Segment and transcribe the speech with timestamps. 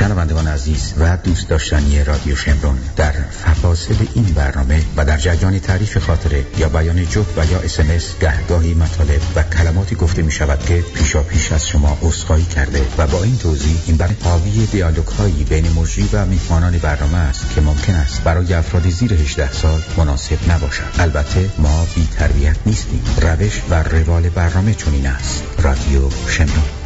[0.00, 5.98] شنوندگان عزیز و دوست داشتنی رادیو شمرون در فواصل این برنامه و در جریان تعریف
[5.98, 10.84] خاطره یا بیان جد و یا اسمس گهگاهی مطالب و کلماتی گفته می شود که
[10.94, 15.44] پیشا پیش از شما اصخایی کرده و با این توضیح این برنامه حاوی دیالوگ هایی
[15.44, 20.50] بین مجری و میهمانان برنامه است که ممکن است برای افراد زیر 18 سال مناسب
[20.50, 20.82] نباشد.
[20.98, 23.02] البته ما بی تربیت نیستیم.
[23.20, 25.42] روش و روال برنامه چنین است.
[25.58, 26.79] رادیو شمرون.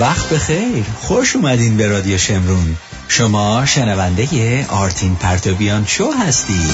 [0.00, 0.84] وقت بخیر.
[1.00, 2.76] خوش اومدین به رادیو شمرون.
[3.08, 6.70] شما شنونده آرتین پرتویان شو هستی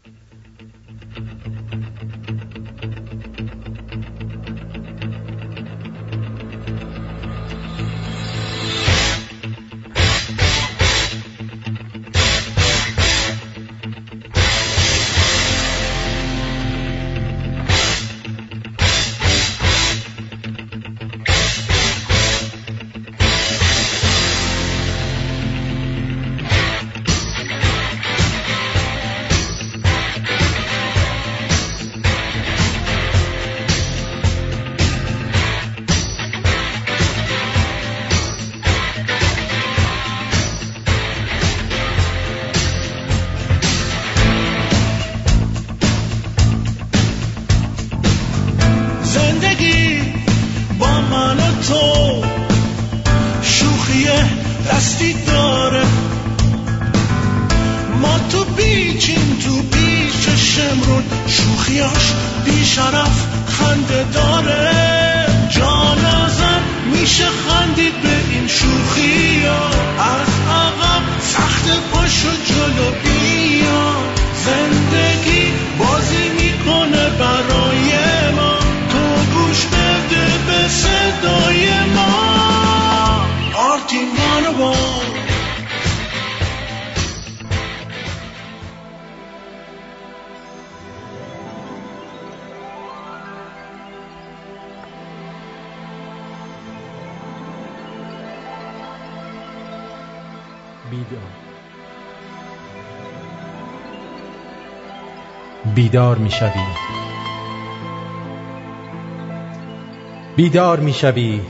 [110.42, 111.40] بیدار می‌شوی.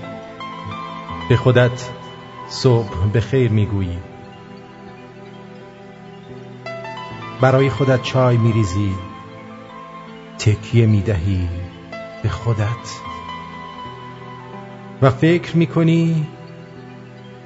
[1.29, 1.91] به خودت
[2.49, 3.99] صبح به خیر می‌گویی.
[7.41, 8.95] برای خودت چای میریزی.
[10.39, 11.49] تکیه می‌دهی
[12.23, 13.01] به خودت.
[15.03, 16.27] و فکر می‌کنی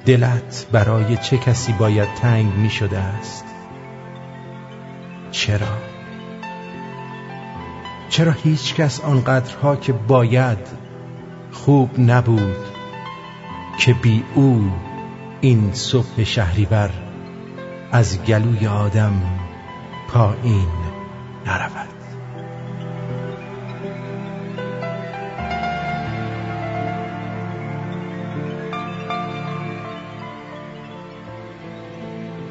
[0.05, 3.45] دلت برای چه کسی باید تنگ می‌شده است؟
[5.31, 5.77] چرا؟
[8.09, 10.76] چرا هیچ کس آنقدرها که باید
[11.67, 12.55] خوب نبود
[13.79, 14.71] که بی او
[15.41, 16.89] این صبح شهریور
[17.91, 19.21] از گلوی آدم
[20.09, 20.67] پایین
[21.45, 21.87] نرود.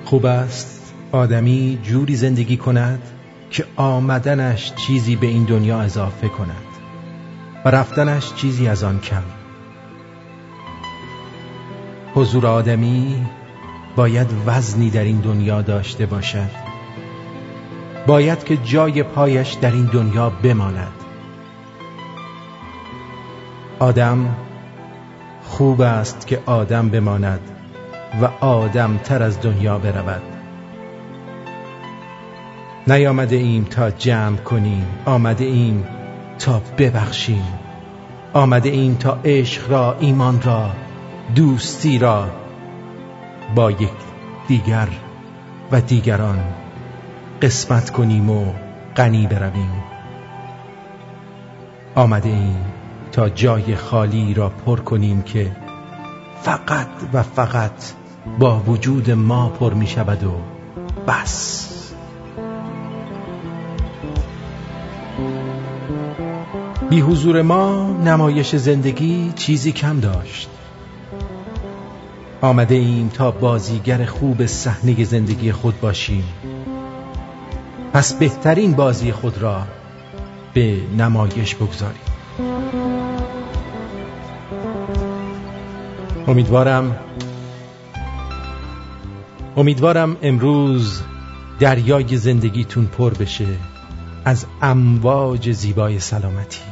[0.04, 3.02] خوب است آدمی جوری زندگی کند
[3.50, 6.65] که آمدنش چیزی به این دنیا اضافه کند.
[7.66, 9.22] و رفتنش چیزی از آن کم.
[12.14, 13.26] حضور آدمی
[13.96, 16.50] باید وزنی در این دنیا داشته باشد.
[18.06, 20.92] باید که جای پایش در این دنیا بماند.
[23.78, 24.36] آدم
[25.42, 27.40] خوب است که آدم بماند
[28.22, 30.22] و آدم تر از دنیا برود.
[32.86, 34.86] نیامده ایم تا جمع کنیم.
[35.04, 35.84] آمده ایم
[36.38, 37.44] تا ببخشیم.
[38.32, 40.70] آمده ایم تا عشق را ایمان را
[41.34, 42.26] دوستی را
[43.54, 43.90] با یک
[44.48, 44.88] دیگر
[45.72, 46.38] و دیگران
[47.42, 48.52] قسمت کنیم و
[48.96, 49.84] غنی برویم.
[51.94, 52.64] آمده ایم
[53.12, 55.56] تا جای خالی را پر کنیم که
[56.42, 57.92] فقط و فقط
[58.38, 60.32] با وجود ما پر می شود و
[61.08, 61.75] بس.
[66.90, 70.48] بی حضور ما نمایش زندگی چیزی کم داشت.
[72.40, 76.24] آمده ایم تا بازیگر خوب صحنه زندگی خود باشیم.
[77.92, 79.62] پس بهترین بازی خود را
[80.54, 82.00] به نمایش بگذاریم.
[86.28, 86.96] امیدوارم
[89.56, 91.02] امیدوارم امروز
[91.60, 93.46] دریای زندگیتون پر بشه
[94.24, 96.65] از امواج زیبای سلامتی.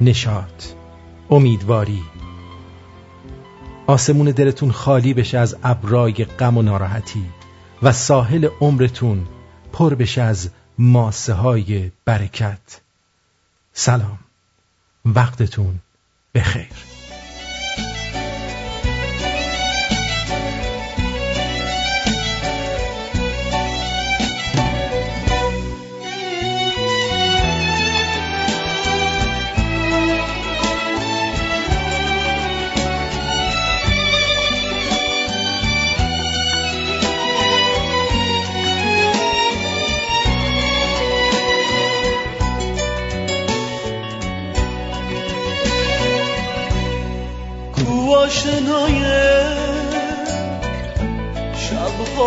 [0.00, 0.64] نشاط.
[1.30, 2.02] امیدواری.
[3.86, 7.24] آسمون دلتون خالی بشه از ابرای غم و ناراحتی
[7.82, 9.26] و ساحل عمرتون
[9.72, 12.80] پر بشه از ماسه های برکت.
[13.72, 14.18] سلام.
[15.04, 15.80] وقتتون
[16.34, 16.93] بخیر.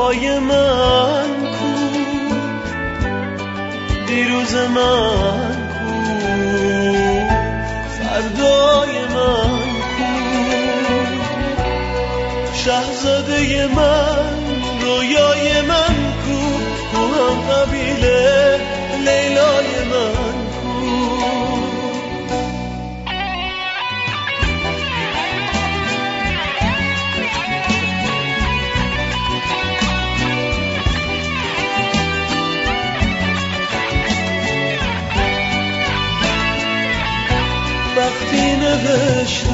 [0.07, 1.74] شبهای من کو.
[4.07, 5.94] دیروز من کو.
[8.00, 9.59] فردای من
[9.98, 10.13] کو.
[12.54, 15.95] شهزاده من رویای من
[16.25, 16.39] کو.
[16.92, 18.47] تو هم قبیله
[39.06, 39.46] نوشتم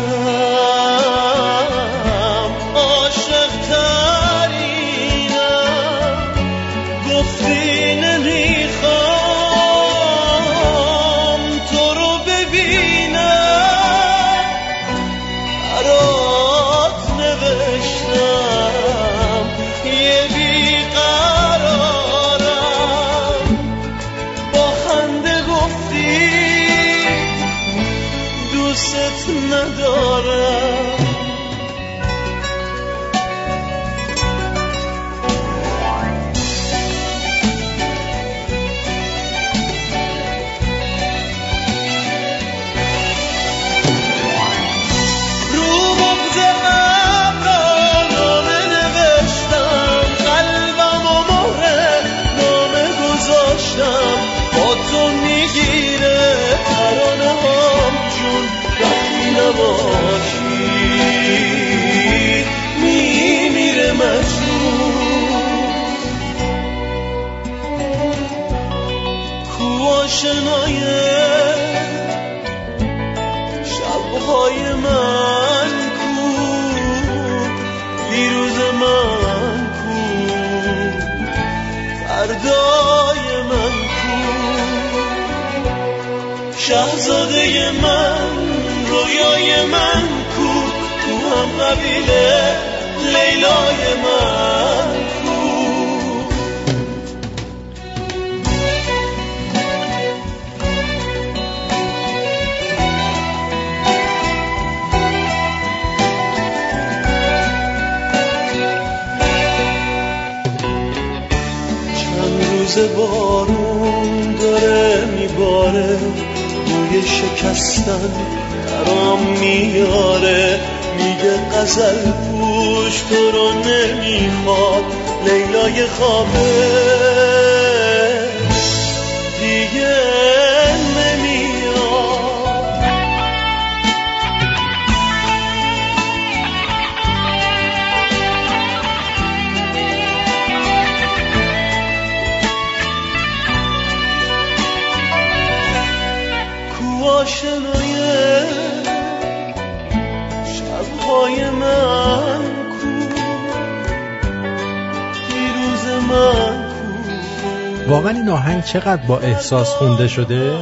[158.73, 160.57] چقدر با احساس خونده شده؟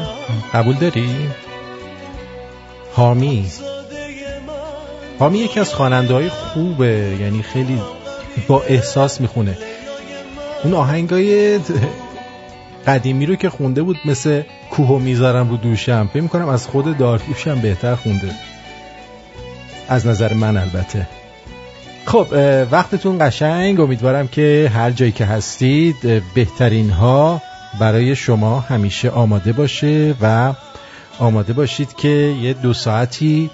[0.54, 1.30] قبول داری؟
[2.94, 3.52] حامی.
[5.20, 7.82] حامی یکی از خواننده های خوبه یعنی خیلی
[8.48, 9.58] با احساس می‌خونه.
[10.64, 11.60] اون آهنگای
[12.88, 14.42] قدیمی رو که خونده بود مثل
[14.72, 18.32] کوهو می‌ذارم رو دوشم فکر می‌کنم از خود داریوشم بهتر خونده.
[19.90, 21.08] از نظر من البته.
[22.06, 22.28] خب
[22.72, 23.80] وقتتون قشنگ.
[23.80, 27.42] امیدوارم که هر جایی که هستید بهترین ها
[27.80, 30.54] برای شما همیشه آماده باشه و
[31.20, 33.50] آماده باشید که یه دو ساعتی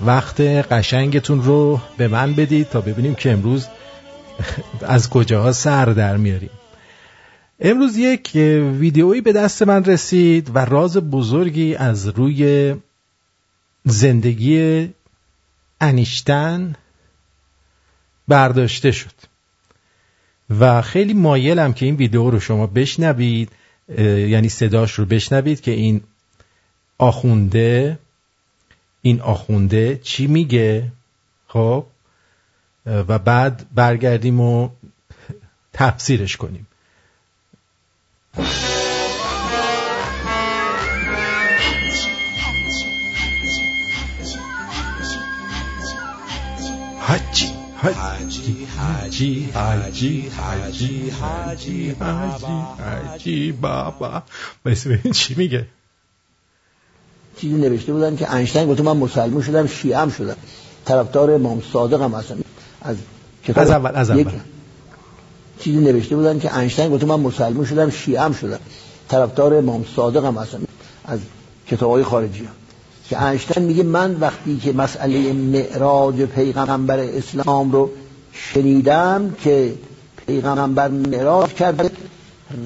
[0.00, 3.66] وقت قشنگتون رو به من بدید تا ببینیم که امروز
[4.82, 6.50] از کجاها سر در میاریم.
[7.60, 8.30] امروز یک
[8.78, 12.74] ویدیویی به دست من رسید و راز بزرگی از روی
[13.84, 14.88] زندگی
[15.80, 16.74] انیشتن
[18.28, 19.32] برداشته شد.
[20.60, 23.52] و خیلی مایلم که این ویدیو رو شما بشنوید
[23.98, 26.00] یعنی صداش رو بشنوید که این
[26.98, 27.98] آخونده
[29.02, 30.92] این آخونده چی میگه؟
[31.48, 31.86] خب
[32.86, 34.68] و بعد برگردیم و
[35.72, 36.66] تفسیرش کنیم.
[47.00, 47.51] حجی
[47.82, 51.90] حجی حجی حجی حجی حجی
[52.78, 54.22] حجی بابا
[55.12, 55.66] چی میگه
[57.36, 60.36] چیزی نوشته بودن که انشتین گفت من مسلمان شدم شیعه هم شدم.
[60.84, 62.36] طرفدار امام صادق هم هستم.
[62.82, 62.96] از
[63.44, 64.30] کتاب از اول از اول.
[65.58, 68.58] چیزی نوشته بودن که انشتین گفت من مسلمان شدم شیعه هم شدم.
[69.08, 70.60] طرفدار امام صادق هم هستم.
[71.04, 71.20] از
[71.66, 72.61] کتابهای خارجی هم.
[73.12, 77.90] که انشتین میگه من وقتی که مسئله معراج پیغمبر اسلام رو
[78.32, 79.74] شنیدم که
[80.26, 81.90] پیغمبر معراج کرده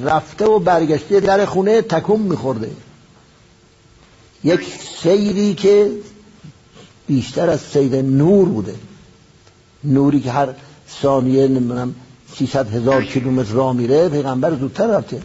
[0.05, 2.71] رفته و برگشته در خونه تکون میخورده.
[4.45, 4.61] یک
[5.03, 5.91] سیری که
[7.07, 8.75] بیشتر از سیر نور بوده.
[9.85, 10.49] نوری که هر
[11.03, 11.95] ثانیه نمی‌دونم
[12.37, 15.23] 300 هزار کیلومتر راه میره پیغمبر زودتر رفته.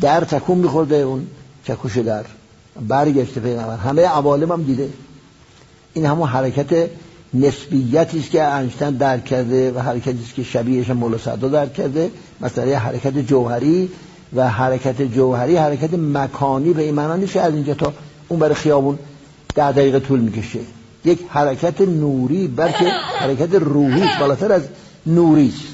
[0.00, 1.26] در تکون میخورده اون
[1.64, 2.24] چکوش در.
[2.88, 3.76] برگشته پیغمبر.
[3.76, 4.88] همه عوالم هم دیده.
[5.94, 6.90] این همون حرکت
[7.34, 12.10] نسبیتی است که انشتن درک کرده و حرکتی است که شبیهش مولا صدا درک کرده.
[12.40, 13.88] مثلا حرکت جوهری
[14.34, 17.92] و حرکت جوهری حرکت مکانی به این معنی نیست از اینجا تا
[18.28, 18.98] اون برای خیابون
[19.54, 20.60] ده دقیقه طول می‌کشه.
[21.04, 22.84] یک حرکت نوری بلکه
[23.18, 24.62] حرکت روحی بالاتر از
[25.06, 25.66] نوری است.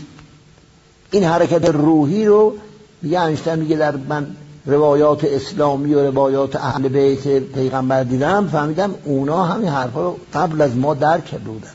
[1.10, 2.54] این حرکت روحی رو
[3.02, 4.26] میگه انشتن میگه در من
[4.66, 10.76] روایات اسلامی و روایات اهل بیت پیغمبر دیدم فهمیدم اونا همین حرفا رو قبل از
[10.76, 11.70] ما درک کرده بودن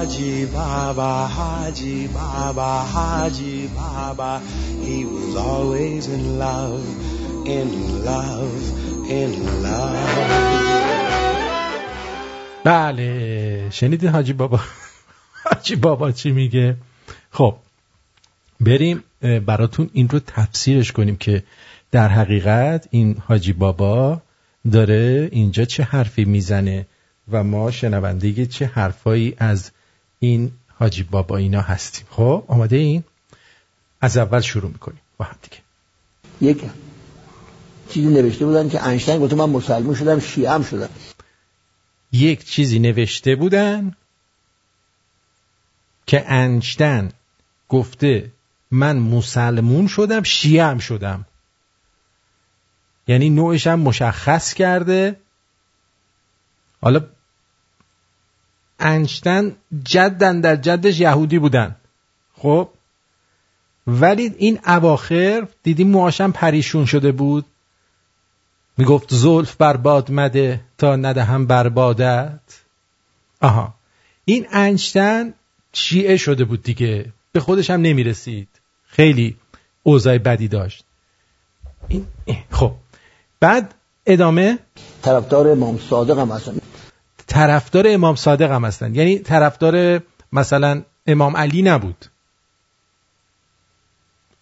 [0.00, 4.40] Haji Baba, Haji Baba, Haji Baba.
[4.86, 6.84] He was always in love,
[7.46, 7.68] in
[8.04, 9.30] love, in
[9.62, 10.30] love.
[12.64, 14.60] بله شنیدین حاجی بابا
[15.44, 16.76] حاجی بابا چی میگه
[17.30, 17.54] خب
[18.60, 21.42] بریم براتون این رو تفسیرش کنیم که
[21.90, 24.22] در حقیقت این حاجی بابا
[24.72, 26.86] داره اینجا چه حرفی می‌زنه
[27.30, 29.70] و ما شنونده چه حرفایی از
[30.18, 32.06] این حاجی بابا اینا هستیم.
[32.10, 33.04] خب آماده این؟
[34.00, 35.00] از اول شروع می‌کنیم.
[35.18, 35.56] با هم دیگه.
[36.40, 36.64] یک
[37.88, 40.88] چیزی نوشته بودن که انشتین گفت من مسلمان شدم شیعه شدم.
[42.12, 43.96] یک چیزی نوشته بودن
[46.06, 47.08] که انشتن
[47.68, 48.32] گفته
[48.70, 51.26] من مسلمون شدم شیعه هم شدم.
[53.08, 55.16] یعنی نوعش هم مشخص کرده.
[56.82, 57.06] حالا
[58.78, 61.76] انشتن جدن در جدش یهودی بودن.
[62.34, 62.68] خب؟
[63.86, 67.46] ولی این اواخر دیدیم موهاشم پریشون شده بود.
[68.76, 72.40] می‌گفت زلف برباد مده تا ندهم بربادت
[73.40, 73.74] آها.
[74.24, 75.34] این انشتن
[75.72, 77.12] شیعه شده بود دیگه.
[77.32, 78.59] به خودش هم نمی‌رسید.
[78.90, 79.36] خیلی
[79.82, 80.84] اوضاع بدی داشت.
[81.88, 82.06] این
[82.50, 82.72] خب.
[83.40, 83.74] بعد
[84.06, 84.58] ادامه
[85.02, 86.58] طرفدار امام صادق هم هستن.
[87.26, 88.94] طرفدار امام صادق هم هستن.
[88.94, 90.00] یعنی طرفدار
[90.32, 92.06] مثلا امام علی نبود.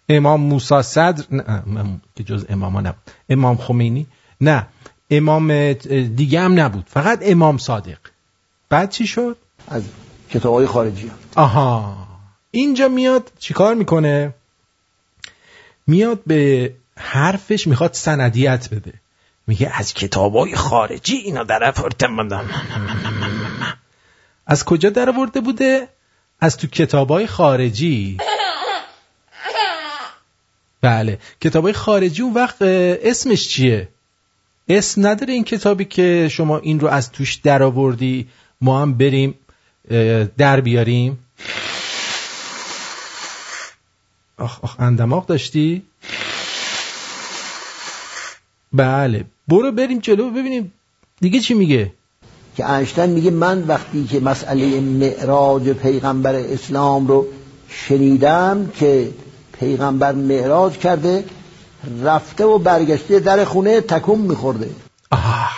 [0.09, 3.11] امام موسی صدر نه که جز امام ها نبود.
[3.29, 4.07] امام خمینی؟
[4.41, 4.67] نه.
[5.11, 5.73] امام
[6.15, 6.85] دیگه هم نبود.
[6.87, 7.97] فقط امام صادق.
[8.69, 9.37] بعد چی شد؟
[9.67, 9.83] از
[10.29, 11.07] کتاب های خارجی.
[11.07, 11.15] هم.
[11.35, 11.97] آها.
[12.51, 14.33] اینجا میاد چیکار می‌کنه؟
[15.89, 18.93] میاد به حرفش می‌خواد سندیت بده.
[19.47, 22.49] میگه از کتابای خارجی اینا در آوردن
[24.47, 25.87] از کجا در آورده بوده؟
[26.41, 28.17] از تو کتابای خارجی.
[30.81, 33.87] بله کتابای خارجی اون وقت اسمش چیه؟
[34.67, 38.27] اسم نداره این کتابی که شما این رو از توش در آوردی
[38.61, 39.35] ما هم بریم
[40.37, 41.19] در بیاریم؟
[44.39, 45.83] آخ آخ اندماغ داشتی؟
[48.73, 49.25] بله.
[49.47, 50.73] برو بریم جلو ببینیم
[51.21, 51.91] دیگه چی میگه.
[52.57, 57.27] که انشتن میگه من وقتی که مسئله معراج پیغمبر اسلام رو
[57.69, 59.11] شنیدم که
[59.59, 61.25] پیغمبر معراج کرده
[62.03, 64.69] رفته و برگشته در خونه تکون میخورده.
[65.11, 65.51] آه.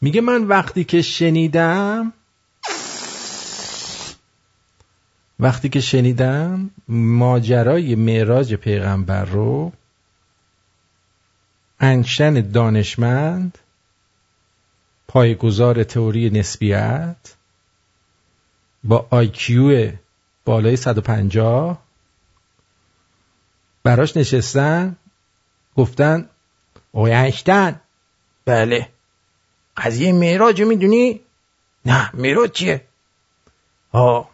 [0.00, 2.12] میگه من وقتی که شنیدم
[5.40, 9.72] وقتی که شنیدم ماجرای معراج پیغمبر رو
[11.80, 13.58] انشن دانشمند
[15.08, 17.34] پایگزار تئوری نسبیت
[18.84, 19.92] با آیکیو
[20.44, 21.82] بالای 150
[23.82, 24.96] براش نشستن
[25.76, 26.28] گفتن
[26.92, 27.80] آقای انشتن
[28.44, 28.88] بله
[29.76, 31.20] قضیه معراج می‌دونی؟
[31.84, 32.84] نه معراج چیه؟
[33.92, 34.29] ها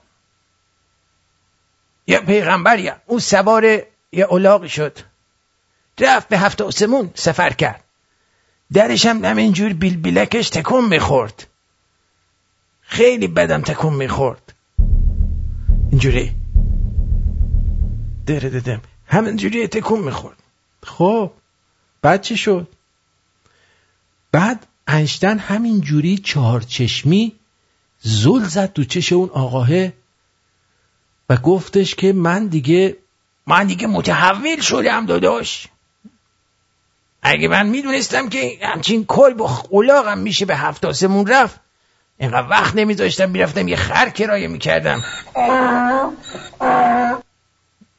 [2.06, 3.64] یه پیغمبری اون سوار
[4.12, 4.98] یه اولاغی شد.
[6.00, 7.84] رفت به هفت آسمون سفر کرد.
[8.72, 11.46] درش هم همینجور بیل بیلکش تکون می‌خورد.
[12.80, 14.54] خیلی بدم تکون می‌خورد.
[15.90, 16.32] اینجوری.
[18.26, 20.36] دره دادم همینجوری تکون می‌خورد.
[20.82, 21.32] خب
[22.02, 22.68] بعد چی شد؟
[24.32, 27.32] بعد انشتن همینجوری چهار چشمی
[28.00, 29.68] زل زد تو چش اون آقاه
[31.28, 32.96] و گفتش که من دیگه
[33.46, 35.68] من دیگه متحول شدم داداش.
[37.22, 41.60] اگه من می‌دونستم که همچین کل با قلاقم میشه به هفت آسمون رفت
[42.18, 45.02] اینقدر وقت نمیذاشتم می‌رفتم یه خر کرایه می‌کردم.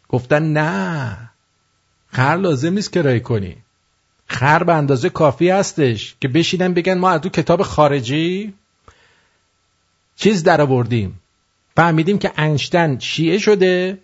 [0.09, 1.17] گفتن نه
[2.11, 3.57] خر لازم نیست کرایه کنی.
[4.27, 8.53] خر به اندازه کافی هستش که بشینن بگن ما از تو کتاب خارجی
[10.15, 11.19] چیز در آوردیم
[11.77, 13.99] فهمیدیم که انشتن شیعه شده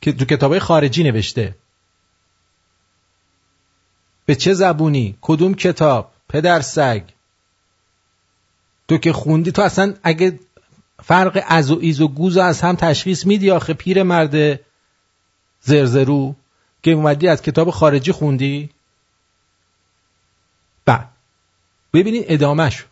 [0.00, 1.54] که تو کتاب خارجی نوشته.
[4.26, 7.02] به چه زبونی؟ کدوم کتاب؟ پدر سگ.
[8.88, 10.40] تو که خوندی تو اصلا اگه
[11.02, 14.60] فرق از و ایز و گوز از هم تشخیص میدی آخه پیر مرد
[15.60, 16.34] زرزرو
[16.82, 18.70] که اومدی از کتاب خارجی خوندی؟
[20.84, 21.08] بعد
[21.92, 22.84] ببینید ادامهش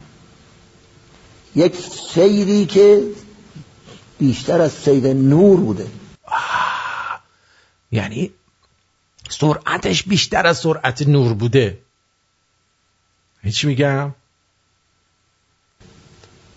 [1.55, 3.03] یک سیری که
[4.19, 5.87] بیشتر از سیر نور بوده.
[7.93, 8.31] یعنی
[9.31, 11.79] سرعتش بیشتر از سرعت نور بوده.
[13.43, 14.15] هیچ میگم؟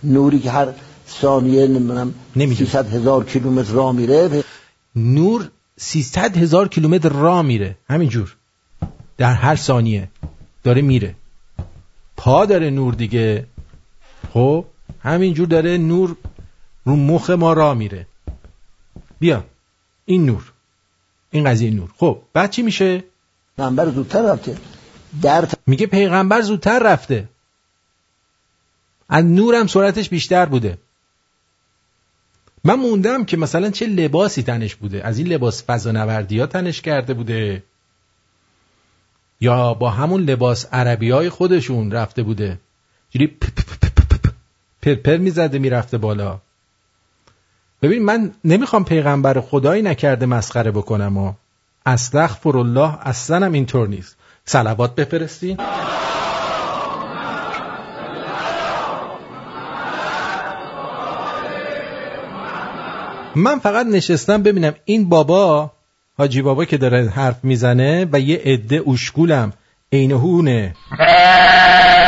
[0.04, 0.68] نوری که هر
[1.10, 2.70] ثانیه نمی‌دونم نمی‌دونم.
[2.70, 4.44] 300 هزار کیلومتر راه میره
[4.96, 7.78] نور 300 هزار کیلومتر راه میره.
[7.90, 8.36] همینجور
[9.18, 10.10] در هر ثانیه
[10.64, 11.16] داره میره.
[12.18, 13.48] پا داره نور دیگه.
[14.34, 14.66] خب؟
[15.00, 16.16] همینجور داره نور
[16.86, 18.08] رو مخ ما راه میره.
[19.20, 19.44] بیا
[20.06, 20.52] این نور.
[21.32, 21.90] این قضیه نور.
[21.98, 23.04] خب بعد چی میشه؟
[23.58, 24.58] پیغمبر زودتر رفته.
[25.22, 27.30] در میگه پیغمبر زودتر رفته.
[29.10, 30.78] از نورم سرعتش بیشتر بوده.
[32.64, 35.04] من موندم که مثلا چه لباسی تنش بوده.
[35.04, 37.64] از این لباس فضانوردی ها تنش کرده بوده.
[39.42, 42.60] یا با همون لباس عربی های خودشون رفته بوده.
[43.10, 43.85] جوری پ- پ- پ-
[44.86, 46.40] پرپر می‌زده می‌رفته بالا.
[47.82, 51.34] ببین من نمی‌خوام پیغمبر خدایی نکرده مسخره بکنم و
[51.86, 54.18] استغفر الله اصلا هم اینطور نیست.
[54.46, 55.58] صلوات بفرستی.
[63.36, 65.72] من فقط نشستم ببینم این بابا
[66.18, 69.54] حاجی بابا که داره حرف می‌زنه و یه عده اشکولم
[69.94, 70.76] عینهونه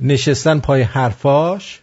[0.00, 1.80] نشستن پای حرفاش.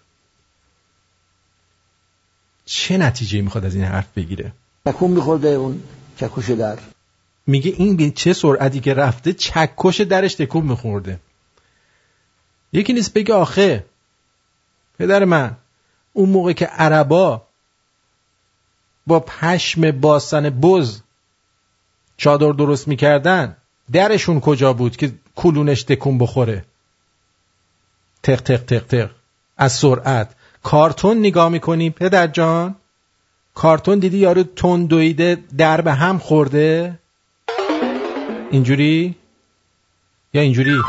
[2.65, 4.51] چه نتیجه می‌خواد از این حرف بگیره؟
[4.85, 5.83] تکون میخورده اون
[6.17, 6.77] چکوش در.
[7.47, 11.19] میگه این به چه سرعتی که رفته چکش درش تکون میخورده.
[12.73, 13.85] یکی نیست بگه آخه
[14.99, 15.57] پدر من
[16.13, 17.41] اون موقع که عربا
[19.07, 21.01] با پشم باسن بز
[22.17, 23.57] چادر درست می‌کردن
[23.91, 26.65] درشون کجا بود که کلونش تکون بخوره؟
[28.25, 29.09] تق تق تق تق.
[29.57, 30.35] از سرعت.
[30.63, 32.75] کارتون نگاه می‌کنی پدر جان؟
[33.55, 36.99] کارتون دیدی یارو تون دویده در به هم خورده؟
[38.51, 39.15] اینجوری؟
[40.33, 40.81] یا اینجوری؟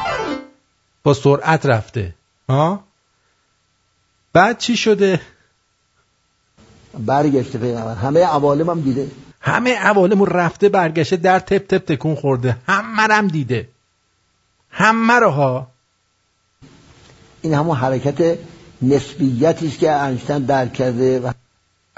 [1.02, 2.14] با سرعت رفته.
[2.48, 2.84] ها؟
[4.32, 5.20] بعد چی شده؟
[6.98, 7.94] برگشته پیغمبر.
[7.94, 9.10] همه عوالم هم دیده.
[9.40, 12.56] همه عوالمون رفته برگشته در تپ تپ تکون خورده.
[12.68, 13.68] همه رم دیده.
[14.70, 15.75] همه رو ها.
[17.42, 18.38] این همون حرکت
[18.82, 21.32] نسبیتی است که انشتن درک کرده و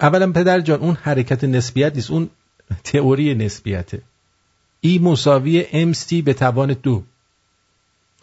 [0.01, 2.31] اولا پدر جان اون حرکت نسبیت نیست اون
[2.85, 4.03] تئوری نسبیته.
[4.81, 7.03] ای مساوی MC به توان دو.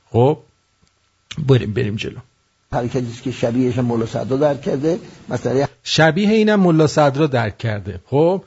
[0.10, 0.38] خب
[1.47, 2.19] بریم بریم جلو.
[2.71, 4.99] حرکتی است که شبیهش مولا صدرا درک کرده
[5.30, 7.99] مثلا شبیه اینم ملا صدرا درک کرده.
[8.06, 8.43] خب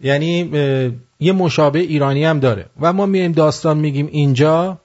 [0.00, 0.50] یعنی
[1.20, 2.66] یه مشابه ایرانی هم داره.
[2.80, 4.78] و ما میایم داستان میگیم اینجا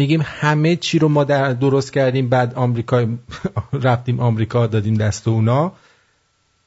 [0.00, 3.06] میگیم همه چی رو ما در درست کردیم بعد آمریکا
[3.88, 5.72] رفتیم آمریکا دادیم دست اونا.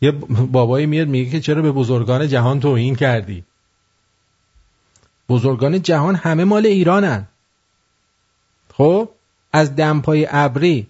[0.02, 0.12] یه
[0.52, 3.44] بابایی میاد میگه که چرا به بزرگان جهان توهین کردی؟
[5.30, 7.28] بزرگان جهان همه مال ایرانن.
[8.74, 9.10] خب؟
[9.54, 10.88] از دمپای ابری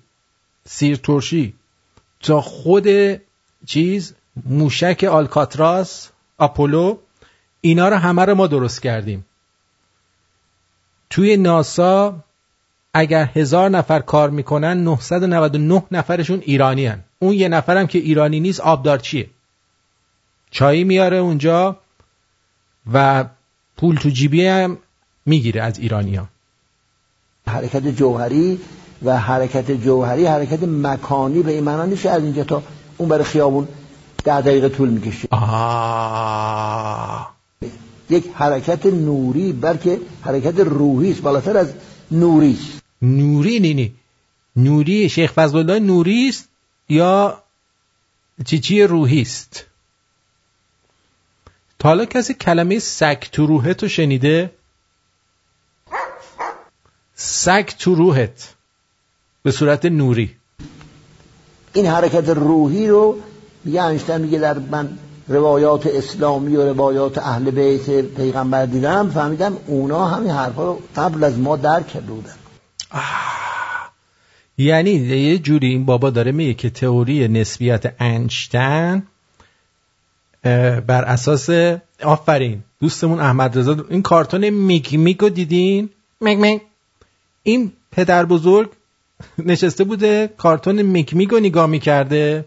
[0.66, 1.54] سیر ترشی
[2.20, 2.88] تا خود
[3.66, 4.14] چیز
[4.46, 6.98] موشک آلکاتراس آپولو
[7.62, 9.26] اینا رو همه رو ما درست کردیم.
[11.10, 12.24] توی ناسا
[12.94, 17.00] اگر هزار نفر کار می‌کنن 999 نفرشون ایرانی هن.
[17.20, 19.30] اون یه نفرم که ایرانی نیست آبدارچیه
[20.52, 21.78] چایی میاره اونجا
[22.94, 23.26] و
[23.78, 24.78] پول تو جیبی هم
[25.26, 26.28] می‌گیره از ایرانی ها.
[27.48, 28.60] حرکت جوهری
[29.04, 32.64] و حرکت جوهری حرکت مکانی به این معنا نیست از اینجا تا
[32.98, 33.68] اون برای خیابون
[34.24, 37.34] ده دقیقه طول می‌کشه آه.
[38.10, 41.74] یک حرکت نوری بلکه حرکت روحی است بالاتر از
[42.12, 43.94] نوری است نوری نینی
[44.56, 46.50] نوری شیخ فضل الله نوری است
[46.90, 47.44] یا
[48.46, 49.66] چی چی روحی است؟
[51.80, 54.52] تا حالا کسی کلمه سگ تو روحت رو شنیده؟
[57.16, 58.54] سگ تو روحت
[59.44, 60.36] به صورت نوری.
[61.74, 63.20] این حرکت روحی رو
[63.64, 70.06] میگه انشتن میگه در من روایات اسلامی و روایات اهل بیت پیغمبر دیدم فهمیدم اونا
[70.06, 72.43] همین حرفا رو قبل از ما درک کرده بودن.
[74.58, 79.04] یعنی یه جوری این بابا داره میگه که تئوری نسبیت انشتن
[80.88, 81.50] بر اساس
[82.04, 82.64] آفرین.
[82.80, 85.90] دوستمون احمد رضا این کارتون میگ میگو دیدین؟
[86.22, 86.62] میگ میگ.
[87.44, 88.70] این پدر بزرگ
[89.52, 92.46] نشسته بوده کارتون میک میگو نگاه می‌کرده.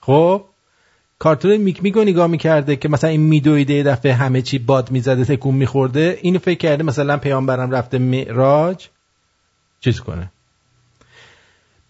[0.00, 0.44] خب؟
[1.18, 5.24] کارتون میک میگو نگاه می‌کرده که مثلا این میدویده یه دفعه همه چی باد می‌زده
[5.24, 6.18] تکون میخورده.
[6.22, 8.86] اینو فکر کرده مثلا پیامبرم رفته معراج.
[9.80, 10.32] چیز کنه.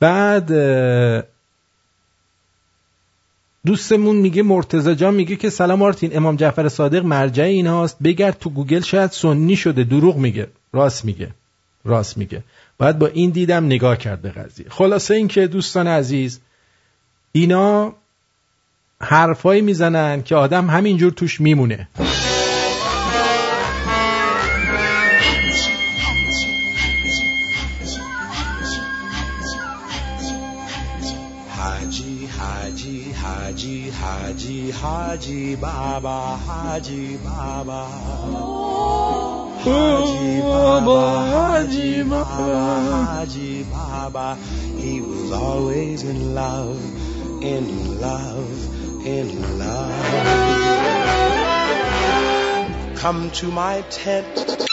[0.01, 0.51] بعد
[3.67, 7.97] دوستمون میگه مرتزا جان میگه که سلام آرتین امام جعفر صادق مرجع ایناست.
[8.03, 10.49] بگرد تو گوگل شاید سنی شده دروغ میگه.
[10.73, 11.31] راست میگه.
[11.85, 12.43] راست میگه.
[12.79, 14.67] باید با این دیدم نگاه کرد به قضیه.
[14.69, 16.41] خلاصه اینکه دوستان عزیز
[17.33, 17.95] اینا
[19.01, 21.89] حرفایی می‌زنن که آدم همینجور توش میمونه.
[31.61, 37.85] Haji, Haji, Haji, Haji, Haji Baba, Haji Baba.
[39.61, 41.01] Haji Baba,
[41.35, 44.39] Haji Baba, Haji Baba.
[44.79, 46.81] He was always in love,
[47.43, 50.01] in love, in love.
[52.97, 54.70] Come to my tent.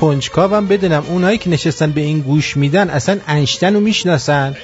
[0.00, 4.56] کنجکاوم بدونم اونایی که نشستن به این گوش میدن اصلا انشتن رو می‌شناسن.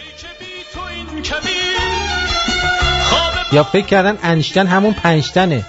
[3.53, 5.67] یا فکر کردن انشتن همون پنجتنه.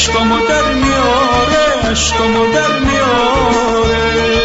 [0.00, 4.39] عشقمو در میاره عشقمو در میاره.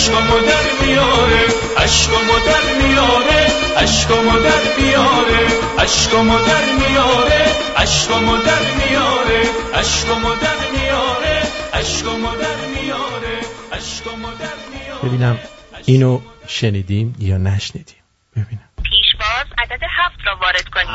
[0.00, 1.44] عشقامو در میاره
[1.76, 5.46] عشقامو در میاره عشقامو در میاره
[5.78, 7.44] عشقامو در میاره
[7.76, 9.42] عشقامو در میاره
[9.74, 11.42] عشقامو در میاره
[11.74, 13.38] عشقامو در میاره
[13.72, 15.02] عشقامو در میاره.
[15.02, 15.38] ببینم
[15.86, 18.02] اینو شنیدیم یا نشنیدیم؟
[18.36, 18.68] ببینم.
[18.82, 20.88] پیشواز عدد هفت را وارد کنید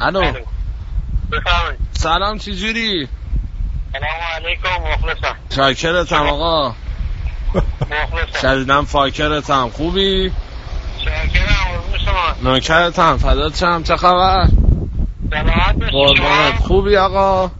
[0.00, 0.32] الو.
[1.32, 1.80] بفرمایید.
[1.92, 3.08] سلام چجوری
[3.92, 5.36] سلام علیکم مخلصم.
[5.56, 6.74] شاکرتم آقا.
[7.54, 8.38] مخلصم.
[8.42, 9.68] شدیدم فاکرتم.
[9.68, 10.32] خوبی؟
[10.98, 11.82] شاکرم
[12.42, 13.16] نوکرتم.
[13.16, 13.82] فدات شم.
[13.82, 14.48] چه خبر؟
[15.30, 17.50] سلامت خوبی آقا؟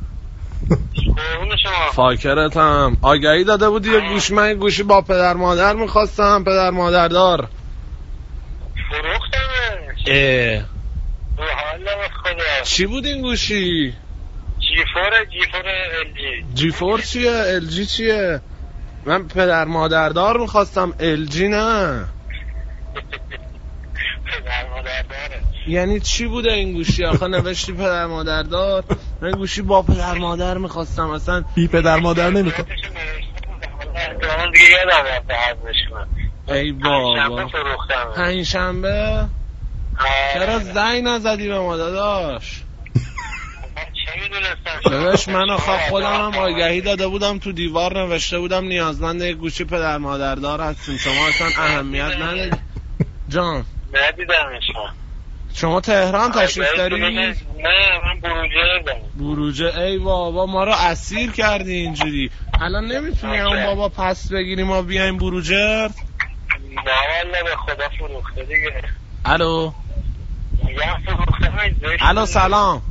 [1.93, 2.97] فاکرتم.
[3.03, 6.45] آگهی داده بودی؟ یه گوش من گوشی با پدر مادر می‌خواستم.
[6.45, 7.49] پدر مادر دار.
[8.91, 10.57] فروختمش اه
[11.39, 11.68] رو حال به
[12.23, 12.63] خدا.
[12.65, 13.95] چی بود این گوشی؟
[14.61, 16.71] جیفور جیفور الجی جی.
[16.71, 18.41] فور چیه؟ ال جی چیه؟
[19.05, 20.95] من پدر مادر دار می‌خواستم.
[21.01, 22.05] ال جی نه.
[24.27, 28.85] پدر مادر داره یعنی چی بوده این گوشی؟ آخه نوشتی پدر مادر دار
[29.21, 31.11] من گوشی با پدر مادر می‌خواستم.
[31.11, 32.67] اصلا بی پدر مادر نمی‌خواد
[34.39, 35.35] اون دیگه یادم رفته
[36.53, 37.49] ای شنبه بابا.
[37.49, 39.25] فروختم پنج شنبه
[40.35, 42.63] چرا زنگ نزدی به ما داداش؟
[44.85, 49.65] داداش من آخه خودم هم آگهی داده بودم تو دیوار نوشته بودم نیازمند یک گوشی
[49.65, 50.97] پدر مادر دار هستیم.
[50.97, 52.59] شما اصلا اهمیت ندید
[53.29, 53.65] جان.
[53.95, 54.65] ندیدمش.
[54.75, 54.91] من
[55.55, 57.35] شما تهران تشریف داری؟ نه
[58.05, 58.99] من بروجه دارم.
[59.17, 59.79] بروجه.
[59.81, 62.31] ای بابا ما رو اسیر کردی اینجوری.
[62.61, 65.89] الان نمی‌تونی اون بابا پس بگیری ما بیایم بروجر
[66.85, 66.93] نه
[67.25, 68.83] والا به خدا فروخته دیگه.
[69.25, 69.73] الو؟ من
[72.01, 72.83] الو سلام.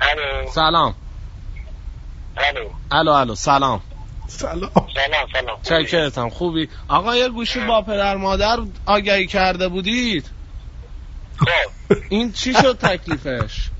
[0.00, 0.50] الو.
[0.50, 0.94] سلام.
[2.36, 2.70] الو.
[2.90, 3.80] الو الو سلام.
[4.28, 4.70] سلام.
[4.94, 5.62] سلام سلام.
[5.62, 10.30] چکرتم خوبی؟ آقا یه گوشی با پدر مادر آگهی کرده بودید؟
[11.36, 11.94] خب.
[12.08, 13.70] این چی شد تکلیفش؟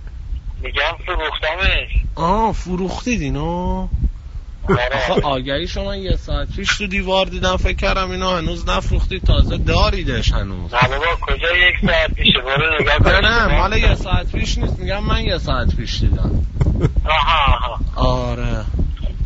[0.61, 1.89] میگم فروختمش.
[2.15, 3.89] آه فروختید اینو
[4.71, 5.23] آره.
[5.23, 10.33] آگهی شما یه ساعت پیش تو دیوار دیدم فکر کردم اینو هنوز نفروختید تازه داریدش
[10.33, 10.75] هنوز.
[10.75, 14.79] نه بابا کجا یک ساعت پیشه؟ برو نگاه نه نه مال یه ساعت پیش نیست
[14.79, 16.47] میگم من یه ساعت پیش دیدم.
[17.05, 17.57] آها
[17.95, 18.31] آها.
[18.31, 18.65] آره.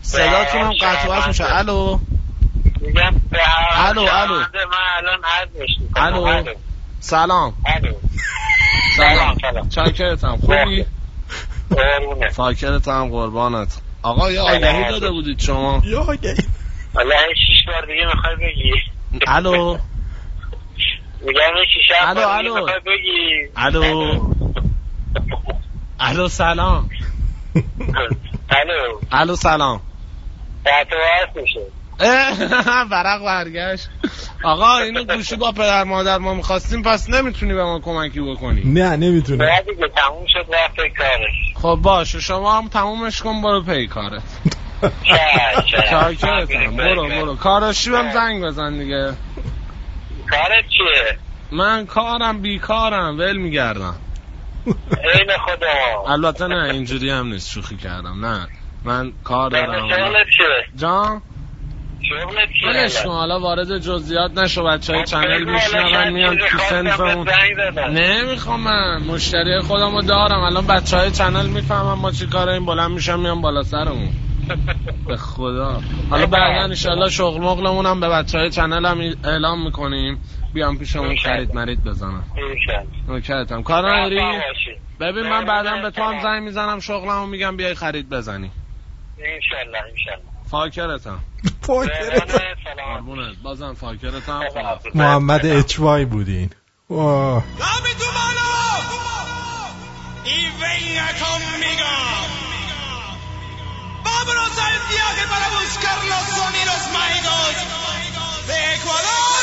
[0.02, 1.56] صداتون هم قطعات میشه.
[1.56, 1.98] الو؟
[2.80, 3.20] میگم
[3.72, 4.34] الو، الو.
[4.34, 4.44] من
[4.96, 5.18] الان
[6.34, 6.54] الو.
[7.00, 7.54] سلام.
[7.66, 7.94] الو.
[8.96, 9.36] سلام.
[9.40, 9.68] سلام.
[9.68, 10.36] چاکرتم.
[10.36, 10.84] خوبی؟
[12.32, 13.72] فاکرتم قربانت.
[14.02, 15.82] آقا یه آگهی داده بودید شما.
[15.84, 16.34] یا آگهی
[16.94, 18.72] حالا این شیش بار دیگه می‌خوای بگی.
[19.26, 19.78] الو.
[21.20, 22.54] میگم این شیش الو، بار دیگه الو.
[22.54, 23.52] می‌خوای بگی.
[23.56, 24.20] الو.
[26.00, 26.90] الو سلام.
[28.50, 29.00] الو.
[29.12, 29.80] الو سلام.
[30.66, 31.60] هست میشه.
[32.90, 33.88] ورق برگشت.
[34.42, 38.62] آقا اینو گوشی با پدر مادر ما می‌خواستیم پس نمی‌تونی به ما کمکی بکنی.
[38.64, 41.34] نه نمی‌تونه باید دیگه تموم شد رفت کارش.
[41.54, 44.22] خب باشه شما هم تمومش کن برو پی کارت.
[45.70, 47.36] چه چاکرتم برو برو.
[47.36, 49.14] کاراشی بهم زنگ بزن دیگه.
[50.30, 51.18] کارت چیه؟
[51.52, 53.18] من کارم بیکارم.
[53.18, 53.96] ول میگردم.
[55.14, 56.12] عین خدا.
[56.12, 57.50] البته نه اینجوری هم نیست.
[57.50, 58.26] شوخی کردم.
[58.26, 58.48] نه.
[58.84, 59.88] من کار دارم.
[60.76, 61.22] جان؟
[62.66, 67.28] ولش کن حالا وارد جزئیات نشو بچه های channel میشنون میان تو صنفمون
[67.90, 69.02] نمی‌خوام من.
[69.02, 70.40] مشتری خودم رو دارم.
[70.40, 74.10] الان بچه های channel می‌فهمن ما چی کاره این بلند میشن میان بالا سرمون.
[75.08, 75.80] به خدا.
[76.10, 80.18] حالا بعدا انشالله شغل مغلمون هم به بچه های channel هم اعلام می‌کنیم.
[80.54, 82.24] بیان پیشمون خرید مرید بزنن.
[83.08, 84.20] نوکرتم کار نداری؟
[85.00, 88.50] ببین من بعدا به تو هم زنگ می‌زنم شغلمو میگم بیای خرید بزنی.
[89.18, 91.18] انشالله انشالله فاکرتم.
[91.62, 92.38] فاکرتم.
[92.94, 93.36] قربونت.
[93.42, 94.40] بازم فاکرتم.
[94.50, 96.50] خدا محمد اچوای بودین.
[96.90, 97.44] واه.
[104.04, 107.54] Vámonos al viaje para buscar los sonidos mágicos
[108.48, 109.42] de Ecuador.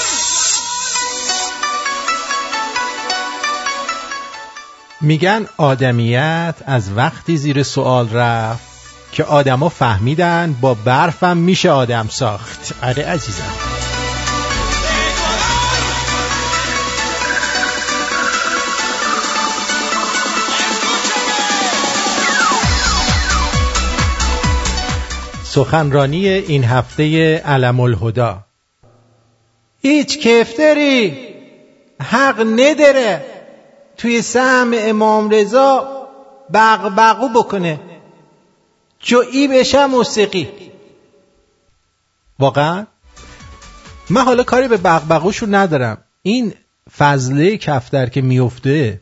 [5.01, 8.76] میگن آدمیت از وقتی زیر سوال رفت.
[9.17, 12.73] که آدما فهمیدن با برفم میشه آدم ساخت.
[12.83, 13.43] آره عزیزم.
[25.43, 28.37] سخنرانی این هفته علم الهدا
[29.81, 31.17] هیچ کفتری
[32.01, 33.25] حق نداره
[33.97, 35.87] توی سهم امام رضا
[36.53, 37.79] بغبغو بکنه.
[38.99, 40.47] جویی بشه موسیقی.
[42.39, 42.85] واقعا؟
[44.09, 45.97] من حالا کاری به بغبغوشو ندارم.
[46.21, 46.53] این
[46.97, 49.01] فضله کفتر که میفته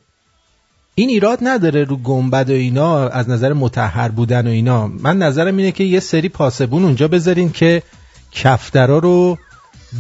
[0.95, 4.87] این ایراد نداره رو گنبد و اینا از نظر متحر بودن و اینا.
[4.87, 7.83] من نظرم اینه که یه سری پاسبون اونجا بذارین که
[8.31, 9.37] کفترا رو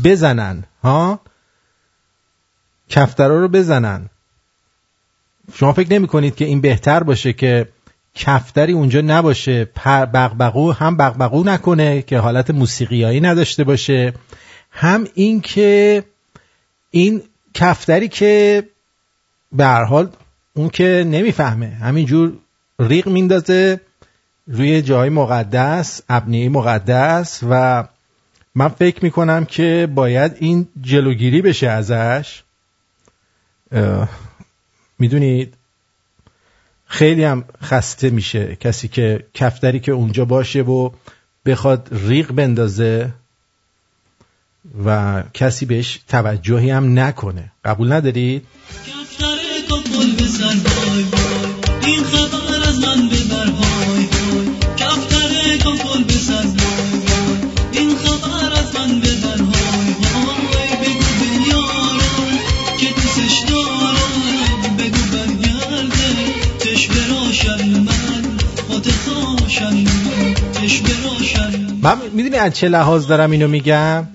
[0.03, 1.19] بزنن ها؟
[2.89, 4.09] کفترا رو بزنن.
[5.53, 7.67] شما فکر نمی کنید که این بهتر باشه که
[8.15, 9.65] کفتری اونجا نباشه.
[9.85, 14.13] بغبغو هم بغبغو نکنه که حالت موسیقیایی نداشته باشه.
[14.71, 16.03] هم این که
[16.91, 17.23] این
[17.53, 18.63] کفتری که
[19.51, 20.09] به حال
[20.53, 21.67] اون که نمی‌فهمه.
[21.67, 22.33] همینجور
[22.79, 23.81] ریق میندازه
[24.47, 27.83] روی جای مقدس ابنیه مقدس و
[28.55, 32.43] من فکر می‌کنم که باید این جلوگیری بشه ازش.
[34.99, 35.53] می‌دونید؟
[36.87, 40.89] خیلی هم خسته میشه کسی که کفتری که اونجا باشه و
[41.45, 43.13] بخواد ریق بندازه
[44.85, 47.51] و کسی بهش توجهی هم نکنه.
[47.65, 48.45] قبول ندارید؟
[48.87, 49.25] کفتر
[50.65, 51.05] وای.
[51.85, 53.44] این خبر از من ببر.
[71.85, 74.07] من می‌دونی از چه لحاظ دارم اینو میگم؟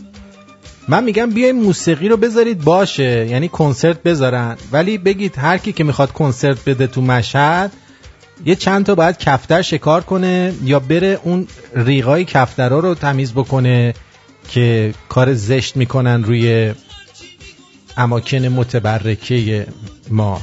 [0.88, 4.56] من میگم بیاین موسیقی رو بذارید باشه یعنی کنسرت بذارن.
[4.72, 7.72] ولی بگید هر کی که می‌خواد کنسرت بده تو مشهد
[8.44, 13.94] یه چند تا باید کفتر شکار کنه یا بره اون ریغای کفترها رو تمیز بکنه
[14.48, 16.74] که کار زشت می‌کنن روی
[17.96, 19.66] اماکن متبرکه
[20.10, 20.40] ما.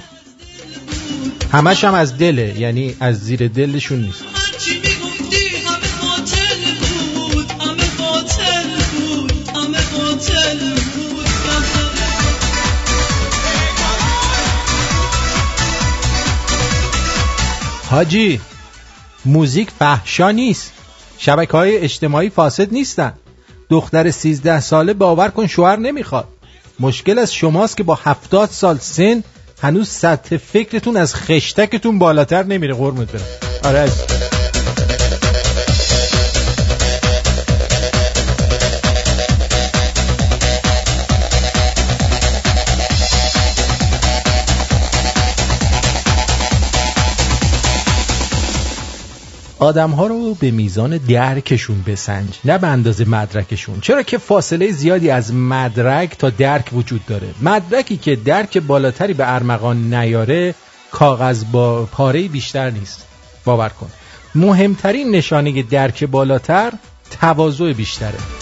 [1.51, 4.36] همش هم از دله یعنی از زیر دلشون نیست.
[17.89, 18.41] حاجی
[19.25, 20.71] موزیک فحشا نیست.
[21.17, 23.13] شبکه های اجتماعی فاسد نیستن.
[23.69, 26.27] دختر سیزده ساله باور کن شوهر نمی‌خواد.
[26.79, 29.23] مشکل از شماست که با هفتاد سال سن
[29.61, 33.25] هنوز سطح فکرتون از خشتکتون بالاتر نمیره قرمت برم.
[33.63, 33.91] آره
[49.59, 53.81] آدم ها رو به میزان درکشون بسنج نه به اندازه مدرکشون.
[53.81, 59.33] چرا که فاصله زیادی از مدرک تا درک وجود داره؟ مدرکی که درک بالاتری به
[59.33, 60.55] ارمغان نیاره
[60.91, 63.05] کاغذ با پاره بیشتر نیست.
[63.45, 63.89] باور کن.
[64.35, 66.73] مهمترین نشانه درک بالاتر
[67.21, 68.36] تواضع بیشتره.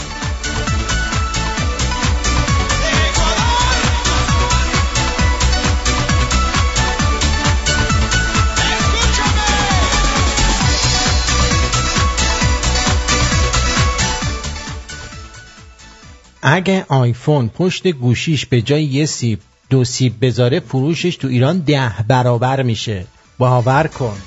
[16.48, 19.40] اگه آیفون پشت گوشیش به جای یه سیب
[19.70, 23.06] دو سیب بذاره فروشش تو ایران ده برابر میشه.
[23.38, 24.18] باور کن.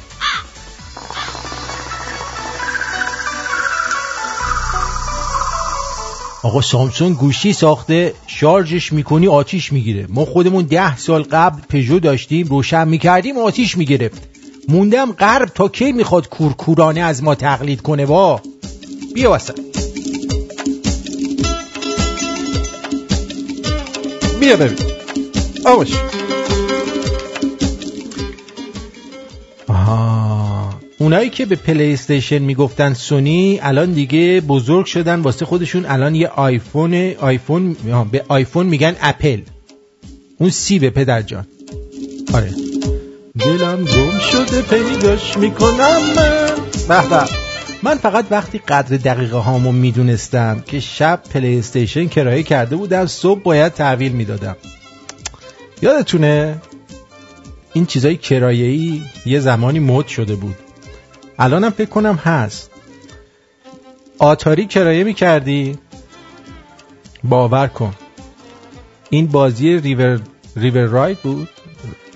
[6.43, 10.07] آقا سامسونگ گوشی ساخته شارژش می‌کنی آتیش می‌گیره.
[10.09, 14.23] ما خودمون ده سال قبل پژو داشتیم روشن می‌کردیم آتیش می‌گرفت.
[14.69, 18.41] موندم غرب تا کی می‌خواد کورکورانه از ما تقلید کنه وا
[19.15, 19.88] بیا وسط.
[24.41, 24.79] بیا ببین
[25.65, 25.89] آوش
[29.69, 30.75] آها.
[30.99, 35.21] اونایی که به پلی استیشن می‌گفتن سونی الان دیگه بزرگ شدن.
[35.21, 37.77] واسه خودشون الان یه آیفون آیفون
[38.13, 39.41] به آیفون میگن اپل.
[40.39, 41.47] اون سیبه پدر جان.
[42.35, 42.51] آره.
[43.39, 46.55] دلم گم شده پیداش می‌کنم من.
[46.89, 47.48] به به.
[47.83, 53.43] من فقط وقتی قدر دقیقه هامو می‌دونستم که شب پلی استیشن کرایه کرده بودم صبح
[53.43, 54.57] باید تحویل می‌دادم.
[55.83, 56.63] یادتونه؟
[57.73, 60.57] این چیزای کرایه‌ای یه زمانی مد شده بود.
[61.39, 62.71] الانم فکر کنم هست.
[64.19, 65.79] آتاری کرایه می‌کردی؟
[67.25, 67.95] باور کن.
[69.11, 70.21] این بازی ریور
[70.57, 71.49] ریور راید بود؟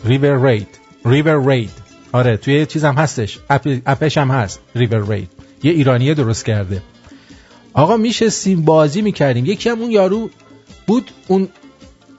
[0.04, 0.68] ریور رید.
[1.04, 1.70] ریور رید.
[2.12, 3.38] آره توی چیزم هستش.
[3.50, 3.78] اپ...
[3.86, 4.60] اپش هم هست.
[4.74, 5.41] ریور رید.
[5.62, 6.82] یه ایرانیه درست کرده.
[7.72, 9.46] آقا میشستیم بازی می‌کردیم.
[9.46, 10.30] یکی هم اون یارو
[10.86, 11.48] بود اون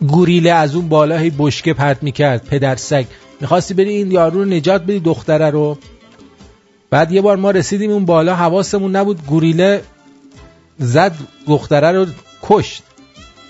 [0.08, 2.46] گوریله از اون بالا بشکه پرت می‌کرد.
[2.46, 3.06] پدر سگ.
[3.41, 5.78] می‌خواستی بری این یارو رو نجات بدی دختره رو.
[6.89, 9.26] بعد یه بار ما رسیدیم اون بالا حواسمون نبود.
[9.26, 9.84] گوریله
[10.80, 11.16] زد
[11.48, 12.06] دختره رو
[12.41, 12.84] کشت.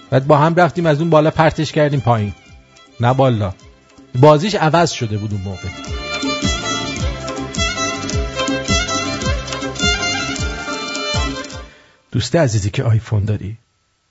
[0.10, 2.34] بعد با هم رفتیم از اون بالا پرتش کردیم پایین.
[3.00, 3.54] نه بالا.
[4.22, 5.93] بازیش عوض شده بود اون موقع.
[12.14, 13.58] دوست عزیزی که آیفون داری.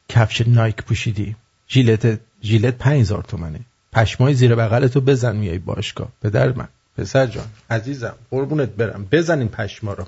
[0.08, 1.36] کفش نایک پوشیدی.
[1.68, 3.60] ژیلت ژیلت 5000 تومنه.
[3.92, 6.08] پشمای زیر بغلتو بزن میای باشگاه.
[6.22, 9.06] پدر من پسر جان عزیزم قربونت برم.
[9.12, 10.04] بزن این پشما رو.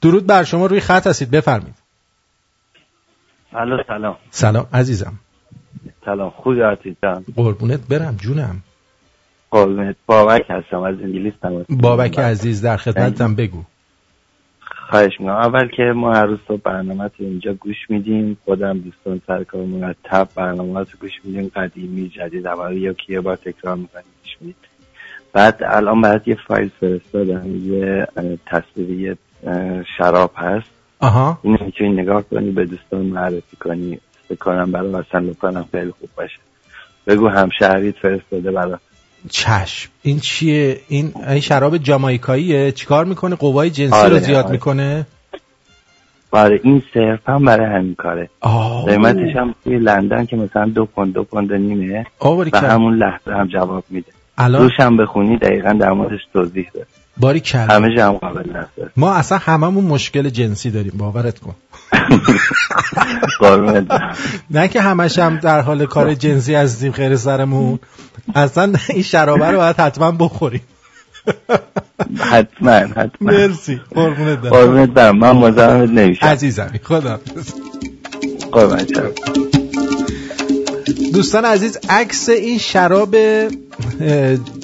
[0.00, 1.30] درود بر شما روی خط هستید.
[1.30, 1.74] بفرمید.
[3.52, 4.16] الو سلام.
[4.30, 5.12] سلام عزیزم.
[6.04, 6.60] سلام خوبی
[7.02, 8.62] جان؟ قربونت برم جونم.
[9.50, 9.96] قربونت.
[10.06, 13.64] بابک هستم از انگلیس تماس بابک عزیز در خدمتم بگو.
[14.88, 15.36] خواهش می‌کنم.
[15.36, 20.28] اول که ما هر روز صبح برنامه تو اینجا گوش میدیم خودم دوستان سرکار مرتب
[20.36, 21.50] برنامه رو گوش میدیم.
[21.56, 24.54] قدیمی جدید اول یکی یه بار تکرار می‌کنیم گوش میدیم.
[25.32, 28.06] بعد الان برات یه فایل فرستادم یه
[28.46, 29.16] تصویری
[29.98, 30.70] شراب هست.
[31.00, 31.38] آها.
[31.42, 34.00] اینو می‌تونی نگاه کنی به دوستان معرفی کنی.
[34.28, 36.38] فکر کنم برای مثلا کنم خیلی خوب باشه.
[37.06, 38.76] بگو همشهریت فرستاده برای
[39.30, 39.90] چشم.
[40.02, 42.72] این چیه؟ این این شراب جامایکاییه.
[42.72, 44.52] چیکار می‌کنه؟ قوای جنسی آره، رو زیاد آره.
[44.52, 45.06] می‌کنه؟
[46.30, 48.30] آره این صرف هم برای همین کاره.
[48.86, 52.56] قیمتش هم توی لندن که مثلا دو پوند دو پوند نیمه و.
[52.56, 54.12] همون لحظه هم جواب میده.
[54.38, 56.86] الان روش هم بخونی دقیقا در موردش توضیح ده
[57.20, 57.66] باری کلا.
[57.66, 58.42] همه هم قابل
[58.96, 60.92] ما اصلا هممون مشکل جنسی داریم.
[60.96, 61.54] باورت کن.
[64.50, 67.78] نه که همش هم در حال کار جنسی هستیم خیر سرمون.
[68.34, 70.62] اصلا این شرابه رو باید حتما بخوریم.
[72.18, 73.08] حتما حتما.
[73.20, 73.80] مرسی.
[73.94, 74.50] قربونت برم.
[74.50, 75.18] قربونت برم.
[75.18, 76.26] من مزاحمت نمیشم.
[76.26, 77.20] عزیزم خدا
[78.52, 78.88] قربونت.
[81.12, 83.16] دوستان عزیز عکس این شراب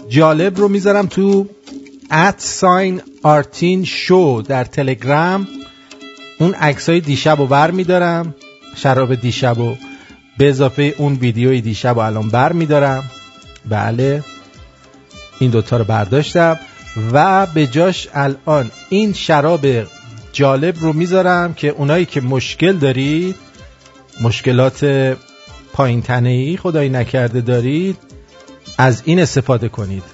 [0.08, 1.46] جالب رو می‌ذارم تو
[2.10, 5.48] ات ساین آرتین شو در تلگرام
[6.38, 8.34] اون عکس های دیشب رو بر میدارم.
[8.76, 9.76] شراب دیشب رو
[10.38, 13.04] به اضافه اون ویدیوی دیشب رو الان بر میدارم.
[13.68, 14.24] بله.
[15.38, 16.58] این دوتا رو برداشتم.
[17.12, 19.66] و به جاش الان این شراب
[20.32, 23.36] جالب رو می‌ذارم که اونایی که مشکل دارید
[24.20, 24.84] مشکلات
[25.72, 27.96] پایین ای خدایی نکرده دارید
[28.78, 30.13] از این استفاده کنید.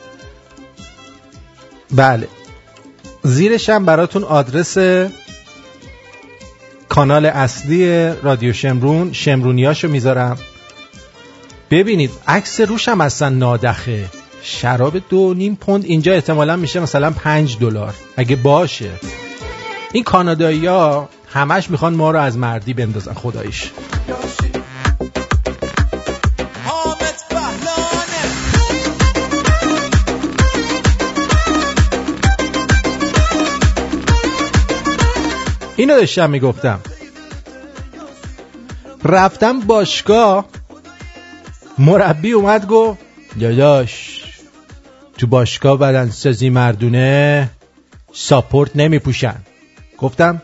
[1.92, 2.28] بله.
[3.22, 4.78] زیرش هم براتون آدرس
[6.88, 9.12] کانال اصلی رادیو شمرون.
[9.12, 10.38] شمرونیاشو می‌ذارم.
[11.70, 14.04] ببینید عکس روش هم اصلا نادخه.
[14.42, 17.94] شراب دو نیم پوند اینجا احتمالا میشه مثلا پنج دلار.
[18.16, 18.90] اگه باشه.
[19.92, 23.14] این کانادایی ها همش می‌خوان ما رو از مردی بندازن.
[23.14, 23.70] خداییش.
[35.80, 36.80] اینو داشتم می‌گفتم.
[39.04, 40.44] رفتم باشگاه
[41.78, 42.98] مربی اومد گفت
[43.40, 44.22] داداش
[45.18, 47.50] تو باشگاه بدنسازی مردونه
[48.12, 49.36] ساپورت نمیپوشن.
[49.98, 50.42] گفتم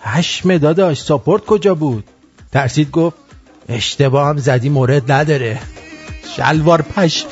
[0.00, 2.04] پشم داداش ساپورت کجا بود؟
[2.52, 3.16] ترسید گفت
[3.68, 5.58] اشتباه هم زدی مورد نداره.
[6.36, 7.24] شلوار پش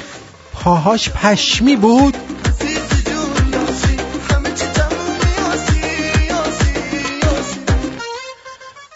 [0.52, 2.16] پاهاش پشمی بود.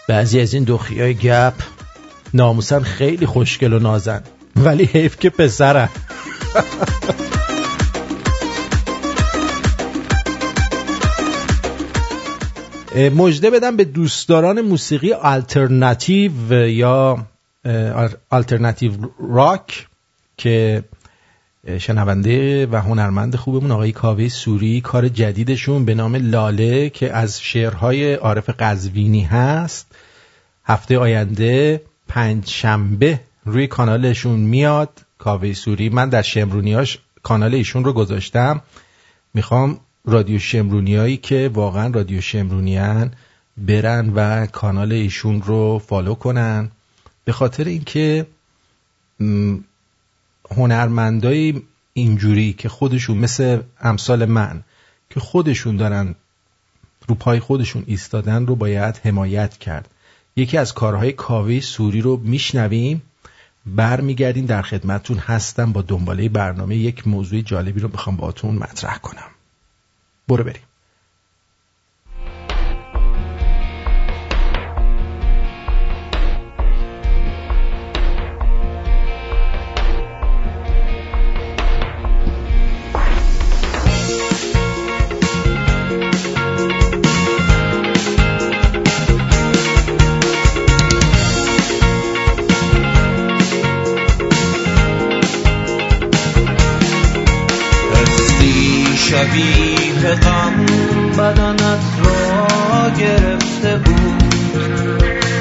[0.09, 1.55] بعضی از این دخی های گپ
[2.35, 4.23] ناموسن خیلی خوشگل و نازن.
[4.57, 5.89] ولی حیف که پسرن.
[13.15, 17.27] مجده بدم به دوستداران موسیقی آلترناتیو یا
[18.31, 18.93] آلترناتیو
[19.31, 19.87] راک
[20.37, 20.85] که
[21.79, 28.15] شنونده و هنرمند خوبمون آقای کاوه سوری کار جدیدشون به نام لاله که از شعرهای
[28.15, 29.87] عارف قزوینی هست.
[30.65, 35.01] هفته آینده پنج شنبه روی کانالشون میاد.
[35.19, 38.61] کاوه سوری من در شمرونیاش کانال ایشون رو گذاشتم.
[39.35, 43.13] می‌خوام رادیو شمرونیایی که واقعا رادیو شمرونیان
[43.57, 46.71] برن و کانال ایشون رو فالو کنن.
[47.25, 48.27] به خاطر اینکه
[50.51, 54.65] هنرمندای اینجوری که خودشون مثل امثال من
[55.11, 56.15] که خودشون دارن
[57.09, 59.91] رو پای خودشون ایستادن رو باید حمایت کرد.
[60.37, 63.03] یکی از کارهای کاوه سوری رو میشنویم.
[63.67, 69.31] برمیگردیم در خدمتتون هستم با دنباله برنامه یک موضوع جالبی رو بخوام باتون مطرح کنم.
[70.29, 70.63] برو بریم.
[102.91, 104.23] گرفته بود.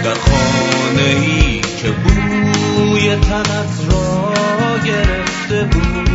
[0.03, 4.33] در خانه ای که بوی تنت را
[4.85, 6.09] گرفته بود.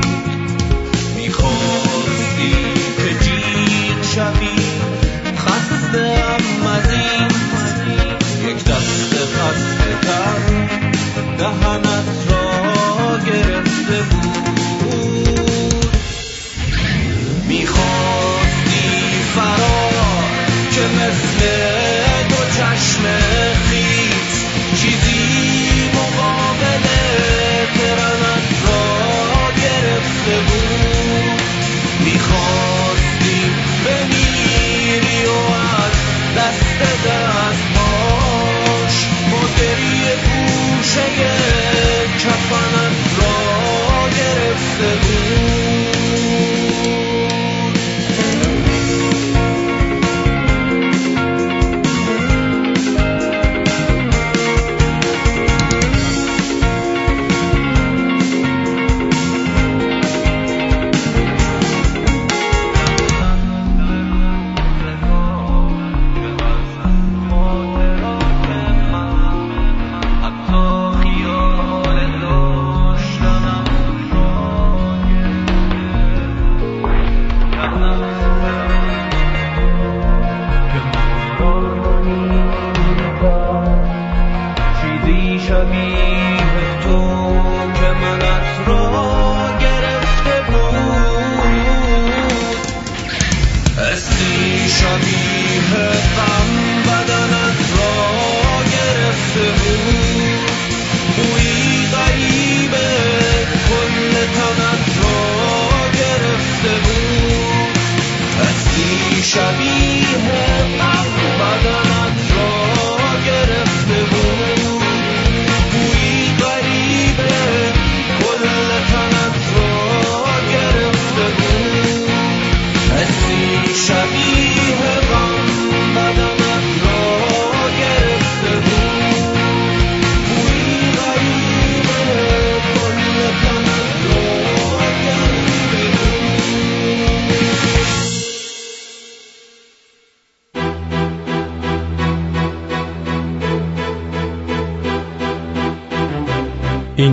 [1.16, 2.52] می‌خواستی
[2.96, 4.58] که جیغ شوی.
[5.36, 6.24] خسته
[6.74, 7.27] از این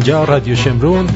[0.05, 1.07] اینجا رادیو شمرون.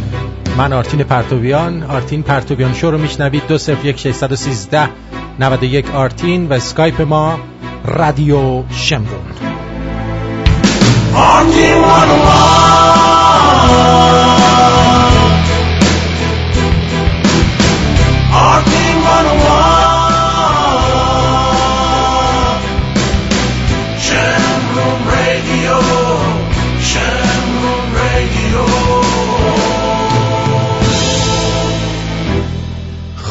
[0.58, 1.84] من آرتین پرتویان.
[1.84, 3.48] آرتین پرتویان شو رو میشنوید.
[3.48, 4.90] دو صفر یک ششصد و سیزده
[5.40, 7.40] نود یک آرتین و اسکایپ ما
[7.86, 9.26] رادیو شمرون.
[13.60, 14.29] Shamroom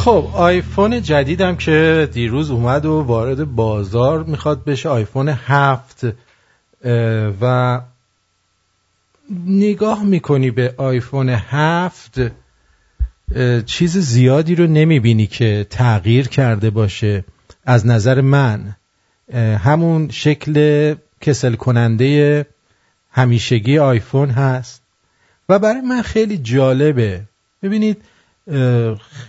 [0.09, 6.07] خب آیفون جدیدم که دیروز اومد و وارد بازار می‌خواد بشه آیفون هفت
[7.41, 7.81] و
[9.47, 12.21] نگاه می‌کنی به آیفون هفت
[13.67, 17.25] چیز زیادی رو نمی‌بینی که تغییر کرده باشه
[17.65, 18.77] از نظر من.
[19.35, 22.47] همون شکل کسل کننده
[23.11, 24.83] همیشگی آیفون هست.
[25.49, 27.23] و برای من خیلی جالبه.
[27.63, 28.03] ببینید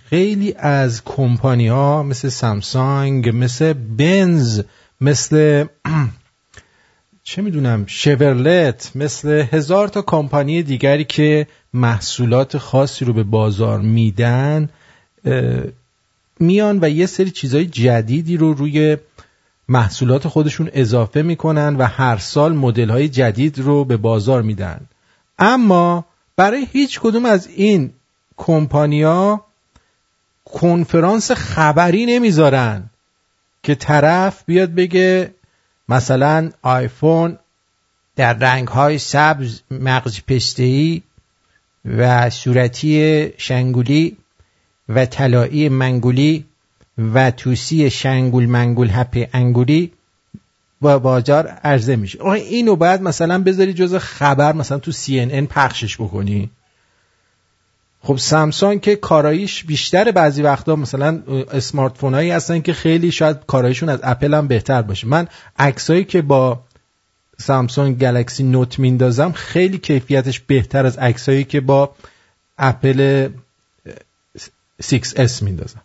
[0.10, 4.62] خیلی از کمپانی ها مثل سامسونگ مثل بنز
[5.02, 5.66] مثل
[7.24, 14.70] چه می‌دونم شورلت مثل هزار تا کمپانی دیگری که محصولات خاصی رو به بازار میدن
[16.40, 18.98] میان و یه سری چیزهای جدیدی رو روی
[19.70, 24.82] محصولات خودشون اضافه می‌کنن و هر سال مدل های جدید رو به بازار میدن.
[25.40, 26.06] اما
[26.36, 27.94] برای هیچ کدوم از این
[28.40, 29.46] کمپانیا
[30.46, 32.90] کنفرانس خبری نمی‌ذارن
[33.64, 35.34] که طرف بیاد بگه
[35.90, 37.38] مثلا آیفون
[38.16, 41.02] در رنگ های سبز مغز پسته‌ای
[41.86, 44.18] و صورتی شنگولی
[44.90, 46.46] و طلایی منگولی
[47.14, 49.92] و توسی شنگول منگول هپ انگولی
[50.82, 52.26] با بازار عرضه میشه.
[52.26, 56.50] اینو بعد مثلا بذاری جز خبر مثلا تو CNN پخشش بکنی.
[58.04, 63.38] خب سامسونگ که کاراییش بیشتر بعضی وقتا مثلا اسمارت فون هایی هستن که خیلی شاید
[63.48, 65.08] کاراییشون از اپل هم بهتر باشه.
[65.08, 65.28] من
[65.60, 66.60] عکسایی که با
[67.38, 71.96] سامسونگ گلکسی نوت میندازم خیلی کیفیتش بهتر از عکسایی که با
[72.58, 73.30] اپل
[74.84, 75.82] 6S میندازم.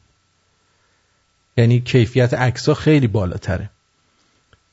[1.57, 3.71] یعنی kیفیت عکس‌ها خیلی بالاتره.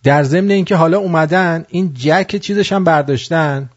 [0.04, 3.70] در ضمن اینکه حالا اومدن این جک چیزش هم برداشتن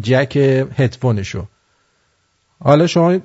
[0.00, 0.36] جک
[0.76, 1.46] هدفونشو.
[2.64, 3.18] حالا شما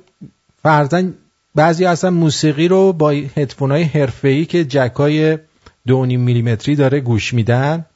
[0.62, 1.14] فرزن
[1.54, 5.38] بعضی اصلا موسیقی رو با هدفون های حرفه‌ای که جک های
[5.86, 7.86] دو میلیمتری داره گوش میدن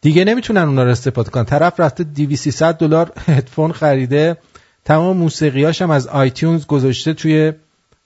[0.00, 1.44] دیگه نمی‌تونن اونا رو استفاده کنن.
[1.44, 4.36] طرف رفته 200 دلار هدفون خریده
[4.84, 7.52] تمام موسیقیاش هم از آیتیونز گذاشته توی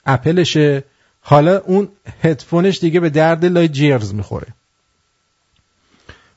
[0.06, 0.84] اپلشه
[1.20, 1.88] حالا اون
[2.22, 4.46] هدفونش دیگه به درد لای جیرز می‌خوره.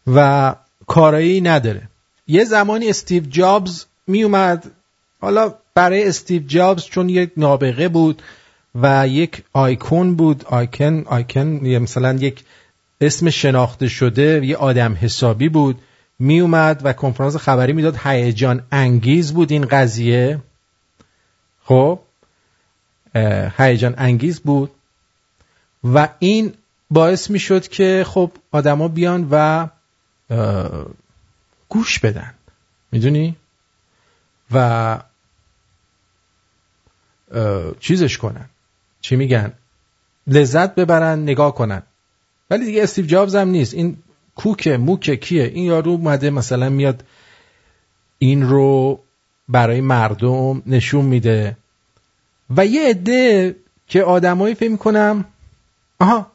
[0.07, 0.55] و
[0.87, 1.81] کارایی نداره.
[2.27, 4.71] یه زمانی استیو جابز میومد
[5.21, 8.21] حالا برای استیو جابز چون یک نابغه بود
[8.75, 10.45] و یک آیکون بود.
[10.45, 12.43] آیکن آیکن مثلا یک
[13.01, 15.81] اسم شناخته شده یه آدم حسابی بود.
[16.19, 17.97] میومد و کنفرانس خبری می‌داد.
[18.03, 20.39] هیجان انگیز بود این قضیه.
[21.63, 21.99] خب
[23.57, 24.71] هیجان انگیز بود.
[25.83, 26.53] و این
[26.89, 29.67] باعث می شد که خب آدما بیان و
[31.69, 32.33] گوش بدن.
[32.91, 33.35] می‌دونی؟
[34.51, 34.99] و
[37.79, 38.49] چیزش کنن.
[39.01, 39.53] چی میگن؟
[40.27, 41.83] لذت ببرن نگاه کنن.
[42.49, 43.73] ولی دیگه استیو جابز هم نیست.
[43.73, 43.97] این
[44.35, 47.03] کوکه موکه کیه؟ این یارو اومده مثلا میاد
[48.17, 48.99] این رو
[49.49, 51.57] برای مردم نشون میده.
[52.49, 53.55] و یه عده
[53.87, 55.25] که آدمایی فکر می‌کنم
[55.99, 56.31] آها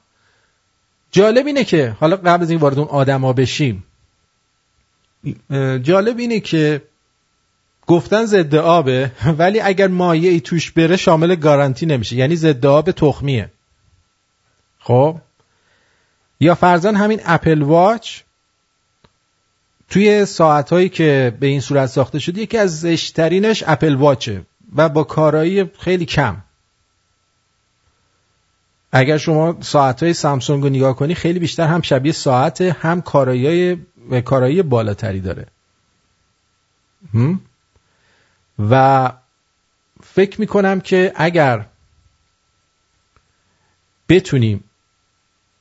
[1.10, 3.84] جالب اینه که حالا قبل از این وارد اون آدما بشیم
[5.82, 6.82] جالب اینه که
[7.86, 12.16] گفتن ضد آبه ولی اگر مایه ای توش بره شامل گارانتی نمیشه.
[12.16, 13.50] یعنی ضد آب تخمیه.
[14.78, 15.18] خب؟
[16.40, 18.20] یا فرزان همین اپل واچ
[19.88, 24.88] توی ساعت هایی که به این صورت ساخته شده یکی از زشترینش اپل واچه و
[24.88, 26.36] با کارایی خیلی کم.
[28.92, 33.86] اگر شما ساعت های سامسونگ رو نگاه کنی خیلی بیشتر هم شبیه ساعت هم کارایی
[34.24, 35.46] کارایی بالاتری داره.
[37.14, 37.40] هم؟
[38.58, 39.12] و
[40.02, 41.66] فکر می‌کنم که اگر
[44.08, 44.64] بتونیم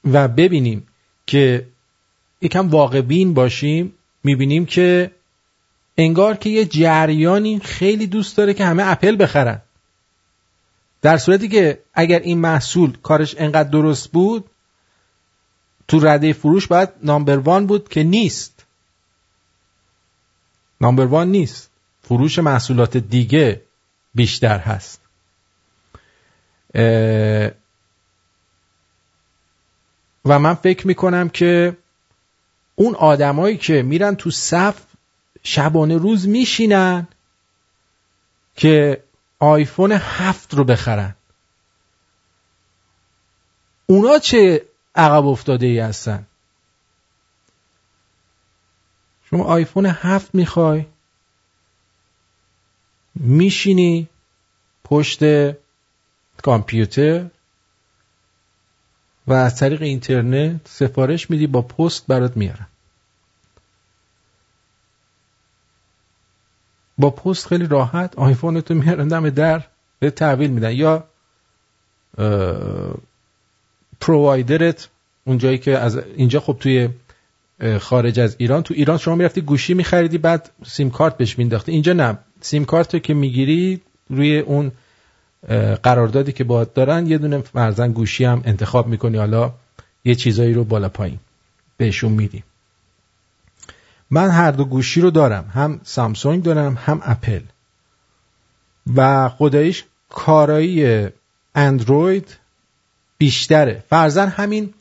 [0.05, 0.87] و ببینیم
[1.25, 1.67] که
[2.41, 5.11] یکم واقع بین باشیم می‌بینیم که
[5.97, 9.61] انگار که یه جریانی خیلی دوست داره که همه اپل بخرن.
[11.01, 14.49] در صورتی که اگر این محصول کارش انقدر درست بود
[15.87, 18.65] تو رده فروش باید نامبر وان بود که نیست.
[20.81, 21.70] نامبر وان نیست.
[22.02, 23.62] فروش محصولات دیگه
[24.16, 25.02] بیشتر هست.
[30.26, 31.78] و من فکر می‌کنم که
[32.76, 34.84] اون آدمایی که میرن تو صف
[35.43, 37.08] شبانه روز میشینن
[38.56, 39.04] که
[39.39, 41.16] آیفون هفت رو بخرن.
[43.86, 46.28] اونا چه عقب افتاده ای هستن؟
[49.30, 50.86] شما آیفون هفت می‌خوای؟
[53.16, 54.07] میشینی
[54.84, 55.24] پشت
[56.43, 57.26] کامپیوتر
[59.28, 62.68] و از طریق اینترنت سفارش میدی با پست برات میارن.
[66.97, 69.64] با پست خیلی راحت آیفون تو میارن دم در
[69.99, 70.72] به تحویل میدن.
[70.72, 71.03] یا
[74.01, 74.89] پرووایدرت
[75.24, 76.89] اونجایی که از اینجا خب توی
[77.80, 81.93] خارج از ایران تو ایران شما می‌رفتی گوشی میخریدی بعد سیم کارت بهش مینداختی اینجا
[81.93, 82.18] نه.
[82.41, 84.71] سیم کارت که می‌گیری روی اون
[85.83, 89.17] قراردادی که باید دارن یه دونه فرضاً گوشی هم انتخاب می‌کنی.
[89.17, 89.53] حالا
[90.05, 91.19] یه چیزایی رو بالا پایین
[91.77, 92.43] بهشون میدی.
[94.09, 95.51] من هر دو گوشی رو دارم.
[95.53, 97.41] هم سامسونگ دارم هم اپل.
[98.95, 101.07] و خداییش کارایی
[101.55, 102.37] اندروید
[103.17, 103.83] بیشتره.
[103.89, 104.73] فرضاً همین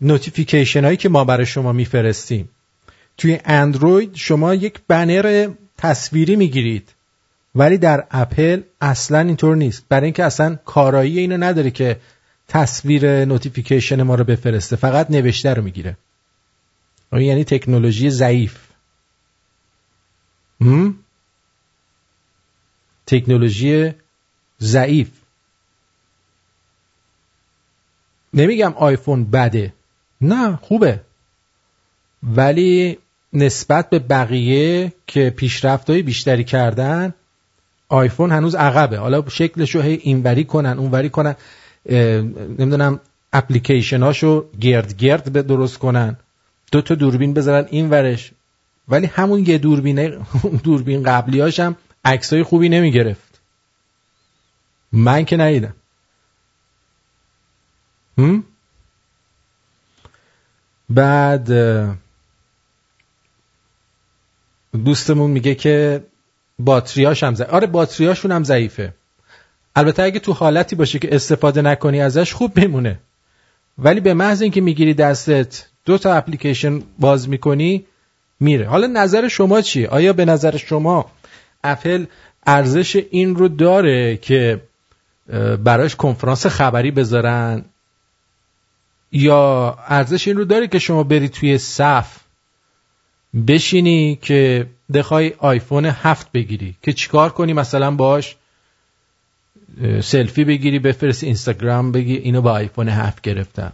[0.00, 2.48] notification هایی که ما برای شما میفرستیم.
[3.18, 5.48] توی اندروید شما یک بنر
[5.78, 6.94] تصویری می‌گیرید.
[7.54, 9.84] ولی در اپل اصلا اینطور نیست.
[9.88, 12.00] برای اینکه اصلا کارایی اینو نداره که
[12.48, 14.76] تصویر notification ما رو بفرسته.
[14.76, 15.96] فقط نوشته رو می‌گیره.
[17.12, 18.58] یعنی تکنولوژی ضعیف.
[23.06, 23.92] تکنولوژی
[24.60, 25.10] ضعیف.
[28.34, 29.72] نمیگم آیفون بده.
[30.20, 31.00] نه خوبه.
[32.22, 32.98] ولی
[33.32, 37.14] نسبت به بقیه که پیشرفت های بیشتری کردن
[37.88, 38.98] آیفون هنوز عقبه.
[38.98, 41.34] حالا شکلشو هی اینوری کنن اونوری کنن.
[42.58, 43.00] نمی‌دونم
[43.32, 46.16] اپلیکیشن هاشو گرد گرد به درست کنن.
[46.72, 48.32] دو تا دوربین بذارن این ورش
[48.88, 50.26] ولی همون یه دوربین
[50.64, 53.40] دوربین قبلی هاشم عکسای خوبی نمی گرفت
[54.92, 55.74] من که ندیدم.
[60.90, 61.48] بعد
[64.84, 66.04] دوستمون میگه که
[66.58, 67.52] باتریاش هم ضعیفه.
[67.52, 68.94] آره باتریاشون هم ضعیفه.
[69.76, 72.98] البته اگه تو حالتی باشه که استفاده نکنی ازش خوب بمونه
[73.78, 77.84] ولی به محض اینکه می‌گیری دستت دو تا اپلیکیشن باز می‌کنی
[78.40, 78.66] میره.
[78.66, 81.10] حالا نظر شما چیه آیا به نظر شما
[81.64, 82.04] اپل
[82.46, 84.60] ارزش این رو داره که
[85.64, 87.64] براش کنفرانس خبری بذارن؟
[89.12, 92.23] یا ارزش این رو داره که شما بری توی صف
[93.46, 96.74] بشینی که بخوای آیفون هفت بگیری.
[96.82, 98.36] که چیکار کنی؟ مثلا باش
[100.02, 103.72] سلفی بگیری بفرستی اینستاگرام بگی اینو با آیفون هفت گرفتم.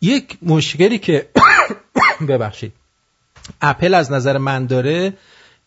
[0.00, 1.28] یک مشکلی که
[2.28, 2.72] ببخشید.
[3.60, 5.12] اپل از نظر من داره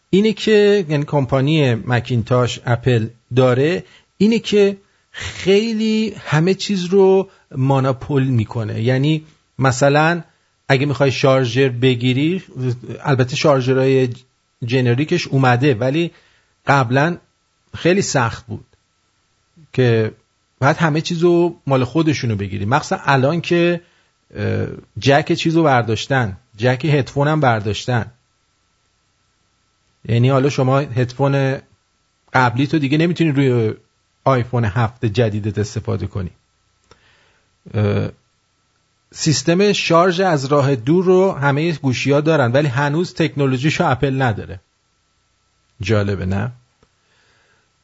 [0.10, 3.84] اینه که یعنی کمپانی مکینتاش اپل داره
[4.18, 4.78] اینه که
[5.12, 8.82] خیلی همه چیز رو ماناپول می‌کنه.
[8.82, 9.26] یعنی
[9.60, 10.24] مثلا
[10.68, 12.44] اگه می‌خوای شارژر بگیری
[13.04, 14.10] البته شارژرهای
[14.66, 16.12] جنریکش اومده ولی
[16.68, 17.18] قبلا
[17.76, 18.66] خیلی سخت بود
[19.74, 20.12] که
[20.60, 22.66] بعد همه چیز رو مال خودشونو بگیری.
[22.66, 23.82] مخصوصا الان که
[25.00, 28.12] جک چیز رو برداشتن جک هدفون هم برداشتن.
[30.06, 31.58] یعنی حالا شما هدفون
[32.34, 33.74] قبلی تو دیگه نمی‌تونی روی
[34.24, 36.32] آیفون هفت جدیدت استفاده کنی.
[39.14, 44.60] سیستم شارژ از راه دور رو همه گوشی ها دارن ولی هنوز تکنولوژیشو اپل نداره.
[45.82, 46.52] جالبه نه؟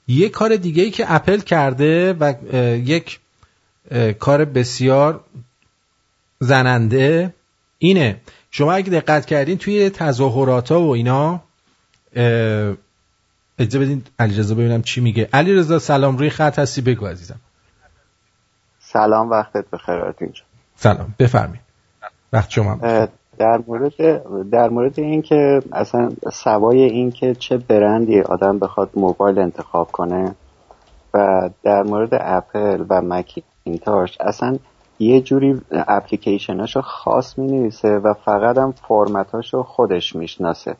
[0.07, 2.33] یک کار دیگه ای که اپل کرده و
[2.75, 3.19] یک
[4.19, 5.23] کار بسیار
[6.39, 7.33] زننده
[7.77, 8.21] اینه.
[8.51, 11.41] شما اگه دقت کردین توی تظاهرات ها و اینا
[13.59, 15.29] اجازه بدین علی رضا ببینم چی میگه.
[15.33, 17.39] علی رضا سلام روی خط هستی بگو عزیزم.
[18.79, 20.43] سلام وقتت بخیر اینجا
[20.81, 21.61] سلام بفرمایید.
[22.33, 22.77] وقت شما
[23.37, 23.93] در مورد
[24.49, 30.35] در مورد این که اصلا سوای این که چه برندی آدم بخواد موبایل انتخاب کنه
[31.13, 34.57] و در مورد اپل و مکینتاش اصلا
[34.99, 40.75] یه جوری اپلیکیشناشو خاص می نویسه و فقط هم فرمتاشو خودش می‌شناسه.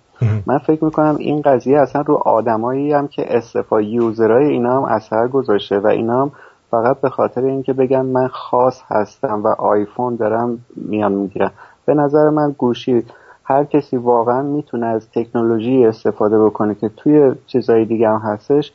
[0.45, 5.28] من فکر می‌کنم این قضیه اصلا رو آدمایی هم که استفا یوزرهای اینا هم اثر
[5.28, 6.32] گذاشته و اینا هم
[6.72, 11.51] فقط به خاطر اینکه بگن من خاص هستم و آیفون دارم میان می‌گیرم.
[11.86, 13.03] به نظر من گوشی
[13.43, 18.74] هر کسی واقعا می‌تونه از تکنولوژی استفاده بکنه که توی چیزای دیگه هم هستش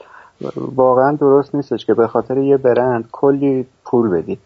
[0.57, 4.39] واقعا درست نیستش که به خاطر یه برند کلی پول بدی.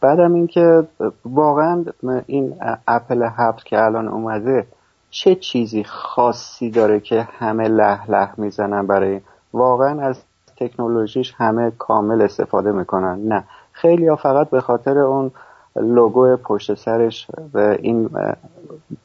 [0.00, 0.86] بعدم اینکه
[1.24, 1.84] واقعا
[2.26, 2.54] این
[2.88, 4.66] اپل هفت که الان اومده
[5.10, 9.20] چه چیزی خاصی داره که همه له له می‌زنن برای
[9.52, 10.22] واقعا از
[10.56, 13.20] تکنولوژیش همه کامل استفاده می‌کنن.
[13.24, 13.44] نه.
[13.72, 15.30] خیلی ها فقط به خاطر اون
[15.76, 18.10] لوگو پشت سرش و این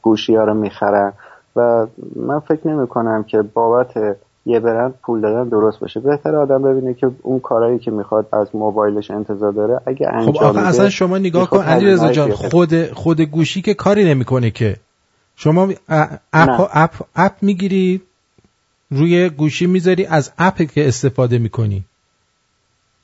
[0.02, 1.12] گوشی ها رو می‌خرن
[1.56, 1.86] و
[2.16, 6.00] من فکر نمی کنم که بابت یه برند پول دادن درست باشه.
[6.00, 9.80] بهتر آدم ببینه که اون کارهایی که می‌خواد از موبایلش انتظار داره.
[9.86, 12.50] اگه انجام خب آخه میده اصلا شما نگاه کن می‌خواد علی رضا هزینه‌ای جان.
[12.50, 14.76] خود خود گوشی که کاری نمی‌کنه که.
[15.36, 16.60] شما اپ نه.
[16.72, 18.02] اپ اپ می‌گیری؟
[18.90, 21.84] روی گوشی می‌ذاری از اپ که استفاده می‌کنی.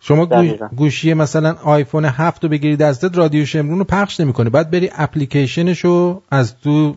[0.01, 0.69] شما دقیقاً.
[0.77, 4.51] گوشی مثلا آیفون هفت رو بگیری دستت رادیو شمرون رو پخش نمی‌کنه.
[4.51, 6.97] باید بری اپلیکیشنش رو از تو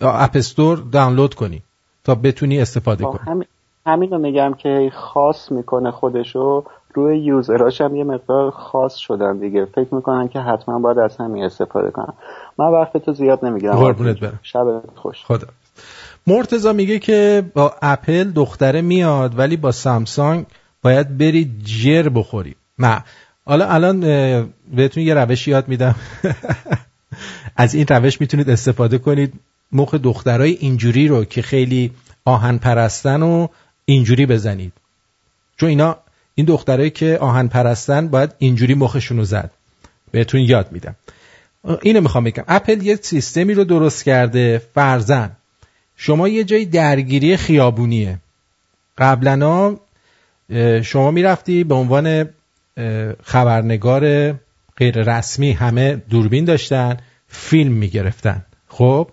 [0.00, 1.62] اپ استور دانلود کنی
[2.04, 3.20] تا بتونی استفاده خب، کنی.
[3.26, 3.46] همین
[3.86, 6.64] همین رو میگم که خاص می‌کنه خودشو
[6.94, 9.64] روی یوزراش هم یه مقدار خاص شدن دیگه.
[9.64, 12.14] فکر می‌کنن که حتما باید از همین استفاده کنم
[12.58, 13.76] من وقت تو زیاد نمی‌گیرم.
[13.76, 14.38] قربونت برم.
[14.42, 15.24] شب خوش.
[15.24, 15.46] خدا.
[16.28, 20.46] مرتزا میگه که با اپل دختره میاد ولی با سامسونگ
[20.82, 22.54] باید بری جر بخوری.
[22.78, 23.04] نه
[23.44, 24.00] حالا الان
[24.76, 25.94] بهتون یه روش یاد میدم.
[27.56, 29.32] از این روش می‌تونید استفاده کنید.
[29.72, 31.90] مخ دخترای اینجوری رو که خیلی
[32.24, 33.48] آهن پرستن و
[33.84, 34.72] اینجوری بزنید.
[35.56, 35.96] چون اینا
[36.34, 39.50] این دخترایی که آهن پرستن باید اینجوری مخشون رو زد.
[40.10, 40.96] بهتون یاد میدم.
[41.82, 42.44] اینو می‌خوام بگم.
[42.48, 45.30] اپل یه سیستمی رو درست کرده فرزن
[46.00, 48.18] شما یه جای درگیری خیابونیه.
[48.98, 49.76] قبلا
[50.82, 52.28] شما می‌رفتی به عنوان
[53.22, 54.32] خبرنگار
[54.76, 56.96] غیر رسمی همه دوربین داشتن
[57.28, 58.44] فیلم می‌گرفتن.
[58.68, 59.08] خب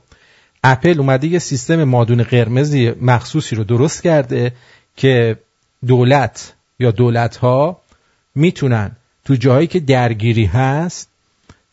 [0.64, 4.52] اپل اومده یه سیستم مادون قرمزی مخصوصی رو درست کرده
[4.96, 5.38] که
[5.88, 7.82] دولت یا دولت ها
[8.36, 8.92] می‌تونن
[9.26, 11.10] تو جاهایی که درگیری هست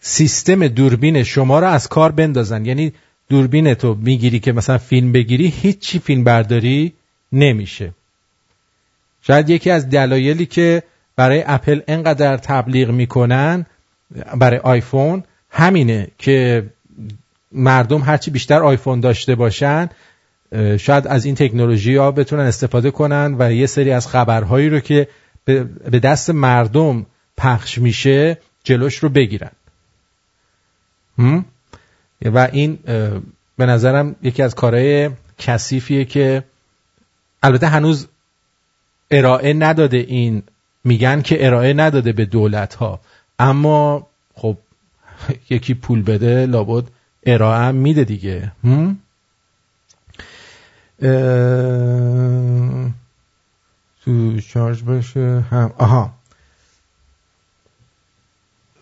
[0.00, 2.66] سیستم دوربین شما رو از کار بندازن.
[2.66, 2.92] یعنی
[3.32, 6.92] دوربین تو می‌گیری که مثلا فیلم بگیری هیچی فیلم برداری
[7.32, 7.92] نمیشه
[9.22, 10.82] شاید یکی از دلایلی که
[11.16, 13.66] برای اپل انقدر تبلیغ می‌کنن
[14.38, 16.66] برای آیفون همینه که
[17.52, 19.88] مردم هرچی بیشتر آیفون داشته باشن
[20.78, 25.08] شاید از این تکنولوژی ها بتونن استفاده کنن و یه سری از خبرهایی رو که
[25.44, 27.06] به دست مردم
[27.36, 29.50] پخش میشه جلوش رو بگیرن؟
[32.24, 32.78] و این
[33.56, 36.44] به نظرم یکی از کارهای کثیفیه که
[37.42, 38.08] البته هنوز
[39.10, 40.42] ارائه نداده این
[40.84, 43.00] میگن که ارائه نداده به دولت ها
[43.38, 44.56] اما خب
[45.50, 46.84] یکی پول بده لابد
[47.26, 48.52] ارائه میده دیگه؟
[51.02, 52.90] اه،
[54.04, 56.12] تو شارژ باشه هم آها.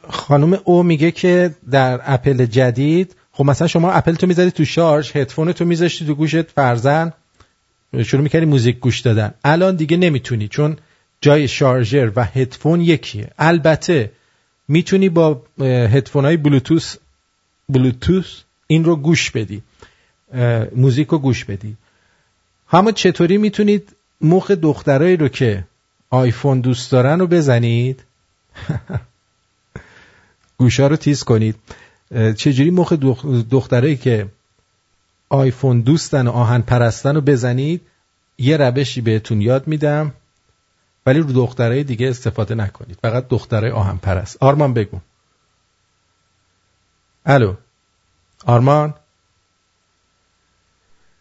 [0.08, 5.16] خانم او میگه که در اپل جدید خب مثلا شما اپل تو می‌ذاری تو شارژ
[5.16, 7.12] هدفون تو میذاشتی تو گوشت فرزن
[8.04, 9.34] شروع می‌کردی موزیک گوش دادن.
[9.44, 10.76] الان دیگه نمی‌تونی چون
[11.20, 13.30] جای شارژر و هدفون یکیه.
[13.38, 14.12] البته
[14.68, 16.96] می‌تونی با هدفون های بلوتوس
[17.68, 19.62] بلوتوس این رو گوش بدی
[20.76, 21.76] موزیک رو گوش بدی.
[22.72, 25.64] اما چطوری می‌تونید مخ دخترایی رو که
[26.10, 28.04] آیفون دوست دارن رو بزنید؟
[30.58, 31.54] گوشا رو تیز کنید.
[32.12, 34.28] چجوری مخ دخ- دخترایی که
[35.28, 37.80] آیفون دوستن و آهن پرستن رو بزنید
[38.38, 40.12] یه روشی بهتون یاد میدم
[41.06, 42.98] ولی رو دخترای دیگه استفاده نکنید.
[43.02, 44.36] فقط دخترای آهن پرست.
[44.40, 45.00] آرمان بگو.
[47.26, 47.54] الو.
[48.46, 48.94] آرمان.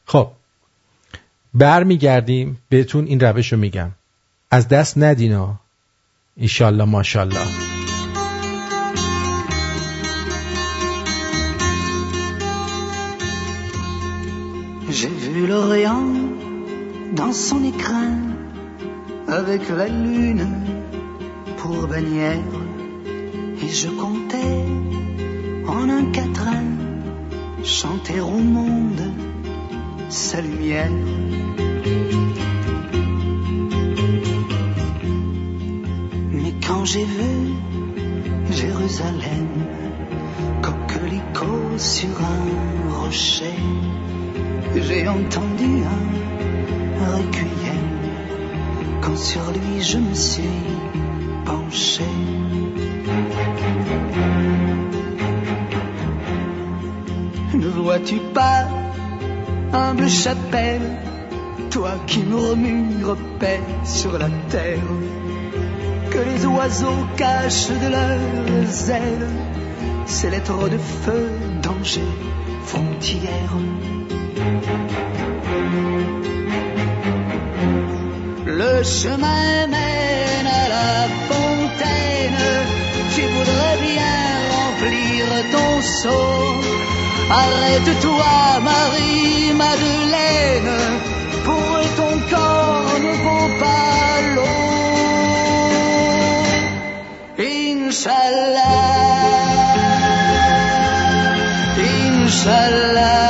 [0.05, 0.31] خب.
[1.53, 3.91] برمیگردیم بهتون این روش رو میگم.
[4.51, 5.59] از دست ندینا
[6.35, 7.78] ایشالله ماشالله
[15.49, 16.13] l'Orient
[17.15, 18.11] dans son écrin
[19.27, 20.47] avec la lune
[21.57, 22.51] pour bannière
[23.63, 24.57] et je comptais
[25.67, 26.67] en un quatrain
[27.63, 29.05] chanter au monde
[30.09, 30.91] sa lumière.
[36.41, 37.33] Mais quand j'ai vu
[38.51, 39.49] Jérusalem,
[40.61, 42.43] coquelicot sur un
[42.99, 43.59] rocher,
[44.75, 47.89] j'ai entendu un requiem
[49.01, 50.43] quand sur lui je me suis
[51.45, 52.03] penché.
[57.53, 58.67] Ne vois-tu pas,
[59.73, 60.97] humble chapelle,
[61.69, 64.79] toi qui murmures paix sur la terre,
[66.11, 69.27] que les oiseaux cachent de leurs ailes
[70.09, 71.29] ces lettres de feu,
[71.61, 72.01] danger,
[72.65, 73.98] frontière.
[78.45, 80.91] Le chemin mène à la
[81.29, 82.43] fontaine.
[83.15, 84.19] Tu voudrais bien
[84.55, 86.33] remplir ton seau.
[87.29, 90.73] Arrête-toi, Marie-Madeleine.
[91.45, 94.67] Pourrait ton corps vaut pas l'eau.
[97.37, 98.79] Inch'Allah,
[101.77, 103.28] Inch'Allah,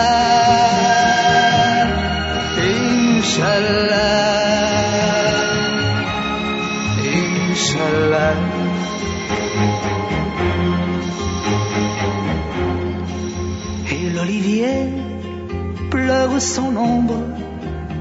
[16.39, 17.19] son ombre,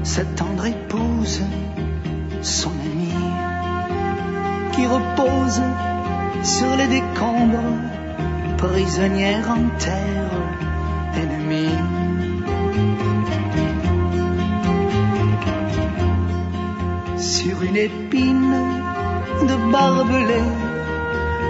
[0.03, 1.41] sa tendre épouse,
[2.41, 3.13] son amie,
[4.71, 5.61] qui repose
[6.43, 7.73] sur les décombres,
[8.57, 10.31] prisonnière en terre
[11.15, 11.77] ennemie.
[17.17, 18.55] Sur une épine
[19.41, 20.43] de barbelé,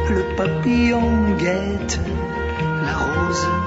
[0.09, 1.99] le papillon guette
[2.83, 3.58] la rose.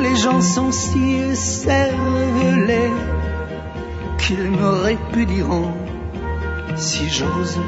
[0.00, 2.92] Les gens sont si cervelés
[4.18, 5.72] qu'ils me répudieront
[6.76, 7.58] si j'ose.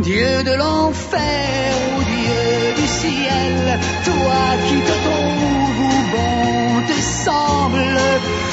[0.00, 8.00] Dieu de l'enfer ou Dieu du ciel, toi qui te trouves bon te semble,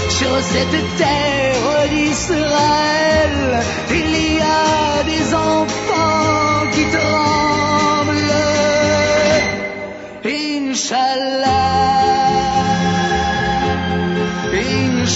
[0.09, 4.66] sur cette terre d'Israël, il y a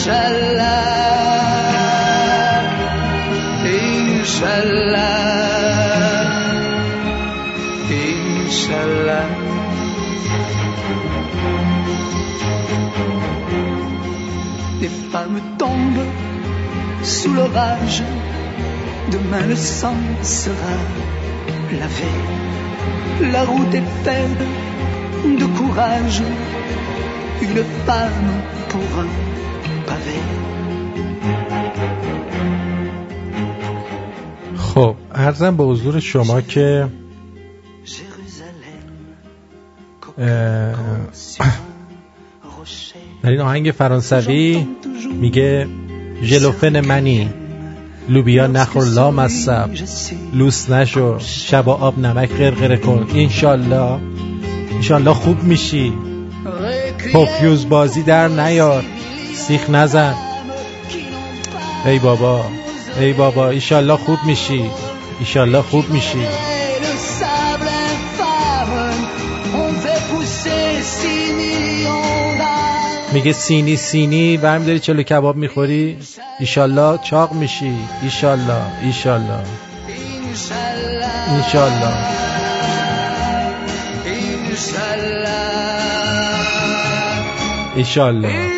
[0.02, 0.66] Inch'Allah,
[3.64, 5.04] Inch'Allah,
[7.88, 9.28] Inch'Allah.
[14.80, 16.08] Des femmes tombent
[17.04, 18.02] sous l'orage,
[19.12, 19.94] demain le sang
[20.24, 20.78] sera
[21.80, 22.10] lavé.
[23.32, 24.42] La route est faite
[25.38, 26.24] de courage,
[27.44, 29.31] une femme pour un
[29.92, 30.18] pavé.
[34.58, 36.88] خب ارزم به حضور شما که
[40.18, 40.76] اه،
[43.24, 44.68] در این آهنگ فرانسوی
[45.22, 45.68] میگه
[46.24, 47.30] ژلوفن منی
[48.10, 49.70] لوبیا نخور لا مصب
[50.34, 54.00] لوس نشو شبا آب نمک غرغره کن انشالله
[54.72, 55.94] انشالله خوب میشی.
[57.14, 58.84] پوفیوز بازی در نیار.
[59.52, 60.16] سیخ نزن.
[61.86, 62.46] ای بابا
[63.00, 64.70] ای بابا ایشالله خوب میشی.
[65.20, 66.28] ایشالله خوب میشی.
[73.14, 75.98] میگه سینی سینی برمی داری چلو کباب می‌خوری؟
[76.40, 77.76] ایشالله چاق میشی.
[78.02, 79.40] ایشالله ایشالله.
[81.38, 81.94] ایشالله.
[84.56, 85.42] Inch'Allah,
[87.76, 88.51] ایشالله.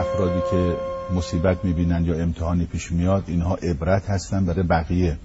[0.00, 0.76] افرادی که
[1.14, 5.18] مصیبت می‌بینن یا امتحانی پیش میاد اینها عبرت هستن برای بقیه.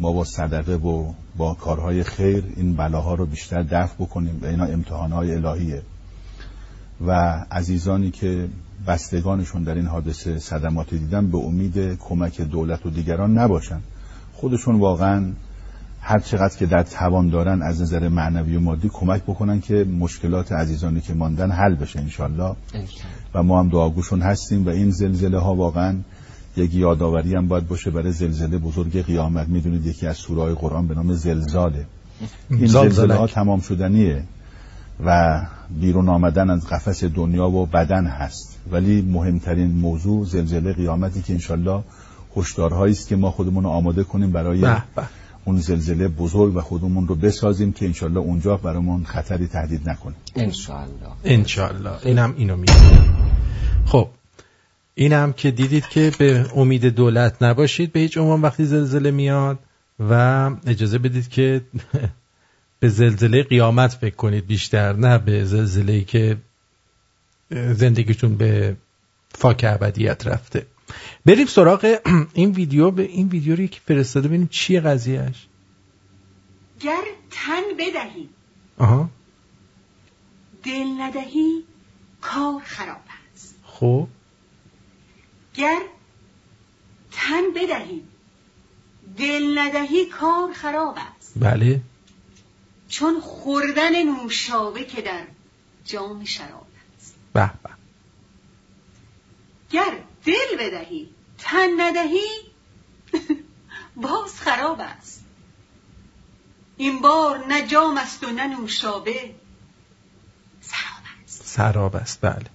[0.00, 4.64] ما با صدقه و با کارهای خیر این بلاها رو بیشتر دفع بکنیم و اینا
[4.64, 5.82] امتحانهای الهیه.
[7.06, 7.12] و
[7.50, 8.48] عزیزانی که
[8.86, 13.80] بستگانشون در این حادثه صدماتی دیدن به امید کمک دولت و دیگران نباشن.
[14.32, 15.32] خودشون واقعا
[16.08, 20.52] هر چقدر که در توان دارن از نظر معنوی و مادی کمک بکنن که مشکلات
[20.52, 22.56] عزیزانی که ماندن حل بشه انشالله
[23.34, 25.96] و ما هم دعاگوشون هستیم و این زلزله ها واقعا
[26.56, 29.48] یک یادآوری هم باید باشه برای زلزله بزرگ قیامت.
[29.48, 31.86] می‌دونید یکی از سورهای قرآن به نام زلزاله.
[32.50, 32.66] این.
[32.66, 34.22] زلزله ها تمام شدنیه
[35.04, 35.40] و
[35.80, 38.58] بیرون آمدن از قفس دنیا و بدن هست.
[38.70, 41.82] ولی مهمترین موضوع زلزله قیامتی که انشالله
[42.36, 45.02] هشدارهایی است که ما خودمون رو آماده کنیم برای به به.
[45.48, 50.14] اون زلزله بزرگ و خودمون رو بسازیم که انشالله اونجا برامون خطری تهدید نکنه.
[50.36, 51.08] انشاءالله.
[51.24, 52.72] انشالله اینم اینو میگه
[53.86, 54.08] خب
[54.94, 59.58] اینم که دیدید که به امید دولت نباشید به هیچ عنوان وقتی زلزله میاد
[60.10, 60.12] و
[60.66, 61.60] اجازه بدید که
[62.80, 66.36] به زلزله قیامت فکر کنید بیشتر نه به زلزله که
[67.50, 68.76] زندگیتون به
[69.34, 70.66] فاک ابدیت رفته.
[71.26, 71.98] بریم سراغ
[72.34, 72.90] این ویدیو.
[72.90, 74.28] به این ویدیو رو که فرستاده.
[74.28, 75.46] ببینیم چیه قضیهش
[76.80, 78.28] گر تن بدهی.
[78.78, 79.10] آها.
[80.62, 81.64] دل ندهی
[82.20, 83.02] کار خراب
[83.34, 83.56] است.
[83.64, 84.08] خب.
[85.54, 85.80] گر
[87.12, 88.02] تن بدهی
[89.16, 91.32] دل ندهی کار خراب است.
[91.36, 91.80] بله.
[92.88, 95.24] چون خوردن نوشابه که در
[95.84, 96.66] جام شراب
[96.96, 97.14] است.
[97.32, 97.70] به به.
[99.70, 99.98] گر
[100.28, 101.08] دل بدهی.
[101.38, 102.28] تن ندهی.
[103.96, 105.24] باز خراب است.
[106.76, 109.34] این بار نه جام است و نه نوشابه.
[110.60, 111.46] سراب است.
[111.46, 112.50] سراب است بله.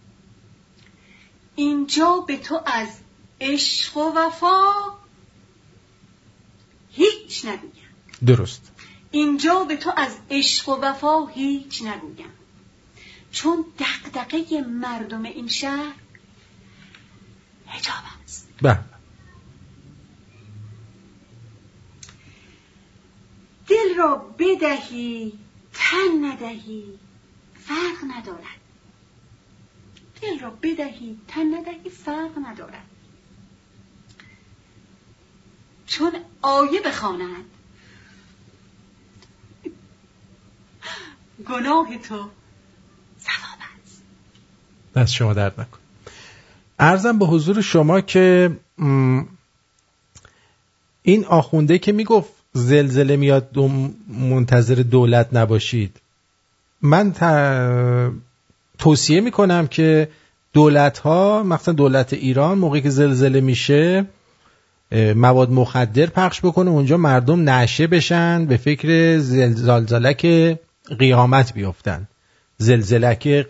[1.56, 2.88] اینجا به تو از
[3.42, 4.74] عشق و وفا
[6.92, 7.96] هیچ نگویم.
[8.26, 8.72] درست.
[9.12, 12.34] اینجا به تو از عشق و وفا هیچ نگویم.
[13.32, 16.03] چون دقدقه مردم این شهر
[17.74, 18.50] هجاب است.
[18.62, 18.80] بله.
[23.68, 25.34] دل را بدهی
[25.74, 27.00] تن ندهی
[27.60, 28.64] فرق ندارد.
[30.22, 32.86] دل را بدهی تن ندهی فرق ندارد.
[35.88, 36.12] چون
[36.42, 37.46] آیه بخواند
[41.46, 42.30] گناه تو
[43.20, 44.04] ثواب است.
[44.96, 45.83] دست شما درد نکن.
[46.84, 48.52] ارزم به حضور شما که
[51.02, 53.58] این آخونده که می‌گفت زلزله میاد
[54.08, 56.02] منتظر دولت نباشید.
[56.82, 58.14] من ت-
[58.78, 60.10] توصیه می‌کنم که
[60.54, 64.06] دولت ها مثلا دولت ایران موقعی که زلزله میشه
[65.16, 70.26] مواد مخدر پخش بکنه اونجا مردم نشه بشن به فکر زلزالک
[71.00, 72.08] قیامت بیفتن.
[72.58, 73.46] زلزلک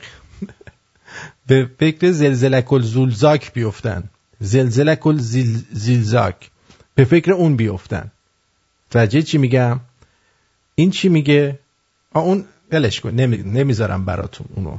[1.54, 4.04] به فکر زلزلک الزولزاک بیفتن.
[4.40, 6.52] زلزلک الزیلزاک
[6.96, 8.12] به فکر اون بیفتن.
[8.92, 9.80] توجه چی میگم؟
[10.76, 11.60] این چی میگه؟
[12.14, 13.10] آ اون ولش کن.
[13.10, 13.38] نمی...
[13.38, 14.78] نمی‌ذارم براتون اونو.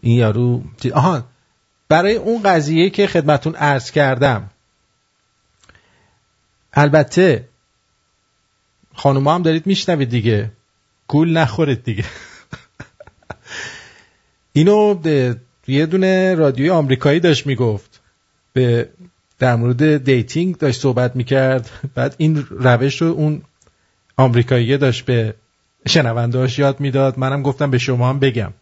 [0.00, 0.62] این یارو
[0.94, 1.24] آها
[1.88, 4.50] برای اون قضیه که خدمتون عرض کردم.
[6.72, 7.48] البته
[8.94, 10.52] خانوما هم دارید میشنوید دیگه.
[11.08, 12.04] گول نخورید دیگه.
[14.52, 14.94] اینو
[15.66, 18.00] یه دونه رادیوی آمریکایی داشت می‌گفت.
[18.52, 18.88] به
[19.38, 21.70] در مورد dating داشت صحبت می‌کرد.
[21.94, 23.42] بعد این روش رو اون
[24.16, 25.34] آمریکایی داشت به
[25.88, 27.18] شنونده‌هاش یاد می‌داد.
[27.18, 28.52] منم گفتم به شما هم بگم.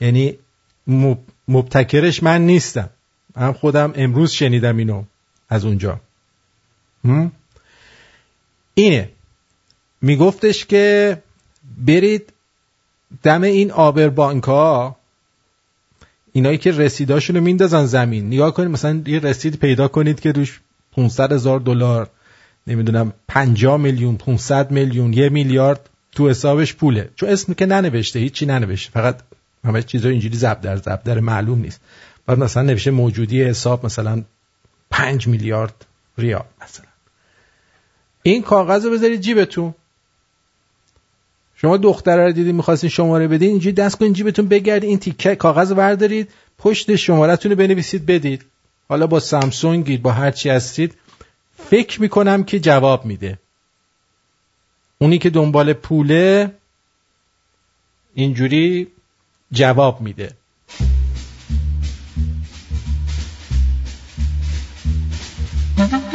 [0.00, 0.38] یعنی
[0.86, 1.18] مب-
[1.48, 2.90] مبتکرش من نیستم.
[3.36, 5.04] من خودم امروز شنیدم اینو
[5.48, 6.00] از اونجا؟
[8.74, 9.08] اینه.
[10.02, 11.22] میگفتش که
[11.78, 12.32] برید
[13.22, 14.96] دم این آبربانک ها
[16.32, 18.26] اینایی که رسیداشون رو میندازن زمین.
[18.26, 20.60] نگاه کنید مثلا یه رسید پیدا کنید که روش
[20.92, 22.10] 500 هزار دلار
[22.66, 27.08] نمی‌دونم 50 میلیون 500 میلیون یه میلیارد تو حسابش پوله.
[27.16, 28.90] چون اسم که ننوشته هیچی ننوشته.
[28.92, 29.20] فقط
[29.64, 31.80] همه چیزا اینجوری زب در زب در معلوم نیست.
[32.26, 34.22] بعد مثلا نوشته موجودی حساب مثلا
[34.90, 35.86] 5 میلیارد
[36.18, 36.86] ریال مثلا.
[38.22, 39.74] این کاغذ رو بذارید جیبتون.
[41.60, 45.72] شما دختره رو دیدین می‌خواستین شماره بدین اینجوری دست کنین جیبتون بگردین این تیکه کاغذ
[45.72, 48.44] بردارید پشت شمارتون رو بنویسید بدید.
[48.88, 50.94] حالا با سامسونگید با هر چی هستید
[51.70, 53.38] فکر می‌کنم که جواب میده.
[54.98, 56.50] اونی که دنبال پوله
[58.14, 58.88] اینجوری
[59.52, 60.30] جواب میده.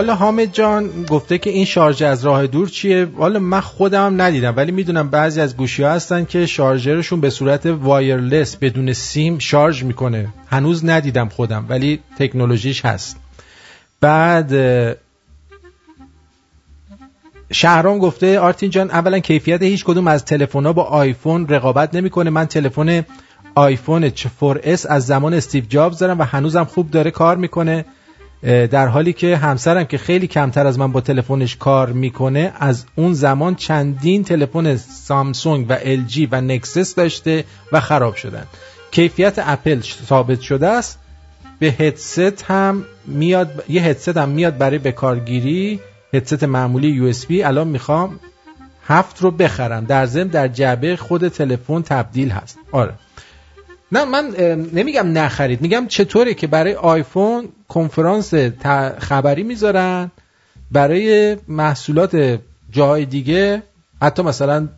[0.00, 4.56] والا حامد جان گفته که این شارژ از راه دور چیه؟ والا من خودم ندیدم
[4.56, 9.82] ولی می‌دونم بعضی از گوشی ها هستن که شارژرشون به صورت wireless بدون سیم شارژ
[9.82, 10.28] می‌کنه.
[10.46, 13.16] هنوز ندیدم خودم ولی تکنولوژیش هست.
[14.00, 14.52] بعد
[17.52, 22.30] شهرام گفته آرتین جان اولا کیفیت هیچ کدوم از تلفن ها با آیفون رقابت نمی‌کنه.
[22.30, 23.04] من تلفن
[23.54, 27.84] آیفون 4S از زمان استیو جابز دارم و هنوزم خوب داره کار می‌کنه.
[28.42, 33.14] در حالی که همسرم که خیلی کمتر از من با تلفنش کار می‌کنه از اون
[33.14, 38.46] زمان چندین تلفن سامسونگ و LG و نکسس داشته و خراب شدن.
[38.90, 40.98] کیفیت اپل ثابت شده است.
[41.58, 45.80] به هدست هم میاد یه هدست هم میاد برای بکارگیری
[46.14, 48.20] هدست معمولی US الان می‌خوام
[48.86, 49.84] هفت رو بخرم.
[49.84, 52.58] در ضمن در جعبه خود تلفن تبدیل هست.
[52.72, 52.94] آره.
[53.92, 54.30] نه من
[54.72, 55.60] نمیگم نخرید.
[55.60, 58.34] میگم چطوره که برای آیفون کنفرانس
[58.98, 60.10] خبری می‌ذارن
[60.70, 62.38] برای محصولات
[62.70, 63.62] جای دیگه
[64.02, 64.68] حتی مثلا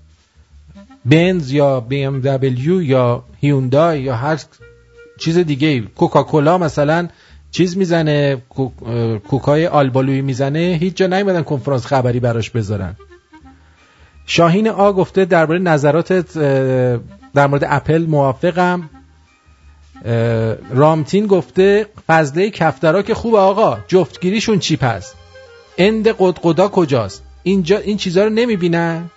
[1.05, 4.41] بنز یا بی ام دبلیو یا هیوندای یا هر
[5.19, 5.81] چیز دیگه.
[5.81, 7.09] کوکاکولا مثلا
[7.51, 8.43] چیز می‌زنه
[9.29, 12.97] کوکای آلبالویی می‌زنه هیچ جا نیومدن کنفرانس خبری براش بذارن.
[14.27, 16.39] شاهین آ گفته درباره نظراتت
[17.35, 18.91] در مورد اپل موافقم.
[20.71, 23.79] رامتین گفته فضله کفترا که خوبه آقا.
[23.89, 25.15] جفتگیریشون چی پس؟
[25.79, 29.11] اند قدقدا کجاست؟ اینجا این چیزها رو نمی‌بینن؟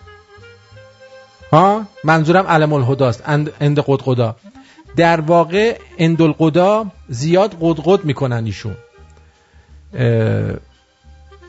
[1.52, 3.24] ها؟ منظورم علم الهداست.
[3.26, 4.36] اند قدقدا.
[4.96, 8.76] در واقع اندالقدا زیاد قدقد می‌کنن ایشون.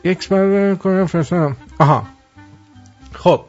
[0.03, 0.29] یک
[1.79, 2.07] آها.
[3.13, 3.41] خب.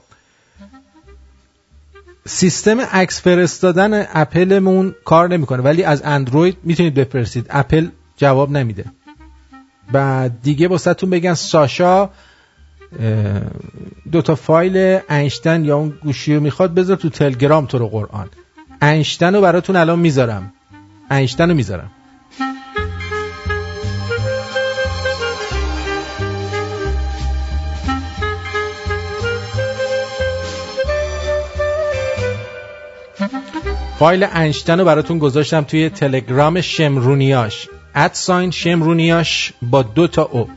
[2.28, 8.84] سیستم عکس فرستادن اپلمون کار نمی‌کنه ولی از اندروید می‌تونید بفرستید اپل جواب نمیده.
[9.92, 12.10] بعد دیگه باستون بگن ساشا
[14.12, 18.28] دو تا فایل انشتن یا اون گوشی رو می‌خواد بذار تو تلگرام تو رو قرآن.
[18.80, 20.52] انشتن رو براتون الان می‌ذارم.
[21.10, 21.90] انشتن رو می‌ذارم.
[33.98, 37.68] فایل انشتن رو براتون گذاشتم توی تلگرام شمرونیاش.
[37.94, 40.48] ادساین شمرونیاش با دو تا او.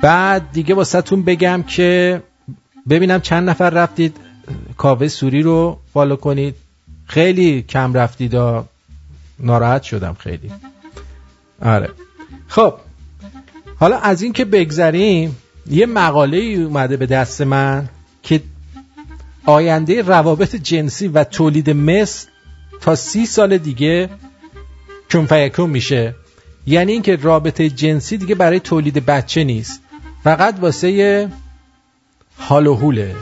[0.00, 2.22] بعد دیگه واسهتون بگم که
[2.88, 4.16] ببینم چند نفر رفتید
[4.76, 6.54] کاوه سوری رو فالو کنید.
[7.06, 8.34] خیلی کم رفتید
[9.40, 10.50] ناراحت شدم خیلی.
[11.62, 11.88] آره.
[12.48, 12.74] خب
[13.76, 15.36] حالا از این که بگذریم
[15.66, 17.88] یه مقاله اومده به دست من
[18.22, 18.42] که
[19.46, 22.26] آینده روابط جنسی و تولید مثل
[22.80, 24.10] تا سی سال دیگه
[25.56, 26.14] کن میشه.
[26.66, 29.82] یعنی اینکه رابطه جنسی دیگه برای تولید بچه نیست.
[30.24, 31.28] فقط واسه
[32.38, 33.16] حال و حوله.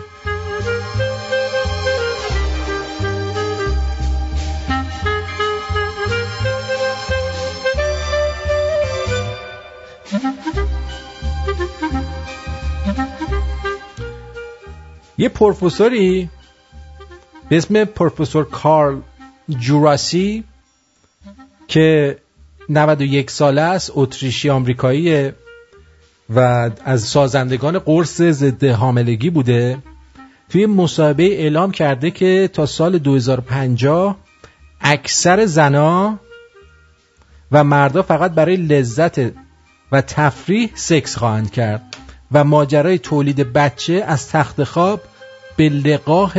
[15.18, 16.28] یه پروفسوری
[17.48, 19.00] به اسم پروفسور کارل
[19.48, 20.44] جوراسی
[21.68, 22.18] که
[22.68, 25.32] 91 ساله است اتریشی آمریکایی
[26.30, 29.78] و از سازندگان قرص ضد حاملگی بوده.
[30.48, 34.16] توی مصاحبه اعلام کرده که تا سال 2050
[34.80, 36.18] اکثر زنا
[37.52, 39.18] و مردا فقط برای لذت
[39.92, 41.96] و تفریح سکس خواهند کرد
[42.32, 45.00] و ماجرای تولید بچه از تخت خواب
[45.56, 46.32] به لقاح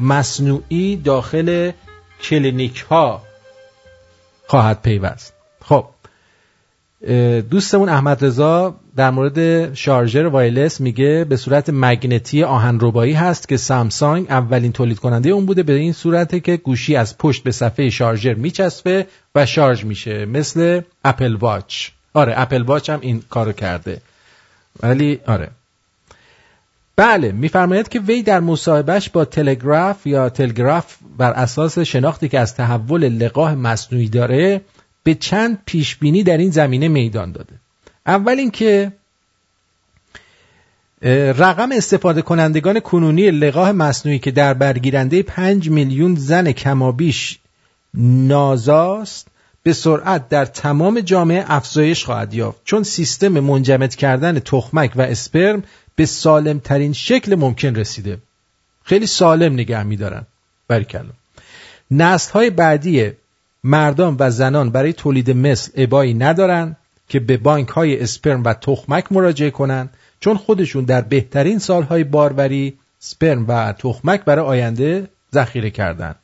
[0.00, 1.72] مصنوعی داخل
[2.22, 3.22] کلینیک ها
[4.46, 5.32] خواهد پیوست.
[5.64, 5.86] خب
[7.50, 14.26] دوستمون احمد رضا در مورد شارژر wireless میگه به صورت مگنتی آهنربایی هست که سامسونگ
[14.30, 15.62] اولین تولید کننده اون بوده.
[15.62, 20.80] به این صورته که گوشی از پشت به صفحه شارژر میچسبه و شارژ میشه مثل
[21.04, 21.88] Apple Watch.
[22.14, 24.00] آره اپل واچ هم این کارو کرده.
[24.82, 25.50] ولی آره.
[26.98, 32.54] بله میفرماید که وی در مصاحبهش با تلگراف یا تلگراف بر اساس شناختی که از
[32.54, 34.60] تحول لقاه مصنوعی داره
[35.02, 37.54] به چند پیشبینی در این زمینه میدان داده.
[38.06, 38.92] اول اینکه
[41.38, 47.38] رقم استفاده کنندگان کنونی لقاه مصنوعی که در برگیرنده 5 میلیون زن کمابیش
[47.94, 49.28] نازاست
[49.62, 52.60] به سرعت در تمام جامعه افزایش خواهد یافت.
[52.64, 55.62] چون سیستم منجمد کردن تخمک و اسپرم
[55.98, 58.18] به سالم ترین شکل ممکن رسیده.
[58.84, 60.26] خیلی سالم نگه میدارن.
[60.68, 61.10] برکلا
[61.90, 63.10] نسل های بعدی
[63.64, 66.76] مردان و زنان برای تولید مثل ابایی ندارن
[67.08, 72.78] که به بانک های اسپرم و تخمک مراجعه کنند چون خودشون در بهترین سالهای باروری
[72.98, 76.14] سپرم و تخمک برای آینده ذخیره کردن.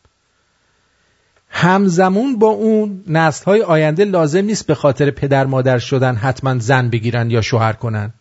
[1.49, 6.89] همزمون با اون نسل های آینده لازم نیست به خاطر پدر مادر شدن حتما زن
[6.91, 8.13] بگیرن یا شوهر کنن.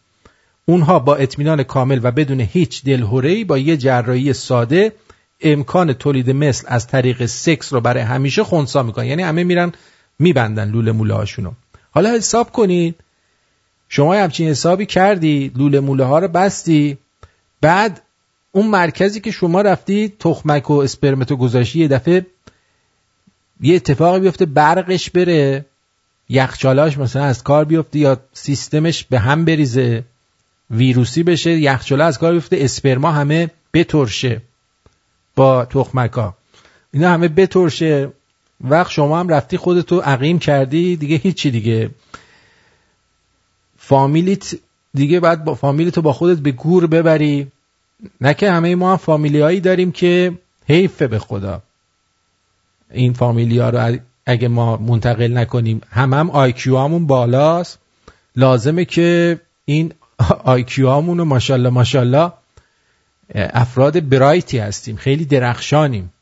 [0.65, 4.91] اونها با اطمینان کامل و بدون هیچ دلهوره‌ای با یه جراحی ساده
[5.41, 9.06] امکان تولید مثل از طریق سکس رو برای همیشه خونسا می‌کنن.
[9.06, 9.72] یعنی همه میرن
[10.19, 11.52] میبندن لوله موله هاشونو
[11.91, 12.95] حالا حساب کنید
[13.90, 16.98] شما همچین حسابی کردی لوله موله ها رو بستی.
[17.61, 18.02] بعد
[18.52, 22.26] اون مرکزی که شما رفتی تخمک و اسپرمتو گذاشتی یه دفعه
[23.61, 25.65] یه اتفاقی بیفته برقش بره.
[26.30, 30.03] یخچالاش مثلا از کار بیفته یا سیستمش به هم بریزه.
[30.69, 34.41] ویروسی بشه یخچاله از کار بیفته اسپرما همه بترشه
[35.35, 36.35] با تخمکا.
[36.94, 38.11] اینا همه بترشه.
[38.61, 41.90] وقت شما هم رفتی خودتو عقیم کردی دیگه هیچی دیگه.
[43.77, 44.56] فامیلیت
[44.94, 47.52] دیگه بعد با فامیلیتو با خودت به گور ببری.
[48.22, 50.34] نه همه ما هم فامیلیایی داریم که
[50.68, 51.61] حیفه به خدا.
[52.91, 57.80] این فامیلیا رو اگه ما منتقل نکنیم هم هم IQ مون بالاست.
[58.35, 59.94] لازمه که این
[60.32, 62.32] IQ مون رو ماشالله ماشالله
[63.36, 66.14] افراد bright ی هستیم خیلی درخشانیم.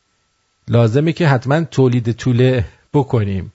[0.68, 3.54] لازمه که حتما تولید توله بکنیم.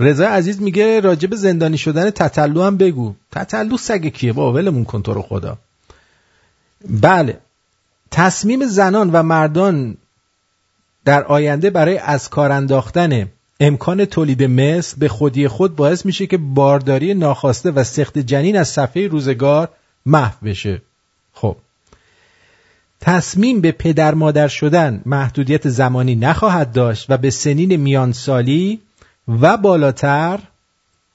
[0.00, 3.14] رضا عزیز میگه راجب زندانی شدن تطلو هم بگو.
[3.32, 5.58] تطلو سگ کیه؟ با ولمون کن تو رو خدا.
[6.88, 7.38] بله.
[8.10, 9.96] تصمیم زنان و مردان
[11.04, 13.28] در آینده برای از کار انداختن
[13.60, 18.68] امکان تولید مثل به خودی خود باعث میشه که بارداری ناخواسته و سخت جنین از
[18.68, 19.68] صفحه روزگار
[20.06, 20.82] محو بشه.
[21.32, 21.56] خب.
[23.00, 28.80] تصمیم به پدر مادر شدن محدودیت زمانی نخواهد داشت و به سنین میانسالی
[29.28, 30.38] و بالاتر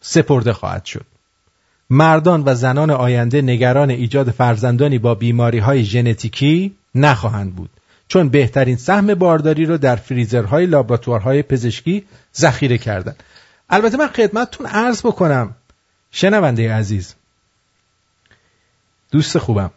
[0.01, 1.05] سپرده خواهد شد.
[1.89, 7.69] مردان و زنان آینده نگران ایجاد فرزندانی با بیماری های ژنتیکی نخواهند بود.
[8.11, 12.05] چون بهترین سهم بارداری رو در فریزرهای لابراتوارهای پزشکی
[12.35, 13.15] ذخیره کردن.
[13.69, 15.55] البته من خدمتتون عرض بکنم
[16.11, 17.15] شنونده عزیز
[19.11, 19.71] دوست خوبم.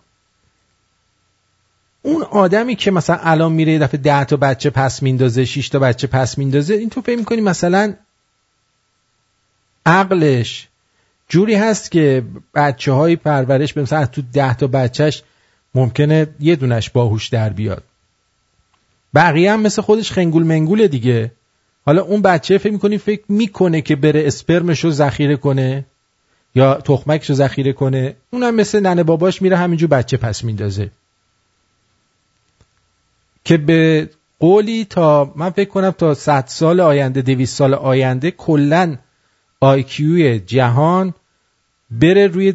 [2.02, 5.78] اون آدمی که مثلا الان میره یه دفعه ده تا بچه پس میندازه 6 تا
[5.78, 7.94] بچه پس میندازه این تو فکر می‌کنی مثلا
[9.86, 10.68] عقلش
[11.28, 12.24] جوری هست که
[12.54, 15.22] بچه های پرورش مثلا تو ده تا بچهش
[15.74, 17.82] ممکنه یه دونش باهوش در بیاد.
[19.14, 21.32] بقیه هم مثل خودش خنگول منگوله دیگه.
[21.86, 25.84] حالا اون بچه فکر می‌کنی فکر می‌کنه که بره اسپرمش رو ذخیره کنه
[26.54, 28.16] یا تخمکش رو ذخیره کنه.
[28.30, 30.90] اونم مثل ننه باباش میره همینجور بچه پس میندازه.
[33.44, 38.96] که به قولی تا من فکر کنم تا 100 سال آینده 200 سال آینده کلا
[39.60, 41.14] آیکیوی جهان
[41.90, 42.54] بره روی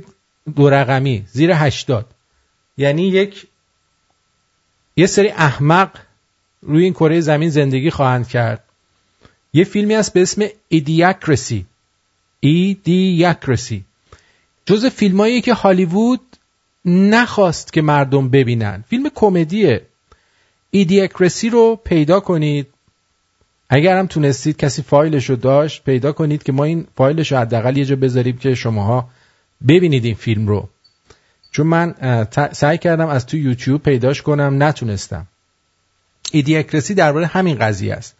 [0.55, 2.05] دو رقمی زیر 80
[2.77, 3.47] یعنی یک
[4.95, 5.89] یه سری احمق
[6.61, 8.63] روی این کره زمین زندگی خواهند کرد.
[9.53, 11.65] یه فیلمی هست به اسم ایدیاکرسی
[12.39, 13.83] ایدیاکرسی
[14.65, 16.21] جز فیلمایی که هالیوود
[16.85, 18.83] نخواست که مردم ببینن.
[18.89, 19.85] فیلم کمدیه.
[20.71, 22.67] ایدیاکرسی رو پیدا کنید.
[23.69, 27.77] اگر هم تونستید کسی فایلش رو داشت پیدا کنید که ما این فایلش رو حداقل
[27.77, 29.09] یه جا بذاریم که شماها
[29.67, 30.69] ببینید این فیلم رو.
[31.51, 31.95] چون من
[32.51, 35.27] سعی کردم از تو یوتیوب پیداش کنم نتونستم.
[36.31, 38.15] ایدیاکرسی درباره همین قضیه است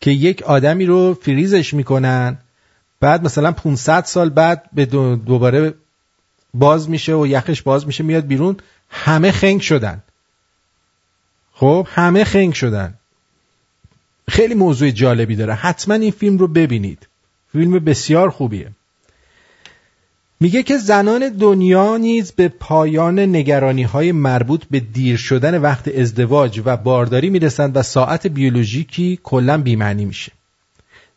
[0.00, 2.38] که یک آدمی رو فریزش می‌کنن
[3.00, 5.74] بعد مثلا 500 سال بعد به دوباره
[6.54, 8.56] باز میشه و یخش باز میشه میاد بیرون
[8.90, 10.02] همه خنگ شدن.
[11.52, 12.94] خب همه خنگ شدن.
[14.28, 15.54] خیلی موضوع جالبی داره.
[15.54, 17.08] حتما این فیلم رو ببینید.
[17.52, 18.70] فیلم بسیار خوبیه.
[20.42, 26.62] میگه که زنان دنیا نیز به پایان نگرانی های مربوط به دیر شدن وقت ازدواج
[26.64, 30.32] و بارداری می‌رسند و ساعت بیولوژیکی کلا بیمعنی میشه.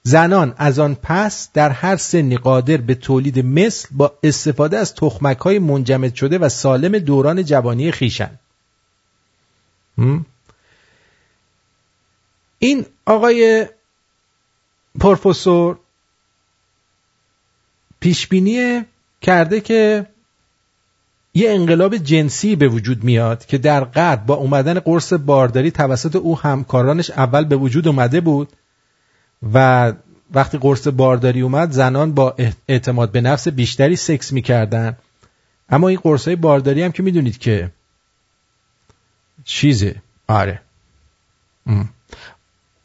[0.03, 5.37] زنان از آن پس در هر سنی قادر به تولید مثل با استفاده از تخمک
[5.37, 8.39] های منجمد شده و سالم دوران جوانی خیشن
[12.59, 13.67] این آقای
[14.99, 15.77] پروفسور
[17.99, 18.85] پیشبینی
[19.21, 20.05] کرده که
[21.33, 26.39] یه انقلاب جنسی به وجود میاد که در غرب با اومدن قرص بارداری توسط او
[26.39, 28.49] همکارانش اول به وجود اومده بود
[29.53, 29.93] و
[30.33, 32.35] وقتی قرص بارداری اومد زنان با
[32.67, 34.97] اعتماد به نفس بیشتری سکس می‌کردن.
[35.69, 37.71] اما این قرص های بارداری هم که می‌دونید که
[39.43, 39.95] چیزه.
[40.27, 40.61] آره.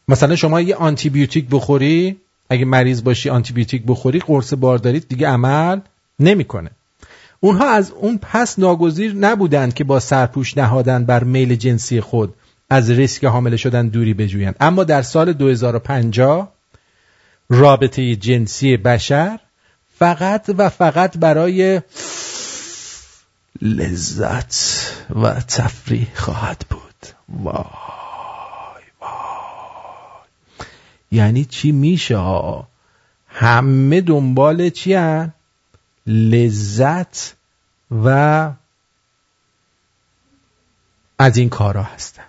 [0.08, 2.16] مثلا شما یه آنتی بیوتیک بخوری
[2.48, 5.80] اگه مریض باشی آنتی بیوتیک بخوری قرص بارداری دیگه عمل
[6.20, 6.70] نمی‌کنه.
[7.40, 12.34] اونها از اون پس ناگزیر نبودند که با سرپوش نهادن بر میل جنسی خود
[12.70, 14.56] از ریسک حامله شدن دوری بجویند.
[14.60, 16.52] اما در سال 2050
[17.48, 19.38] رابطه جنسی بشر
[19.98, 21.80] فقط و فقط برای
[23.62, 24.54] لذت
[25.22, 27.06] و تفریح خواهد بود.
[27.28, 27.54] وای
[29.00, 29.10] وای.
[31.12, 32.18] یعنی چی میشه
[33.28, 35.32] همه دنبال چی هن؟
[36.10, 37.36] لذت
[37.90, 38.50] و
[41.18, 42.22] از این کارا هستن.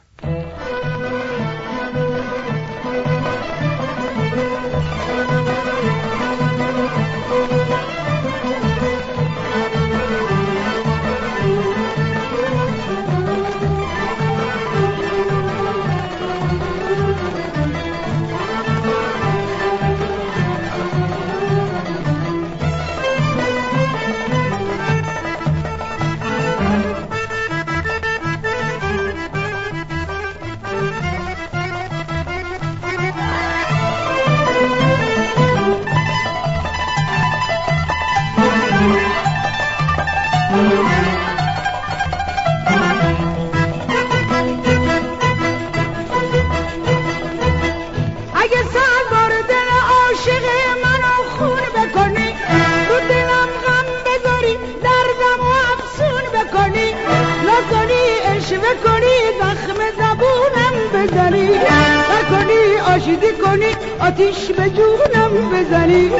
[63.02, 66.12] کنی آشیدی کنی آتیش به جونم بزنی.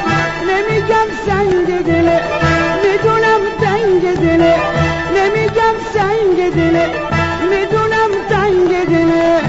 [0.48, 2.20] نمیگم سنگ دله
[2.82, 4.56] می‌دونم تنگ دله
[5.16, 6.86] نمیگم سنگ دله
[7.50, 9.42] می‌دونم تنگ دله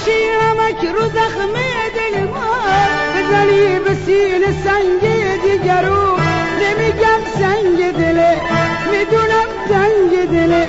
[0.00, 1.52] بپاشی همک رو زخم
[1.94, 2.50] دل ما.
[3.14, 5.00] بزنی به سین سنگ
[5.42, 6.20] دیگرون
[6.62, 8.40] نمیگم سنگ دله
[8.92, 10.68] می‌دونم تنگ دله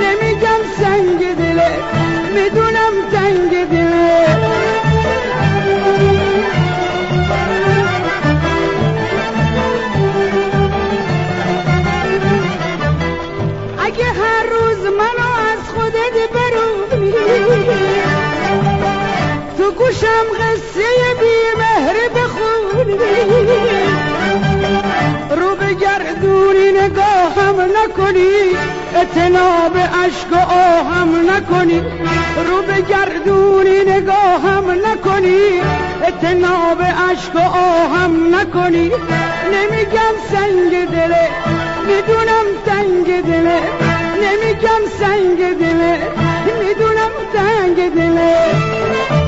[0.00, 1.70] نمیگم سنگ دله
[2.34, 4.26] می‌دونم تنگ دله
[13.78, 18.05] اگه هر روز منو از خودت برونی
[20.16, 22.98] گوشم قصه بی مهر بخونی.
[25.30, 28.56] رو بگردونی نگاهم نکنی.
[29.02, 31.82] اتناب عشق و آهم نکنی.
[32.48, 35.60] رو بگردونی نگاهم نکنی.
[36.08, 38.92] اتناب عشق و آهم نکنی.
[39.52, 41.28] نمیگم سنگ دله
[41.86, 43.60] می‌دونم تنگ دله
[44.22, 45.98] نمیگم سنگ دله
[46.60, 49.25] می‌دونم تنگ دله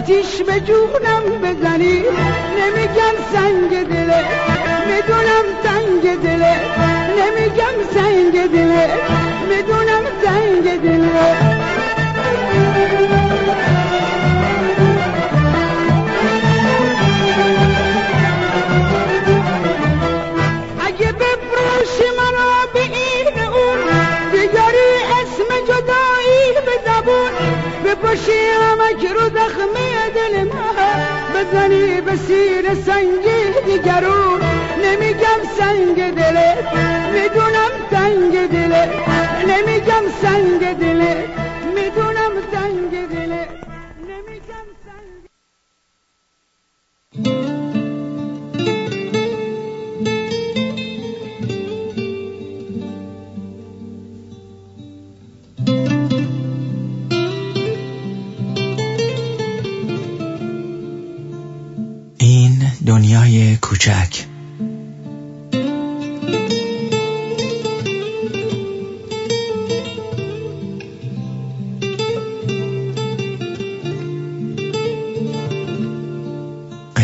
[0.00, 0.42] آتیش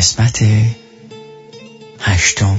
[0.07, 0.45] قسمت
[2.01, 2.59] هشتم.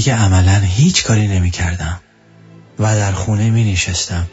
[0.00, 2.00] دیگه عملا هیچ کاری نمی کردم
[2.78, 4.26] و در خونه می نشستم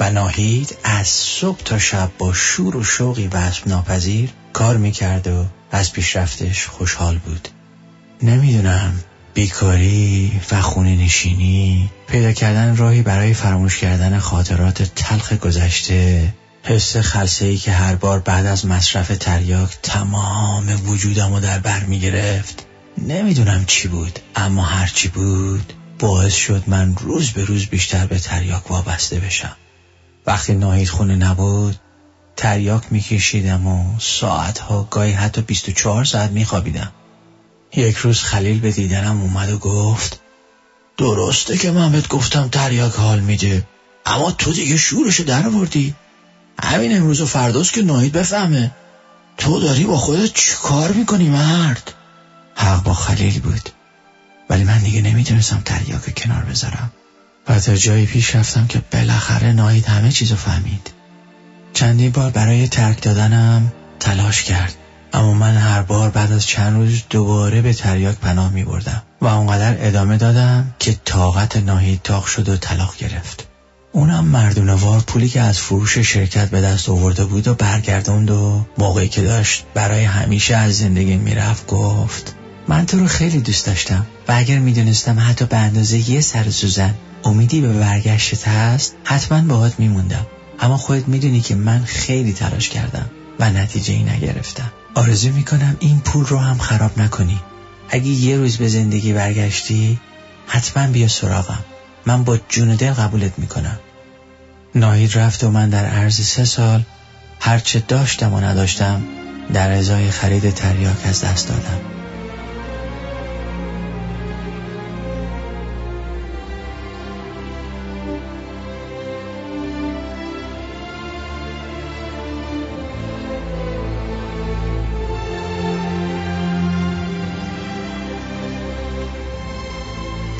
[0.00, 5.46] و ناهید از صبح تا شب با شور و شوقی وصف ناپذیر کار می‌کرد و
[5.70, 7.48] از پیشرفتش خوشحال بود.
[8.22, 9.00] نمی‌دونم
[9.34, 17.44] بیکاری و خونه نشینی پیدا کردن راهی برای فراموش کردن خاطرات تلخ گذشته حس خلصه
[17.44, 22.66] ای که هر بار بعد از مصرف تریاک تمام وجودم رو در بر می گرفت
[22.98, 28.18] نمی‌دونم چی بود اما هر چی بود باعث شد من روز به روز بیشتر به
[28.18, 29.56] تریاک وابسته بشم.
[30.26, 31.76] وقتی ناهید خونه نبود
[32.36, 36.92] تریاک میکشیدم و ساعتها گاهی حتی 24 ساعت میخوابیدم.
[37.76, 40.20] یک روز خلیل به دیدنم اومد و گفت
[40.96, 43.66] درسته که من بهت گفتم تریاک حال میده
[44.06, 45.94] اما تو دیگه شورشو در آوردی
[46.62, 48.70] همین امروز و فرداست که ناهید بفهمه.
[49.36, 51.94] تو داری با خودت چی کار می‌کنی مرد؟
[52.54, 53.68] حق با خلیل بود.
[54.50, 56.92] ولی من دیگه نمی‌تونستم تریاک کنار بذارم.
[57.48, 60.90] و تا جایی پیش رفتم که بالاخره ناهید همه چیزو فهمید.
[61.72, 64.74] چندین بار برای ترک دادنم تلاش کرد.
[65.12, 69.26] اما من هر بار بعد از چند روز دوباره به تریاک پناه می بردم و
[69.26, 73.48] اونقدر ادامه دادم که طاقت ناهید تاق شد و طلاق گرفت.
[73.92, 79.08] اونم مردونوار پولی که از فروش شرکت به دست آورده بود و برگردوند و موقعی
[79.08, 82.34] که داشت برای همیشه از زندگی می‌رفت گفت
[82.68, 86.94] من تو رو خیلی دوست داشتم و اگر می‌دونستم حتی به اندازه یه سر سوزن
[87.24, 90.26] امیدی به برگشتت هست حتما باهات میموندم.
[90.60, 93.10] اما خودت می‌دونی که من خیلی تلاش کردم
[93.40, 94.72] و نتیجه ای نگرفتم.
[94.94, 97.40] آرزو می‌کنم این پول رو هم خراب نکنی.
[97.88, 100.00] اگه یه روز به زندگی برگشتی
[100.46, 101.64] حتما بیا سراغم.
[102.06, 103.78] من با جون دل قبولت می‌کنم.
[104.74, 106.82] ناهید رفت و من در عرض سه سال
[107.40, 109.02] هرچه داشتم و نداشتم
[109.54, 111.91] در ازای خرید تریاک از دست دادم.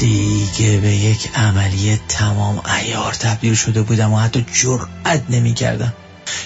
[0.02, 5.92] دیگه به یک عملی تمام ایار تبدیل شده بودم و حتی جرأت نمی کردم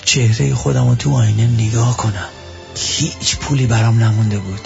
[0.04, 2.28] چهره خودم رو تو آینه نگاه کنم.
[2.76, 4.60] هیچ پولی برام نمونده بود.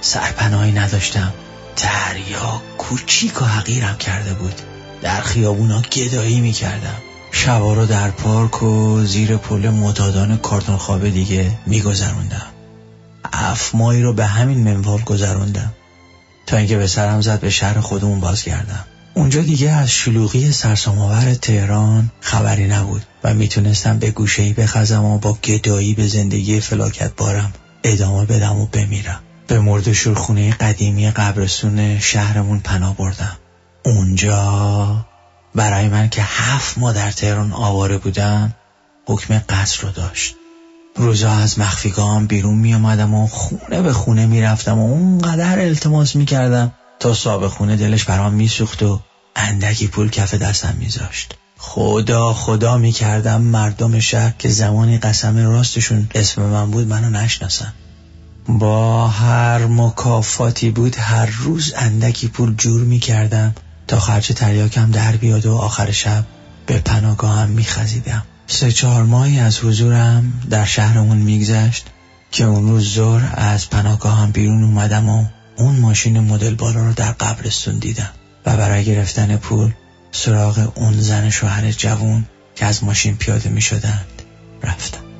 [0.00, 1.32] سرپناهی نداشتم.
[1.76, 4.54] دریا کوچیک و حقیرم کرده بود.
[5.02, 6.96] در خیابونا گدایی می کردم
[7.32, 12.46] شبا رو در پارک و زیر پل متادان کارتون خواب دیگه می گذروندم
[13.32, 15.72] اف ماهی رو به همین منوال گذروندم.
[16.46, 18.84] تا اینکه به سرم زد به شهر خودمون بازگردم.
[19.14, 25.32] اونجا دیگه از شلوغی سرسام‌آور تهران خبری نبود و می‌تونستم به گوشه‌ای بخزم و با
[25.32, 27.52] گدایی به زندگی فلاکت بارم.
[27.84, 29.20] ادامه بدم و بمیرم.
[29.46, 33.36] به مرد شورخونه قدیمی قبرستون شهرمون پناه بردم.
[33.84, 35.06] اونجا
[35.54, 38.54] برای من که هفت ماه در تهران آواره بودم
[39.06, 40.34] حکم قصر رو داشت.
[40.96, 46.16] روزا از مخفیگاهم بیرون می آمدم و خونه به خونه می رفتم و اونقدر التماس
[46.16, 49.00] می کردم تا صاحب خونه دلش برام می سوخت و
[49.36, 51.34] اندکی پول کف دستم می زاشت.
[51.58, 57.72] خدا خدا می کردم مردم شهر که زمانی قسم راستشون اسم من بود منو نشناسن
[58.48, 63.54] با هر مکافاتی بود هر روز اندکی پول جور می کردم
[63.86, 66.24] تا خرچ تریاکم در بیاد و آخر شب
[66.66, 68.22] به پناهگاهم می خزیدم.
[68.46, 71.86] سه چهار ماهی از حضورم در شهرمون میگذشت
[72.30, 75.24] که اون روز زور از پناهگاهم بیرون اومدم و
[75.56, 78.10] اون ماشین مدل بالا رو در قبرستون دیدم
[78.46, 79.72] و برای گرفتن پول
[80.12, 82.24] سراغ اون زن شوهر جوون
[82.54, 84.22] که از ماشین پیاده می شدند
[84.62, 85.15] رفتم.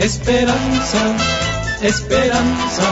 [0.00, 1.16] Esperanza,
[1.82, 2.86] esperanza,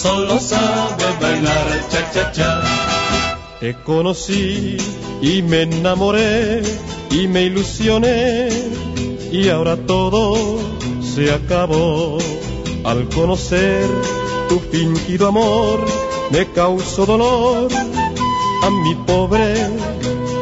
[0.00, 2.62] solo sabe bailar cha-cha-cha.
[3.60, 4.76] Te conocí
[5.22, 6.62] y me enamoré
[7.10, 8.48] y me ilusioné
[9.32, 10.58] y ahora todo
[11.14, 12.18] se acabó
[12.84, 13.86] al conocer
[14.48, 15.84] tu fingido amor
[16.30, 17.68] me causó dolor
[18.62, 19.54] a mi pobre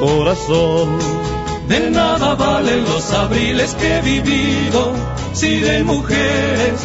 [0.00, 1.33] corazón.
[1.68, 4.80] De nada valen los abriles que he vivido.
[5.32, 6.78] Si de mujeres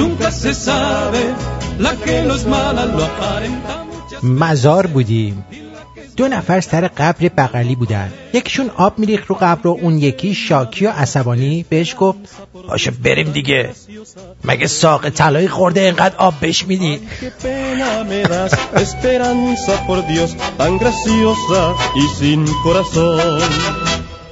[0.00, 1.22] nunca se sabe
[1.84, 3.74] la que no es mala lo aparenta.
[4.22, 5.44] مزار بودیم
[6.16, 8.12] دو نفر سر قبر بغلی بودن.
[8.32, 12.18] یکیشون آب میریخ رو قبر و اون یکی شاکی و عصبانی بهش گفت
[12.68, 13.70] باشه بریم دیگه.
[14.44, 17.00] مگه ساق طلایی خورده اینقدر آب بهش میدی؟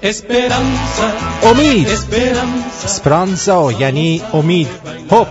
[0.05, 0.11] Esperanza.
[0.11, 4.69] Esperanza, امید esperanza, اسپرانزا یعنی امید
[5.11, 5.27] هوپ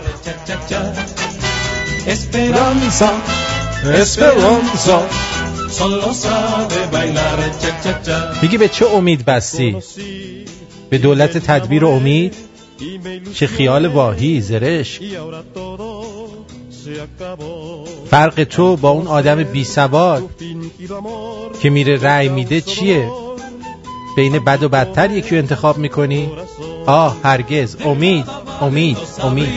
[2.06, 3.10] esperanza,
[4.86, 5.00] cha.
[8.42, 9.76] میگی به چه امید بستی
[10.90, 12.34] به دولت تدبیر و امید
[13.34, 15.00] چه خیال واهی زرش.
[18.10, 20.30] فرق تو با اون آدم بی سواد
[21.62, 23.08] که میره رأی میده چیه
[24.16, 26.30] بین بد و بدتر یکی انتخاب می‌کنی؟
[26.86, 27.76] آه هرگز.
[27.84, 28.24] امید
[28.60, 29.48] امید امید.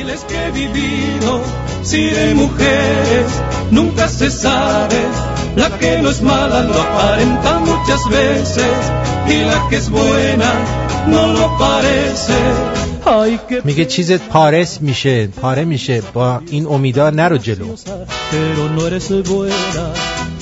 [13.63, 16.01] میگه چیزت پارس میشه پاره میشه.
[16.13, 17.75] با این امیدا نرو جلو.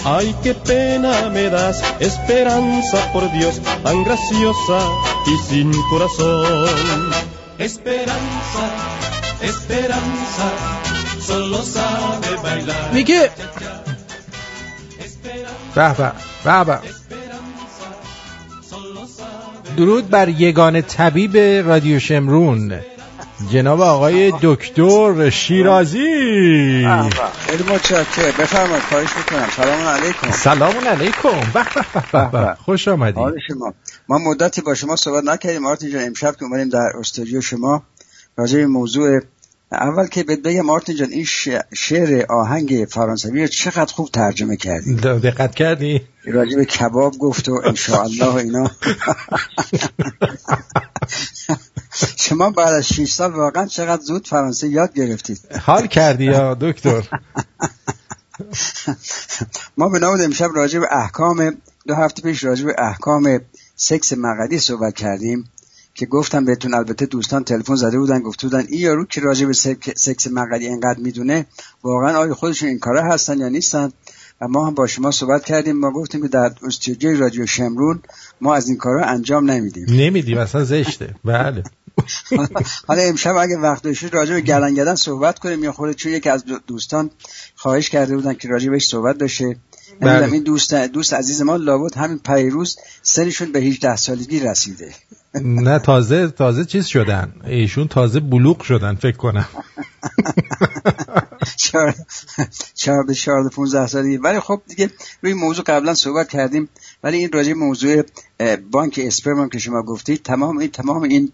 [0.06, 4.80] Ay, qué pena me das, esperanza por Dios, tan graciosa
[5.26, 7.10] y sin corazón.
[7.57, 8.64] esperanza,
[9.41, 10.48] esperanza,
[11.19, 12.94] solo sabe bailar.
[12.94, 13.30] میگه
[15.76, 16.80] به به.
[19.77, 21.38] درود بر یگان طبیب
[21.68, 22.80] رادیو شمرون
[23.52, 25.99] جناب آقای دکتر شیرازی.
[27.40, 28.34] خیلی متشکرم.
[28.40, 29.48] بفرمایید خواهش می‌کنم.
[29.56, 30.32] سلام علیکم.
[30.32, 32.56] سلام علیکم.
[32.66, 33.74] خوش آمدی حال شما.
[34.10, 35.62] ما مدتی با شما صحبت نکردیم.
[35.62, 37.84] مارتین جان امشب که اومدیم در استودیو شما
[38.38, 39.20] راجع به موضوع
[39.72, 41.26] اول که بهت بگم مارتین جان این
[41.74, 44.96] شعر آهنگ فرانسوی رو چقدر خوب ترجمه کردی.
[44.96, 48.72] دقت کردی؟ راجع به کباب گفت و انشاءالله اینا.
[52.18, 57.10] شما بعد از 6 سال واقعا چقدر زود فرانسه یاد گرفتید حال کردی یا دکتر؟
[59.78, 63.42] ما به نام امشب راجع به احکام دو هفته پیش راجع به احکام
[63.76, 65.50] سکس مقدی صحبت کردیم.
[65.96, 69.54] که گفتم بهتون البته دوستان تلفن زده بودن گفته بودن این یارو که راجع به
[69.54, 71.46] سک- سکس مقدی اینقدر می‌دونه؟
[71.84, 73.92] واقعا آیا خودشون این کاره هستن یا نیستن؟
[74.42, 75.80] و ما هم با شما صحبت کردیم.
[75.80, 78.02] ما گفتیم که در استودیوی رادیو شمرون
[78.42, 79.86] ما از این کارا انجام نمیدیم.
[79.90, 81.16] نمیدی اصلا زشته.
[81.26, 81.64] بله.
[82.88, 86.46] حالا امشب اگه وقت داشتید راجع به گلنگدن صحبت کنیم یا خود چون یکی از
[86.46, 87.10] دو- دوستان
[87.56, 89.56] خواهش کرده بودن که راجع بهش صحبت بشه.
[90.02, 90.32] بله.
[90.34, 94.94] این دوست دوست عزیز ما لابد همین پیروز سنشون به 18 سالگی رسیده.
[95.41, 97.34] نه تازه تازه چیز شدن.
[97.45, 99.48] ایشون تازه بلوغ شدن فکر کنم.
[101.57, 101.95] چهار
[102.74, 104.90] چهار چهار 15 سالگی ولی خب دیگه
[105.22, 106.70] روی موضوع قبلا صحبت کردیم.
[107.03, 108.03] ولی این راجع موضوع
[108.72, 111.32] بانک اسپرم که شما گفتید تمام این تمام این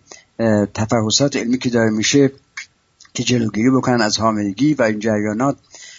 [0.73, 2.31] تفحصات علمی که داره میشه
[3.13, 5.57] که جلوگیری بکنن از حاملگی و این جریانات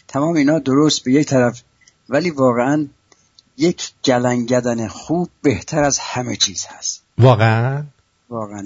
[0.08, 1.62] تمام اینا درست به یک طرف.
[2.08, 2.86] ولی واقعا
[3.56, 7.01] یک گلنگدن خوب بهتر از همه چیز هست.
[7.18, 7.82] واقعا؟
[8.30, 8.64] واقعا.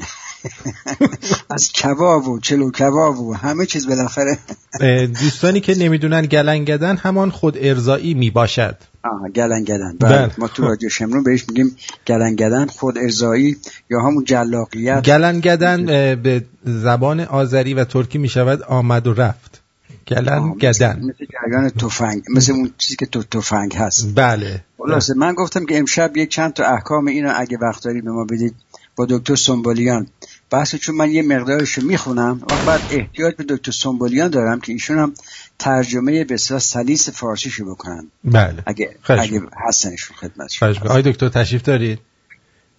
[1.55, 4.39] از کباب و چلو کباب و همه چیز بالاخره.
[5.20, 8.77] دوستانی که نمی‌دونن گلنگدن همان خود ارزایی می باشد.
[9.05, 9.97] آها گلنگدن.
[10.01, 10.18] بله.
[10.18, 10.31] بله.
[10.39, 13.56] ما تو رادیو شمرون بهش میگیم گلنگدن خود ارزایی
[13.90, 15.05] یا همون جلاقیت.
[15.05, 19.62] گلنگدن به زبان آذری و ترکی می شود آمد و رفت.
[20.08, 24.14] گلنگدن مثل جریان تفنگ مثل اون چیزی که تو تفنگ هست.
[24.14, 24.64] بله.
[24.78, 28.24] خلاصه من گفتم که امشب یک چند تا احکام اینو اگه وقت دارید به ما
[28.24, 28.54] بدید
[28.96, 30.06] با دکتر سنبولیان.
[30.50, 34.98] بحث چون من یه مقدارشو می‌خونم و بعد احتیاج به دکتر سنبولیان دارم که ایشون
[34.98, 35.14] هم
[35.58, 38.06] ترجمه به اصطلاح سلیس فارسیشو بکنن.
[38.24, 38.62] بله.
[38.66, 39.42] اگه اگه.
[39.68, 40.90] هستنشون خدمت می‌کنم.
[40.90, 41.98] آقای دکتر تشریف دارید؟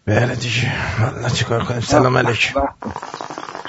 [0.06, 0.70] بله دیگه.
[0.98, 2.62] حالا چیکار کنیم؟ سلام علیکم.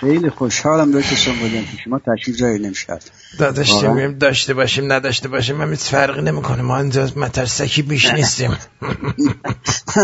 [0.01, 2.99] خیلی خوشحالم دکتر سنبولیان که شما تشریف دارید امشب
[3.39, 3.93] داشته واقعا.
[3.93, 8.57] میم داشته باشیم نداشته باشیم هم هیچ فرقی نمی‌کنه ما اینجا مترسکی بیش نیستیم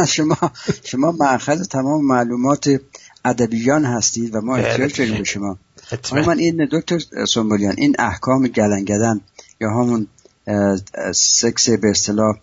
[0.09, 0.37] شما
[0.85, 2.81] شما مأخذ تمام معلومات
[3.25, 5.05] ادبیان هستید و ما بله احتیاج دیگه.
[5.05, 5.59] داریم به شما
[6.27, 6.99] من این دکتر
[7.29, 9.21] سنبولیان این احکام گلنگدن
[9.61, 10.07] یا همون
[11.13, 12.37] سکس به اصطلاح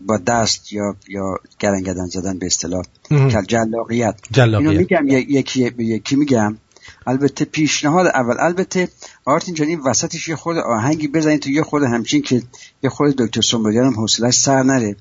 [0.00, 2.82] با دست یا یا گلنگدن زدن به اصطلاح.
[3.08, 4.68] که جلاقیت جلاقیت.
[4.68, 6.56] اینو میگم یکی یکی میگم
[7.06, 8.36] البته پیشنهاد اول.
[8.40, 8.88] البته
[9.24, 12.42] آرتین جان این وسطش یه خود آهنگی بزنید تو یه خود همچین که
[12.82, 14.96] یه خود دکتر سنبولیان هم حوصلش سر نره.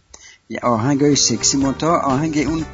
[0.50, 2.66] یه آهنگ های سکسی منتها آهنگ اون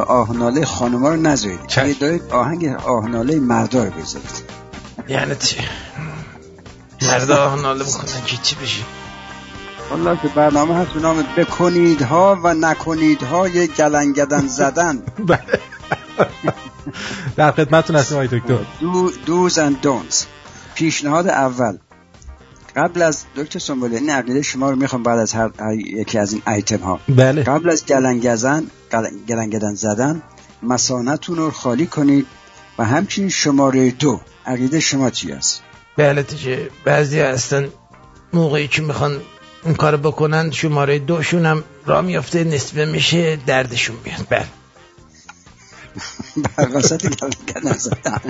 [0.00, 1.60] آهناله خانوما رو نذارید.
[1.76, 4.60] یه دارید آهنگ آهناله مردا رو بذارید.
[5.08, 5.56] یعنی چی؟
[7.02, 8.82] مردا آهناله بکنن که چی بشه؟
[9.90, 15.02] والله که برنامه هست به نام بکنید ها و نکنید های گلنگدن زدن
[17.36, 18.58] در خدمتتون هستیم آقای دکتر.
[18.80, 20.24] دو دوز اند دونز.
[20.74, 21.78] پیشنهاد اول.
[22.76, 26.32] قبل از دکتر سنبوله این عقیده شما رو می‌خوام بعد از هر, هر یکی از
[26.32, 27.00] این ایتم ها.
[27.08, 27.42] بله.
[27.42, 28.64] قبل از گلنگزن
[29.28, 30.22] گلنگدن زدن
[30.62, 32.26] مسانتون رو خالی کنید
[32.78, 34.20] و همچنین شماره دو.
[34.46, 35.62] عقیده شما چی است؟
[35.96, 37.68] بله تیجه بعضی هستن
[38.32, 39.20] موقعی که می‌خوان
[39.64, 44.26] این کار بکنن شماره دوشون هم را میافته نصفه میشه دردشون میاد.
[44.30, 44.46] بله.
[46.56, 48.20] برقصت گلنگدن زدن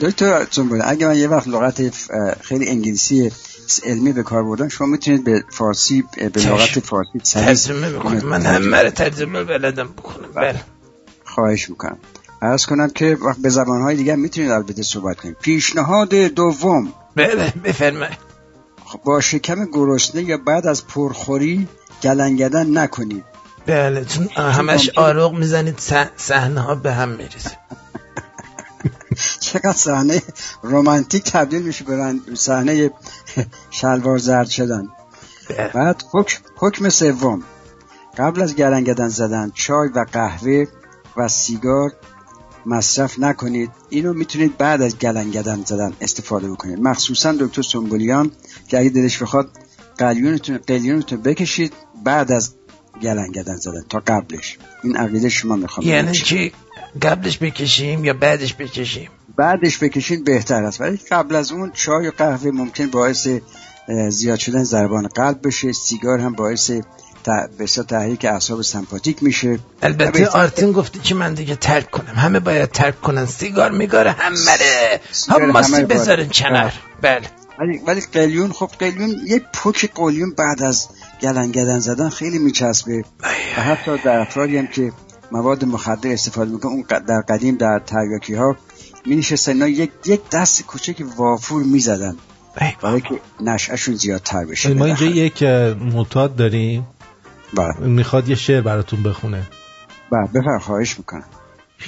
[0.00, 1.90] دکتر جنبوله اگه من یه وقت لغت
[2.40, 3.32] خیلی انگلیسی
[3.84, 8.28] علمی به کار بردم شما می‌تونید به فارسی به لغت فارسی ترجمه بکنم.
[8.28, 10.28] من همه رو ترجمه بلدم بکنم.
[10.34, 10.60] بله.
[11.24, 11.98] خواهش می‌کنم.
[12.42, 15.36] عرض کنم که وقت به زبانهای دیگه می‌تونید البته صحبت کنید.
[15.40, 16.92] پیشنهاد دوم.
[17.16, 18.18] بله بفرمایید.
[19.04, 21.68] با شکم گرسنه یا بعد از پرخوری
[22.02, 23.24] گلنگدن نکنید.
[23.66, 25.78] بله چون همش آروغ می‌زنید
[26.16, 27.58] صحنه ها به هم میریزه.
[29.40, 30.22] چقدر صحنه
[30.62, 32.90] رومانتیک تبدیل میشه به صحنه
[33.70, 34.88] شلوار زرد شدن.
[35.74, 37.42] بعد حکم, حکم سوم.
[38.18, 40.64] قبل از گرنگدن زدن چای و قهوه
[41.16, 41.92] و سیگار
[42.66, 43.70] مصرف نکنید.
[43.88, 46.80] اینو می‌تونید بعد از گلنگدن زدن استفاده بکنید.
[46.80, 48.32] مخصوصا دکتر سنبولیان
[48.68, 49.50] که اگه دلش بخواد
[49.98, 51.72] قلیونتون قلیونتون بکشید
[52.04, 52.54] بعد از
[53.02, 54.58] گلنگدن زدن تا قبلش.
[54.82, 56.52] این عقیده شما می‌خوام یعنی چی
[57.02, 60.80] قبلش بکشیم یا بعدش بکشیم؟ بعدش بکشین بهتر است.
[60.80, 63.28] ولی قبل از اون چای و قهوه ممکن باعث
[64.08, 65.72] زیاد شدن ضربان قلب بشه.
[65.72, 66.70] سیگار هم باعث
[67.58, 69.58] بسیار تحریک اعصاب سمپاتیک میشه.
[69.82, 72.14] البته آرتین گفتی که من دیگه ترک کنم.
[72.14, 73.26] همه باید ترک کنن.
[73.26, 76.72] سیگار میگاره هم مره هم ماستی بذارن کنار.
[77.02, 77.30] بله.
[77.58, 80.88] ولی ولی قلیون خب قلیون یک پوک قلیون بعد از
[81.24, 83.04] گلنگدن زدن خیلی میچسبه.
[83.58, 84.92] و حتی در افرادی هم که
[85.32, 88.56] مواد مخدر استفاده می‌کنه اون در قدیم در تریاکی ها
[89.06, 89.24] می
[89.68, 92.16] یک یک دست کوچک وافور می‌زدن.
[92.82, 94.74] برای که نشعشون زیادتر بشه.
[94.74, 95.42] ما اینجا یک
[95.92, 96.86] معتاد داریم.
[97.54, 97.80] بله.
[97.80, 99.42] می‌خواد یه شعر براتون بخونه.
[100.10, 101.24] بله بفر خواهش می‌کنم.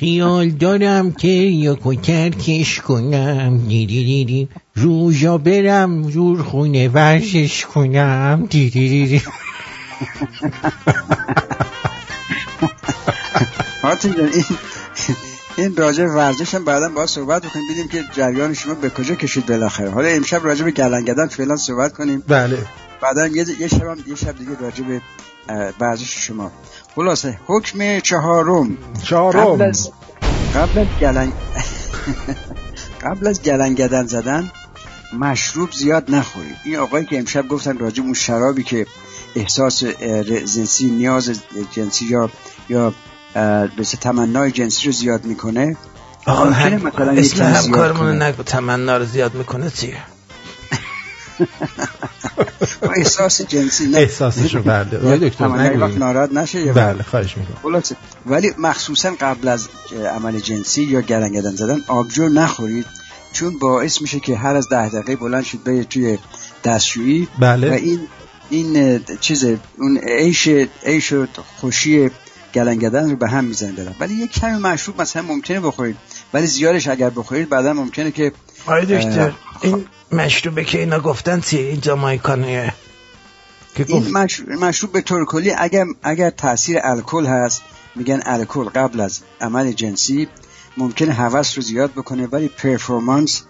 [0.01, 3.59] خیال دارم که یکو ترکش کنم.
[3.69, 8.47] دیدی دیدی روژا برم جور خونه ورزش کنم.
[8.51, 9.23] دیدی دیدی
[13.83, 14.45] آرتین جان این
[15.57, 17.65] این راجع ورزش هم بعدا باید صحبت بکنیم.
[17.71, 19.91] ببینیم که جریان شما به کجا کشید بالاخره.
[19.91, 22.23] حالا امشب راجع به گلنگدن فعلا صحبت کنیم.
[22.29, 22.59] بله.
[23.01, 25.01] بعدا یه یه شب هم یه شب دیگه راجع به
[25.81, 26.53] ورزش شما.
[26.97, 28.77] خلاصه حکم چهارم.
[29.03, 29.47] چهارم.
[29.47, 29.91] قبل از
[30.55, 31.33] قبل از گلنگ
[33.05, 34.51] قبل از گلنگدن زدن
[35.19, 36.57] مشروب زیاد نخورید.
[36.65, 38.87] این آقایی که امشب گفتن راجع اون شرابی که
[39.37, 41.41] احساس جنسی نیاز
[41.73, 42.31] جنسی یا
[42.69, 42.95] یا
[43.79, 45.77] مثل تمنای جنسی رو زیاد می‌کنه
[46.27, 46.73] آقا هم...
[46.73, 48.43] مثلا اسم همکارمون نگو.
[48.43, 49.97] تمنا رو زیاد می‌کنه چیه؟
[52.97, 53.99] احساس جنسی نه.
[53.99, 55.49] احساسش رو بله دکتر
[55.79, 57.83] وقت ناراحت نشه بله خواهش می‌کنم.
[58.27, 59.69] ولی مخصوصا قبل از
[60.15, 62.87] عمل جنسی یا گرنگدن زدن آبجو نخورید.
[63.33, 66.19] چون باعث میشه که هر از ده دقیقه بلند شد به توی
[66.65, 67.29] دستشویی.
[67.39, 67.71] بله.
[67.71, 68.01] و این
[68.51, 69.47] این چیز
[69.79, 70.49] اون عیش
[70.85, 71.27] عیش و
[71.57, 72.11] خوشی
[72.55, 73.73] گلنگدن رو به هم می‌زنه.
[73.73, 75.97] دارم ولی یک کمی مشروب مثلا ممکنه بخورید.
[76.33, 78.33] ولی زیادش اگر بخورید بعدا ممکنه که
[78.67, 79.33] آی دکتر
[79.63, 82.75] این مشروبه که اینا گفتن چیه؟ این جامایکانیه
[83.87, 84.17] این
[84.61, 87.63] مشروب به طور کلی اگر اگر تاثیر الکل هست
[87.95, 90.29] میگن الکل قبل از عمل جنسی
[90.77, 93.43] ممکنه هوس رو زیاد بکنه ولی پرفورمانس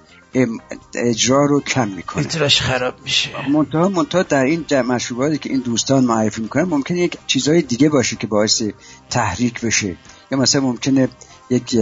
[0.95, 2.27] اجرا رو کم می‌کنه.
[2.27, 3.31] اجراش خراب میشه.
[3.51, 8.17] منتها منتها در این مشروباتی که این دوستان معرفی می‌کنن ممکنه یک چیزای دیگه باشه
[8.17, 8.63] که باعث
[9.11, 9.97] تحریک بشه.
[10.31, 11.09] یا مثلا ممکنه
[11.51, 11.79] یک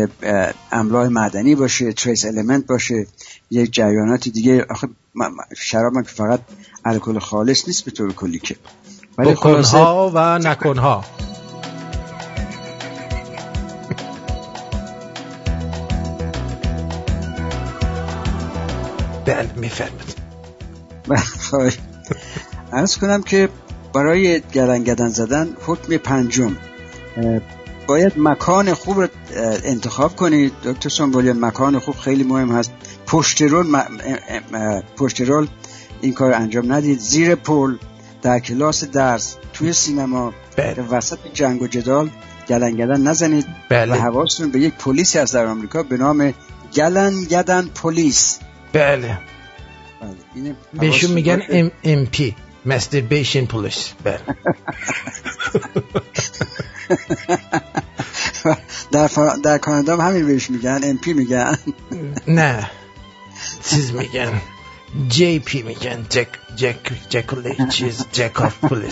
[0.72, 3.06] املاح معدنی باشه تریس المنت باشه
[3.50, 4.66] یک جریانات دیگه.
[4.70, 4.88] آخه
[5.56, 6.40] شراب که فقط
[6.84, 8.56] الکل خالص نیست به طور کلی که.
[9.18, 11.04] ولی بکنها و نکنها
[19.26, 20.14] بله میفرمید
[22.72, 23.48] ارز کنم که
[23.94, 26.56] برای گلنگدن زدن حکم پنجم
[27.86, 29.08] باید مکان خوب رو
[29.64, 32.72] انتخاب کنید دکتر سنبولیان مکان خوب خیلی مهم هست
[33.06, 33.82] پشت رول.
[34.96, 35.46] پشت رول
[36.00, 37.76] این کار انجام ندید زیر پل
[38.22, 40.74] در کلاس درس توی سینما بله.
[40.74, 42.10] در وسط جنگ و جدال
[42.48, 43.92] گلنگدن نزنید بله.
[43.92, 46.34] و حواستون به یک پلیسی هست در آمریکا به نام
[46.76, 48.38] گلنگدن پلیس
[48.72, 49.18] بله
[50.34, 50.54] بله.
[50.74, 51.42] بهشون میگن.
[51.50, 52.34] M MP
[52.66, 54.20] masturbation police بله
[58.92, 59.36] در, فا...
[59.36, 61.58] در کانادا هم همین بهش میگن MP میگن.
[62.28, 62.70] نه.
[63.64, 64.42] چیز میگن.
[65.08, 66.06] JP میگن.
[66.10, 68.88] جک جک جکولی چیز jack off بله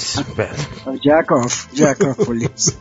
[1.01, 2.73] jack off jack off police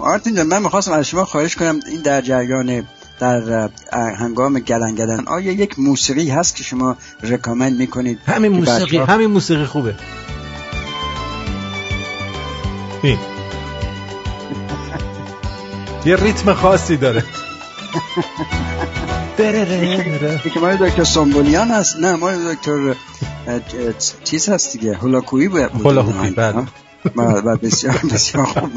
[0.00, 2.88] آرتین جان من می‌خواستم از شما خواهش کنم این در جریان
[3.20, 9.30] در هنگام گلن گلن آیا یک موسیقی هست که شما رکامند می‌کنید؟ همین موسیقی همین
[9.30, 9.94] موسیقی خوبه.
[13.02, 13.18] این
[16.04, 17.24] یه ریتم خاصی داره.
[20.54, 21.96] که مال دکتر سومبولیان هست.
[21.96, 22.94] نه مال دکتر
[24.24, 24.94] چیز هست دیگه.
[24.94, 25.60] هولاکویی بود.
[25.60, 26.66] هولاکویی، بله.
[27.16, 28.70] بله بله، بسیار بسیار خوب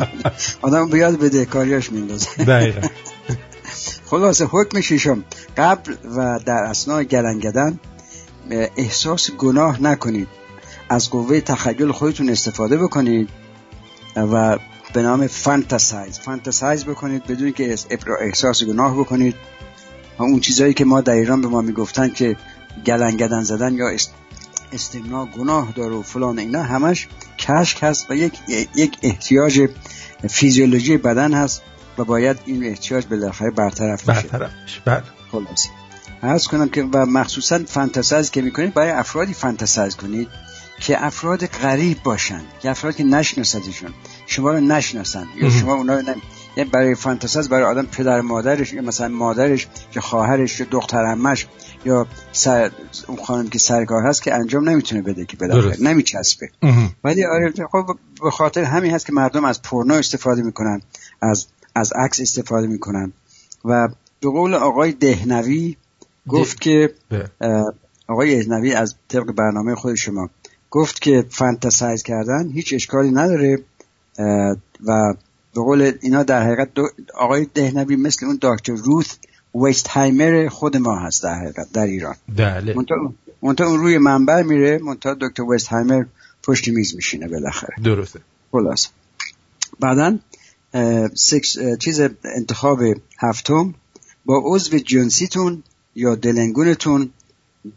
[0.62, 2.30] آدم بیاد به کاریاش میندازه.
[2.44, 2.88] دقیقا.
[4.06, 5.24] خلاصه حکم ششم.
[5.58, 7.80] قبل و در اسنای گلنگدن
[8.78, 10.28] احساس گناه نکنید.
[10.90, 13.30] از قوه تخیل خودتون استفاده بکنید.
[14.15, 14.57] و
[14.94, 17.88] به نام فانتاسایز فانتاسایز بکنید بدون که احس-
[18.22, 19.35] احساس گناه بکنید.
[20.19, 22.35] و اون چیزایی که ما در ایران به ما می‌گفتن که
[22.85, 24.14] گلنگدن زدن یا است-
[24.73, 27.07] استمنا گناه داره و فلان اینا همش
[27.40, 28.34] کشک هست و یک
[28.76, 29.69] یک احتیاج
[30.30, 31.61] فیزیولوژی بدن هست
[31.98, 35.03] و باید این احتیاج بالاخره برطرف بشه برطرف بشه بله.
[35.31, 35.68] خلاص
[36.23, 40.27] عرض کنم که و مخصوصا fantasize که می‌کنید برای افرادی fantasize کنید.
[40.80, 43.94] که افراد غریب باشن که افراد که نشناسدشون
[44.26, 45.50] شما رو نشناسن یا.
[45.50, 46.16] شما اونا رو نه
[46.58, 51.48] یعنی برای fantasize برای آدم پدر مادرش یا مثلا مادرش یا خواهرش یا دختر عمش
[51.86, 52.72] یا سر
[53.08, 55.38] اون خانم که سرکار هست که انجام نمی‌تونه بده که.
[55.38, 56.50] بالاخره نمیچسبه
[57.04, 60.82] ولی آره خب به خاطر همین هست که مردم از پورنو استفاده می‌کنن
[61.22, 63.14] از از عکس استفاده می‌کنن
[63.66, 63.88] و
[64.20, 65.78] به قول آقای دهنوی
[66.28, 67.30] گفت که بله.
[67.41, 67.74] اه،
[68.08, 70.30] آقای دهنوی از طبق برنامه خود شما
[70.74, 73.60] گفت که فانتزایز کردن هیچ اشکالی نداره
[74.88, 75.14] و
[75.56, 79.16] به قول اینا در حقیقت دو- آقای دهنوی مثل اون دکتر روث
[79.56, 82.16] ویستهایمر خود ما هست در حقیقت در ایران.
[82.38, 82.76] بله.
[83.41, 86.04] منتها اون روی منبر میره منتها دکتر ویستهایمر
[86.44, 87.76] پشت میز میشینه بالاخره.
[87.84, 88.20] درسته.
[88.52, 88.88] خلاص
[89.80, 90.20] بعدا
[91.14, 92.02] سکس چیز
[92.36, 92.80] انتخاب
[93.20, 93.74] هفتم
[94.26, 95.64] با عضو جنسیتون
[95.95, 97.10] یا دلنگونتون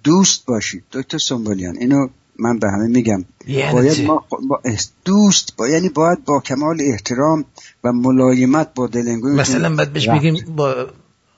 [0.04, 0.84] دوست باشید.
[0.92, 3.24] دکتر سنبولیان اینو من به همه میگم.
[3.72, 4.60] باید؟ ما با
[5.04, 7.44] دوست با یعنی باید با کمال احترام
[7.84, 10.08] و ملایمت با دلنگونتون مثلا بعد بهش.
[10.08, 10.86] بگیم با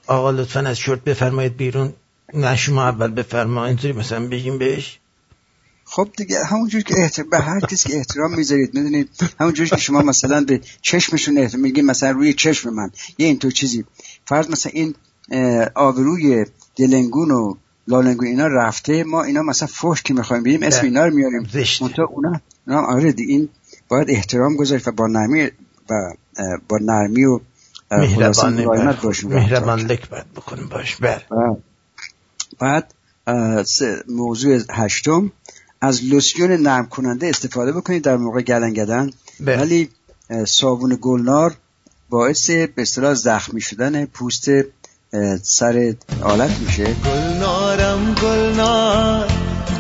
[0.07, 1.93] آقا لطفا از شورت بفرمایید بیرون.
[2.35, 3.67] نه شما اول بفرما.
[3.67, 4.99] اینطوری مثلا بگیم بهش.
[5.85, 9.09] خب دیگه همونجور که احترام به هر کسی که احترام می‌ذارید می‌دونید
[9.41, 12.91] همونجور که شما مثلا به چشمشون احترام میگید مثلا روی چشم من.
[13.19, 13.85] یه اینطور چیزی.
[14.27, 14.95] فرض مثلا این
[15.75, 16.47] آبروی
[16.77, 17.55] دلنگون و
[17.89, 20.85] لالنگون اینا رفته ما اینا مثلا فحش که می‌خوایم بریم اسم.
[20.85, 21.47] اینا رو میاریم.
[21.83, 23.49] منتها اونا اونا آره دی این
[23.89, 25.51] باید احترام گذارید و با نرمی
[25.91, 26.15] و
[26.69, 27.41] با نرمی و
[27.91, 28.55] مهربان
[29.25, 31.57] مهربان لک باید بکنیم باش بله بله.
[32.59, 32.95] بعد
[34.09, 35.33] موضوع هشتم
[35.81, 39.11] از لوسیون نرم کننده استفاده بکنید در موقع گلنگدن
[39.41, 39.59] بله.
[39.59, 39.89] ولی
[40.47, 41.57] صابون گلنار
[42.11, 44.49] باعث به اصطلاح زخمی شدن پوست
[45.43, 49.29] سر آلت میشه؟ گلنارم گلنار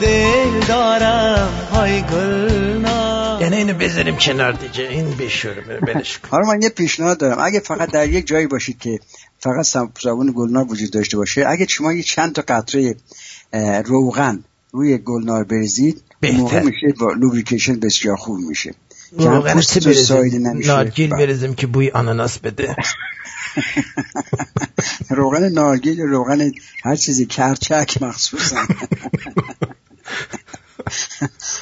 [0.01, 1.49] دل دارم.
[1.73, 3.43] های گلنار.
[3.43, 4.89] یعنی اینو بذاریم کنار دیگه.
[4.89, 6.47] این بشوره بلش کن.
[6.47, 7.39] من یه پیشنهاد دارم.
[7.41, 9.01] اگه فقط در یک جایی باشید که
[9.39, 9.65] فقط
[9.99, 12.95] صابون گلنار وجود داشته باشه اگه شما یه چند تا قطره
[13.85, 16.63] روغن روی گلنار بریزید بهتر.
[16.63, 18.75] میشه با لوبریکیشن بسیار خوب میشه.
[19.19, 19.61] که هم روغن
[20.39, 20.69] نمیشه.
[20.69, 21.27] نارگیل بله.
[21.27, 22.77] برزیم که بوی آناناس بده.
[25.11, 26.53] روغن نارگیل روغن
[26.85, 28.57] هر چیزی کرچک مخصوصا.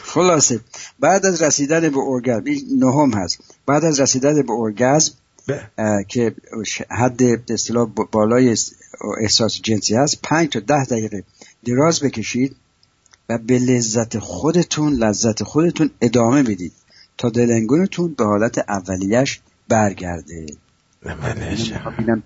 [0.04, 0.60] خلاصه.
[1.00, 3.38] بعد از رسیدن به ارگزم این نهم هست.
[3.66, 5.12] بعد از رسیدن به ارگزم
[5.78, 6.34] اه، که
[6.90, 8.72] حد به اصطلاح بالای اس-
[9.20, 11.24] احساس جنسی هست پنج تا ده دقیقه
[11.66, 12.56] دراز بکشید
[13.28, 16.72] و به لذت خودتون لذت خودتون ادامه بدید.
[17.18, 20.46] تا دلنگونتون به حالت اولیش برگرده.
[21.98, 22.22] اینم-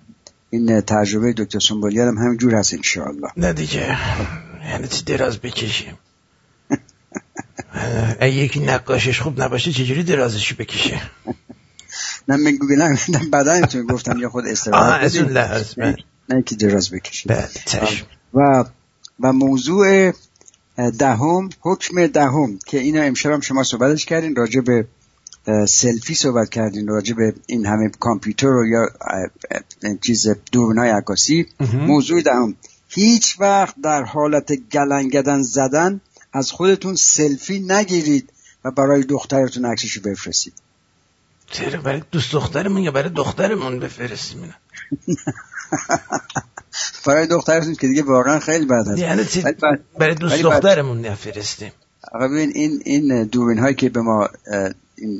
[0.49, 3.27] این تجربه دکتر سنبولیان هم همینجور هست انشاءالله.
[3.37, 3.97] نه دیگه.
[4.69, 5.97] یعنی چی دراز بکشیم؟
[8.19, 11.01] اگه یکی نقاشش خوب نباشه چجوری درازشو بکشه؟
[12.27, 15.33] نه میگو نه نه بعدا گفتم یا خود آه استراحت از اون
[15.77, 15.95] بله.
[16.29, 17.49] نه که دراز بکشید بله
[18.33, 18.63] و
[19.19, 20.13] و موضوع
[20.77, 24.87] دهم حکم دهم که اینا امشب هم شما صحبتش کردین راجع به
[25.67, 28.89] سلفی صحبت کردین راجع به این همه کامپیوتر و یا
[30.01, 31.45] چیز دوربینای عکاسی.
[31.73, 32.55] موضوع دهم
[32.89, 36.01] هیچ وقت در حالت گلنگدن زدن
[36.33, 38.33] از خودتون سلفی نگیرید
[38.65, 40.53] و برای دخترتون عکسشو بفرستید.
[41.51, 44.55] چرا برای دوست دخترمون یا برای دخترمون بفرستیم
[47.05, 49.43] برای دخترتون که دیگه واقعا خیلی بد هست یعنی چی
[49.99, 51.71] برای دوست دخترمون نفرستیم
[52.13, 54.29] آقا ببین این این دوربین هایی که به ما
[54.95, 55.19] این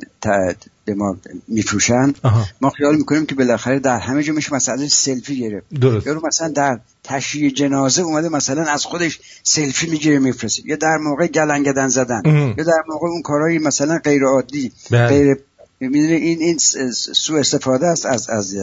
[0.84, 1.16] به ما
[1.48, 2.12] میفروشن.
[2.60, 6.06] ما خیال می‌کنیم که بالاخره در همه جا میشه مثلا سلفی گرفت درست.
[6.06, 11.26] یا مثلا در تشییع جنازه اومده مثلا از خودش سلفی می‌گیره میفرسته یا در موقع
[11.26, 12.54] گلنگدن زدن ام.
[12.58, 15.06] یا در موقع اون کارهای مثلا غیر عادی بله.
[15.08, 15.36] غیر
[15.80, 18.56] می‌دونی این این س- س- سوء استفاده است از از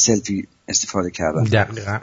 [0.00, 1.98] سلفی استفاده کردن دقیقا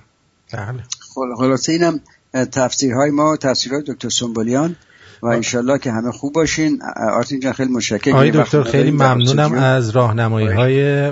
[0.54, 0.84] بله.
[1.14, 2.00] خل- خلاصه اینم
[2.34, 4.76] تفسیرهای ما تفسیرهای دکتر سنبولیان
[5.22, 6.82] و انشالله که همه خوب باشین.
[7.14, 8.14] آرتین جان خیلی متشکرم.
[8.16, 9.54] آقای دکتر خیلی ممنونم.
[9.54, 11.12] از راهنمایی های.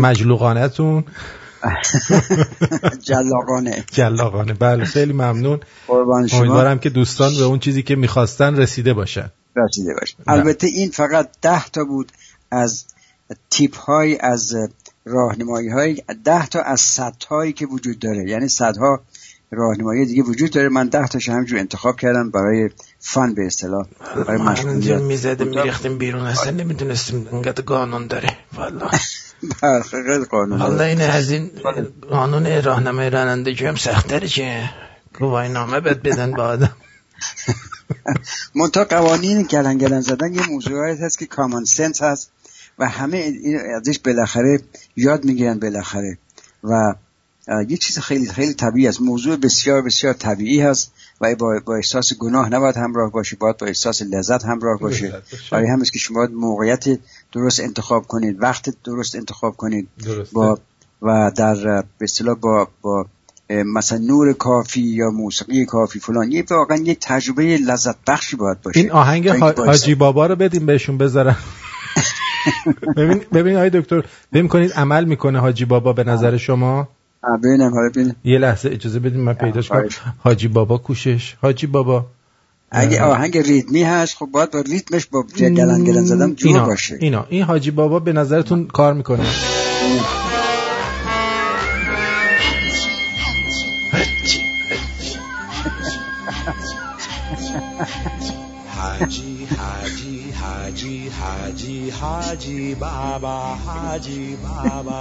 [0.00, 1.04] مجلوقانتون
[3.08, 3.84] جلاقانه.
[3.92, 4.54] جلاقانه.
[4.54, 5.60] بله خیلی ممنون.
[5.88, 6.38] قربان شما.
[6.38, 9.30] امیدوارم که دوستان به اون چیزی که می‌خواستن رسیده باشن.
[9.56, 10.36] رسیده باشه بله.
[10.36, 12.12] البته این فقط ده تا بود
[12.50, 12.84] از
[13.50, 14.54] تیپ های از
[15.06, 18.30] راهنمایی های ده تا از صد هایی که وجود داره.
[18.30, 19.00] یعنی صدها
[19.50, 20.68] راهنمایی دیگه وجود داره.
[20.68, 23.86] من ده تاش همینجور انتخاب کردم برای فن به اصطلاح
[24.26, 25.00] برای مشغولیت.
[25.00, 26.26] می‌زدیم میریختیم بیرون.
[26.26, 28.28] اصلا نمی‌دونستیم اینقدر قانون داره.
[28.54, 28.90] والا
[29.62, 30.58] بله، خیلی قانون.
[30.58, 30.90] والا داره.
[30.90, 31.50] این از این
[32.10, 34.70] قانون راهنمای رانندگی هم سختره که
[35.18, 36.72] گواهی نامه بد بدن به آدم.
[38.54, 42.30] منتها قوانین گلن گلن زدن یه موضوعی هست که کامن سنس هست.
[42.78, 44.60] و همه این ازش بالاخره
[44.96, 46.18] یاد می‌گیرن بالاخره.
[46.64, 46.94] و
[47.68, 49.00] یه چیز خیلی خیلی طبیعی است.
[49.00, 53.66] موضوع بسیار بسیار طبیعی هست و با, با احساس گناه نباید همراه باشه باید با
[53.66, 55.22] احساس لذت همراه باشه.
[55.50, 56.84] برای است که شما باید موقعیت
[57.32, 59.88] درست انتخاب کنید وقت درست انتخاب کنید.
[60.04, 60.34] درسته.
[60.34, 60.58] با
[61.02, 63.06] و در به اصطلاح با با
[63.50, 68.80] مثلا نور کافی یا موسیقی کافی فلان یه واقعا یک تجربه لذت بخشی باید باشه.
[68.80, 71.36] این آهنگ حاجی بابا رو بدیم بهشون بذارن.
[72.96, 74.02] ببین ببین آقای دکتر
[74.32, 76.88] ببین کنید عمل می‌کنه حاجی بابا به نظر شما؟
[77.22, 79.88] آه، ببینم حالا ببینم یه لحظه اجازه بدیم من پیداش کنم.
[80.18, 81.34] حاجی بابا کوشش.
[81.42, 82.06] حاجی بابا.
[82.70, 86.96] اگه آهنگ ریتمی هست خب باید با ریتمش با گلن گلن زدن جور اینا باشه.
[87.00, 87.26] اینا.
[87.28, 89.24] این حاجی بابا به نظرتون کار می‌کنه؟
[98.76, 99.35] Haji,
[100.96, 103.36] Haji, Haji, Haji Baba,
[103.66, 105.00] Haji Baba.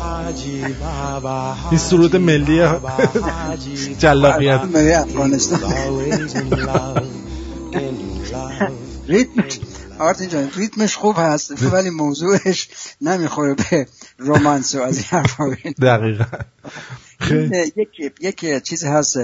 [0.00, 2.60] Haji Baba, این سرود ملی
[4.02, 5.72] جلاقیت ملی افغانستان.
[9.08, 9.44] ریتم.
[9.98, 12.68] آرتین جان ریتمش خوب هست ولی موضوعش
[13.00, 13.86] نمی‌خوره به
[14.18, 16.24] رومانس و از این حرفا دقیقا.
[18.20, 19.18] یک یک چیز هست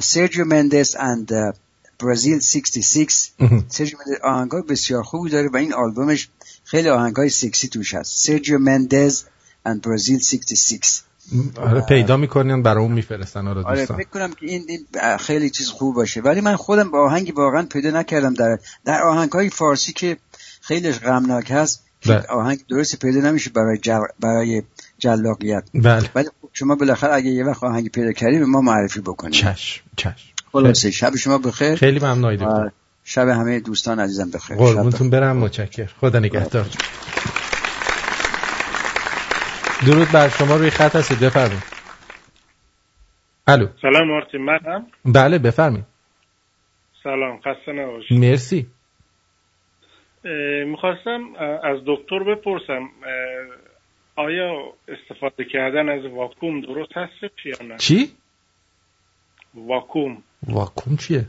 [0.00, 1.54] سرجیو مندس اند
[2.00, 3.64] برازیل 66 مهم.
[3.68, 6.28] سرجیو مندس آهنگای بسیار خوبی داره و این آلبومش
[6.64, 8.26] خیلی آهنگای سکسی توش هست.
[8.26, 9.22] سرجیو مندز
[9.66, 11.00] اند برازیل 66
[11.56, 13.96] آره پیدا می‌کنن برای اون میفرستن آره آره دوستان.
[13.96, 16.20] فکر کنم که این, این خیلی چیز خوب باشه.
[16.20, 20.16] ولی من خودم با آهنگی واقعا پیدا نکردم در در آهنگ های فارسی که
[20.60, 22.26] خیلی غمناک هست که بله.
[22.26, 24.00] آهنگ درست پیدا نمیشه برای جل...
[24.20, 24.62] برای
[24.98, 25.64] جلاقیت.
[25.74, 26.10] بله.
[26.14, 30.37] ولی خب شما بالاخره اگه یه وقت آهنگ پیدا کردیم ما معرفی بکنید چشم چشم.
[30.62, 30.90] خلاصه.
[30.90, 31.74] شب شما بخیر.
[31.74, 32.70] خیلی ممنون دکتر.
[33.04, 34.56] شب همه دوستان عزیزم بخیر.
[34.56, 36.66] قربونتون برم متشکر خدا نگهدار.
[39.86, 41.20] درود بر شما روی خط هستید.
[41.20, 41.62] بفرمایید.
[43.46, 43.66] الو.
[43.82, 45.84] سلام مارتین من هم بله بفرمایید.
[47.02, 48.18] سلام خسته نباشید.
[48.18, 48.66] مرسی.
[50.66, 51.20] می‌خواستم
[51.64, 52.88] از دکتر بپرسم
[54.16, 58.12] آیا استفاده کردن از واکوم درست هست یا نه؟ چی؟
[59.54, 60.22] واکوم.
[60.46, 61.26] واکوم چیه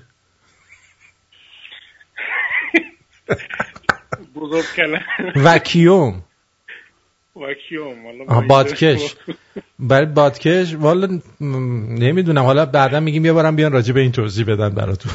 [4.35, 5.01] بزرگ کلم
[5.35, 6.23] وکیوم
[7.35, 9.15] واکیوم بادکش
[9.79, 14.69] برای بادکش والا نمی‌دونم حالا بعدا میگیم یه بارم بیان راجع به این توضیح بدن
[14.69, 15.11] براتون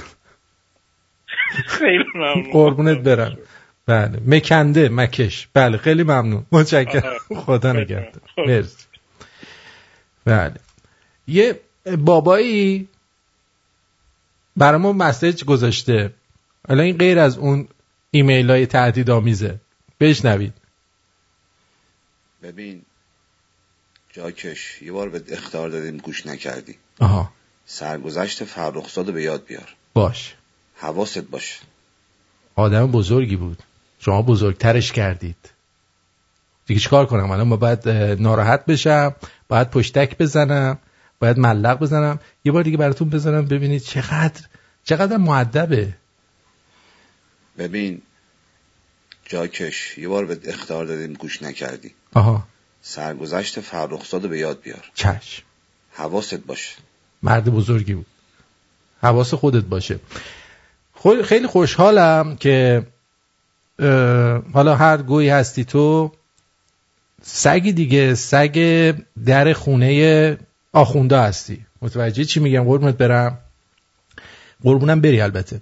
[1.66, 3.38] خیلی ممنون قربونت برم
[3.86, 7.16] بله مکنده مکش بله خیلی ممنون متشکرم.
[7.36, 8.86] خدا نگهدار مرسی
[10.24, 10.54] بله
[11.28, 11.60] یه
[11.98, 12.88] بابایی
[14.56, 16.14] برای ما مسیج گذاشته.
[16.68, 17.68] حالا این غیر از اون
[18.10, 19.60] ایمیل های تهدید آمیزه
[20.00, 20.54] بشنوید.
[22.42, 22.82] ببین
[24.12, 27.32] جاکش یه بار به اختار دادیم گوش نکردی آها.
[27.66, 29.74] سرگذشت فرخزاد به یاد بیار.
[29.94, 30.34] باش.
[30.76, 31.60] حواست باشه
[32.54, 33.62] آدم بزرگی بود.
[33.98, 35.50] شما بزرگترش کردید.
[36.66, 37.88] دیگه چیکار کنم؟ الان ما باید
[38.22, 39.14] ناراحت بشم
[39.48, 40.78] باید پشتک بزنم.
[41.24, 42.18] باید ملق بزنم.
[42.44, 44.40] یه بار دیگه براتون بزنم ببینید چقدر
[44.84, 45.88] چقدر معدبه
[47.58, 48.02] ببین
[49.26, 51.94] جاکش یه بار به اختار دادیم گوش نکردی.
[52.14, 52.46] آها.
[52.82, 54.84] سرگذشت فرخزاد به یاد بیار.
[54.94, 55.42] چشم.
[55.92, 56.76] حواست باشه.
[57.22, 58.06] مرد بزرگی بود.
[59.02, 60.00] حواس خودت باشه.
[60.94, 62.86] خو- خیلی خوشحالم که
[63.78, 66.12] اه، حالا هر گویی هستی تو
[67.22, 68.94] سگی دیگه سگ
[69.26, 70.38] در خونه
[70.74, 71.66] آخونده هستی.
[71.82, 73.38] متوجه چی میگم؟ قربونت برم.
[74.62, 75.60] قربونم بری البته.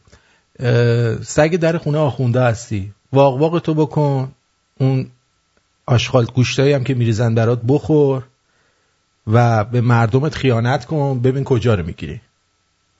[1.23, 2.93] سگ در خونه آخونده هستی.
[3.13, 4.33] واق واق تو بکن.
[4.79, 5.11] اون
[5.87, 8.25] آشغال گوشتایی هم که میریزن برات بخور
[9.27, 11.21] و به مردمت خیانت کن.
[11.21, 12.21] ببین کجا رو می‌گیری.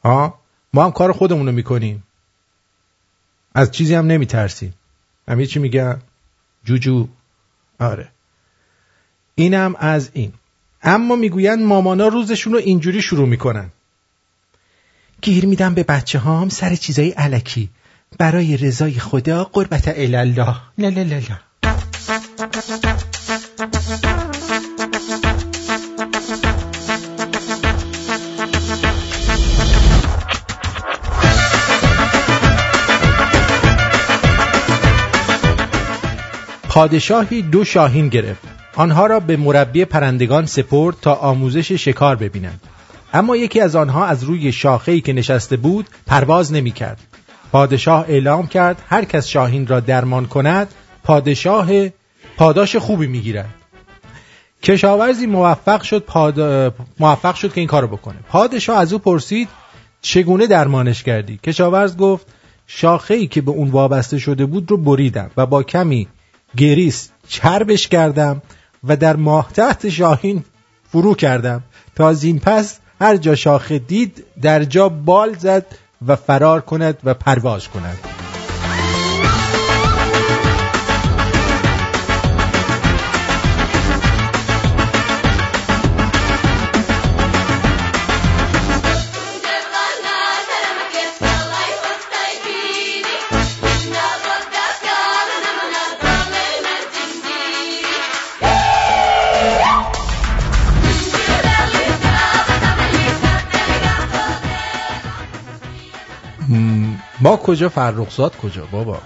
[0.05, 0.39] ها؟
[0.73, 2.05] ما هم کار خودمون رو می‌کنیم.
[3.55, 4.75] از چیزی هم نمیترسیم.
[5.29, 5.99] هم چی میگم
[6.65, 7.09] جوجو.
[7.81, 8.09] آره.
[9.35, 10.33] اینم از این.
[10.83, 13.71] اما می‌گویند مامانا روزشون رو اینجوری شروع می‌کنن.
[15.23, 17.71] گیر میدم به بچه هام سر چیزای علکی.
[18.19, 20.35] برای رضای خدا قربت الله
[20.79, 21.39] لا لا لا لا.
[36.69, 38.52] پادشاهی دو شاهین گرفت.
[38.75, 42.61] آنها را به مربی پرندگان سپرد تا آموزش شکار ببینند.
[43.13, 47.01] اما یکی از آنها از روی شاخه‌ای که نشسته بود پرواز نمی کرد.
[47.53, 50.69] پادشاه اعلام کرد هر کس شاهین را درمان کند
[51.05, 51.69] پادشاه
[52.37, 53.55] پاداش خوبی می‌گیرد.
[54.63, 56.41] کشاورزی موفق شد پاد...
[57.01, 58.17] موفق شد که این کارو بکنه.
[58.29, 59.49] پادشاه از او پرسید
[60.03, 62.27] چگونه درمانش کردی؟ کشاورز گفت
[62.67, 66.09] شاخه‌ای که به اون وابسته شده بود رو بریدم و با کمی
[66.57, 68.43] گریس چربش کردم.
[68.85, 70.45] و در ماتحت شاهین
[70.89, 71.63] فرو کردم.
[71.97, 75.67] تا از پس هر جا شاخه دید در جا بال زد
[76.07, 78.22] و فرار کند و پرواز کند.
[107.23, 108.99] ما کجا فرخزاد کجا؟ بابا.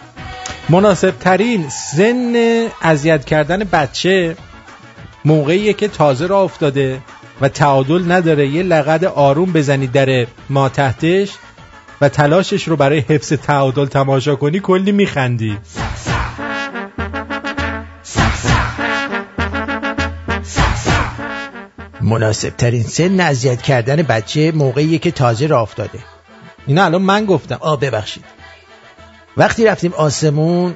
[0.69, 2.35] مناسب ترین سن
[2.83, 4.37] اذیت کردن بچه
[5.25, 7.01] موقعیه که تازه را افتاده
[7.41, 8.49] و تعادل نداره.
[8.49, 11.33] یه لغد آروم بزنی در ما تحتش
[12.01, 15.59] و تلاشش رو برای حفظ تعادل تماشا کنی کلی میخندی.
[22.01, 26.16] مناسب ترین سن اذیت کردن بچه موقعیه که تازه را افتاده.
[26.67, 27.59] اینا الان من گفتم.
[27.61, 28.25] آ ببخشید.
[29.37, 30.75] وقتی رفتیم آسمون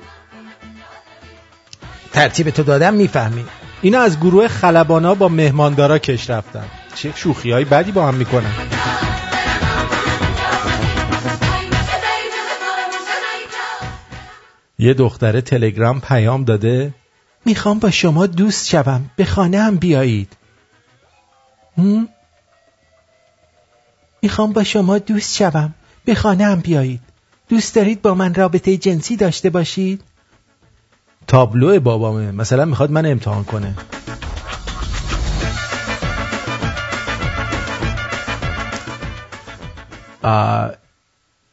[2.12, 3.44] ترتیب تو دادم می‌فهمی
[3.82, 6.64] اینا از گروه خلبانا با مهماندارا کش رفتن.
[6.94, 8.52] چه شوخی های بدی با هم می‌کنن.
[14.78, 16.94] یه دختره تلگرام پیام داده.
[17.44, 19.10] می‌خوام با شما دوست شوم.
[19.16, 20.36] به خانه هم بیایید؟
[24.22, 25.74] می‌خوام با شما دوست شوم.
[26.04, 27.00] به خانه هم بیایید.
[27.48, 30.02] دوست دارید با من رابطه جنسی داشته باشید؟
[31.26, 32.32] تابلو بابامه.
[32.32, 33.74] مثلا می‌خواد من امتحان کنه.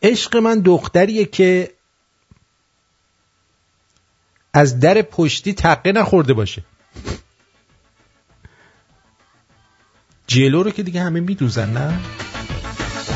[0.01, 1.71] عشق من دختریه که
[4.53, 6.63] از در پشتی تقه نخورده باشه.
[10.27, 11.99] جلو رو که دیگه همه میدوزن نه؟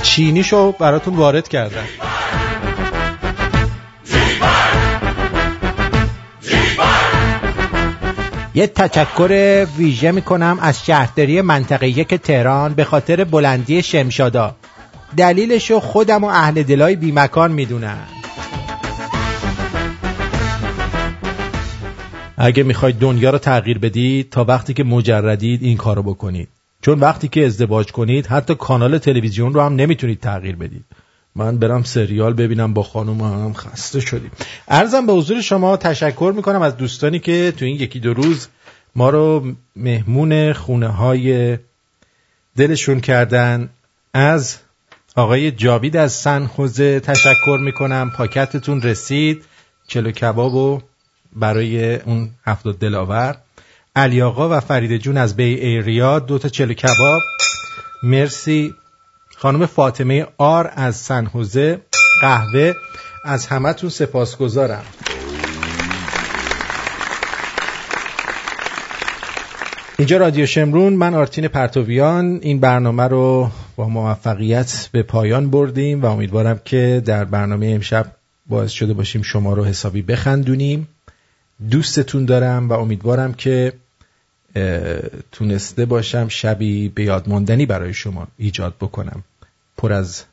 [0.02, 1.86] چینیشو براتون وارد کردن
[8.56, 14.56] یه تشکر ویژه می‌کنم از شهرداری منطقه یک تهران به خاطر بلندی شمشادا.
[15.18, 17.98] دلیلشو خودم و اهل دلای بیمکان می‌دونن.
[22.38, 26.50] اگه می‌خواید دنیا رو تغییر بدید تا وقتی که مجردید این کارو بکنید.
[26.82, 30.86] چون وقتی که ازدواج کنید حتی کانال تلویزیون رو هم نمی‌تونید تغییر بدید.
[31.36, 34.32] من برم سریال ببینم با خانم هم خسته شدیم.
[34.68, 38.48] ارزم به حضور شما تشکر می‌کنم از دوستانی که تو این یکی دو روز
[38.96, 41.58] ما رو مهمون خونه های
[42.58, 43.70] دلشون کردن.
[44.14, 44.58] از
[45.16, 48.12] آقای جاوید از سن خوزه تشکر می‌کنم.
[48.18, 49.46] پاکتتون رسید.
[49.88, 50.82] چلو کباب و
[51.36, 53.38] برای اون هفتاد دلاور.
[53.96, 57.22] علی آقا و فرید جون از بی ایریا دو تا چلو کباب.
[58.04, 58.74] مرسی.
[59.38, 61.82] خانم فاطمه آر از سنحوزه
[62.22, 62.74] قهوه.
[63.26, 64.84] از همتون سپاسگزارم.
[69.98, 72.40] اینجا رادیو شمرون من آرتین پرتویان.
[72.42, 78.06] این برنامه رو با موفقیت به پایان بردیم و امیدوارم که در برنامه امشب
[78.46, 80.88] باعث شده باشیم شما رو حسابی بخندونیم.
[81.70, 83.74] دوستتون دارم و امیدوارم که
[85.32, 89.24] تونسته باشم شبی به یادماندنی برای شما ایجاد بکنم.
[89.78, 90.24] پر از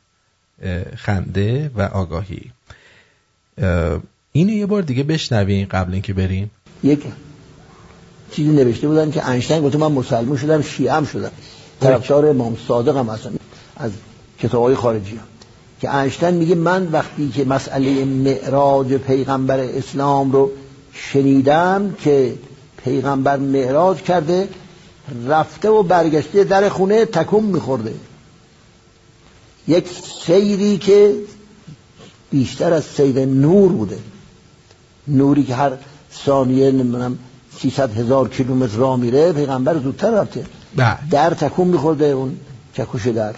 [0.95, 2.51] خنده و آگاهی.
[4.31, 6.51] اینو یه بار دیگه بشنوین قبل اینکه بریم.
[6.83, 7.03] یک
[8.31, 11.31] چیزی نوشته بودن که انشتین گفته من مسلمون شدم شیعه شدم.
[11.81, 13.33] طرفدار امام صادق هم هستم
[13.77, 13.91] از
[14.39, 15.23] کتاب های خارجی هم.
[15.81, 20.51] که انشتین میگه من وقتی که مسئله معراج پیغمبر اسلام رو
[20.93, 22.33] شنیدم که
[22.83, 24.49] پیغمبر معراج کرده
[25.27, 27.93] رفته و برگشته در خونه تکون میخورده.
[29.67, 29.87] یک
[30.25, 31.15] سیری که
[32.31, 33.97] بیشتر از سیر نور بوده.
[35.07, 35.71] نوری که هر
[36.25, 37.19] ثانیه نمی‌دونم
[37.59, 40.45] 300 هزار کیلومتر راه میره پیغمبر زودتر رفته.
[40.75, 40.97] بله.
[41.11, 42.37] در تکون میخورده اون
[42.73, 43.35] چکوش در.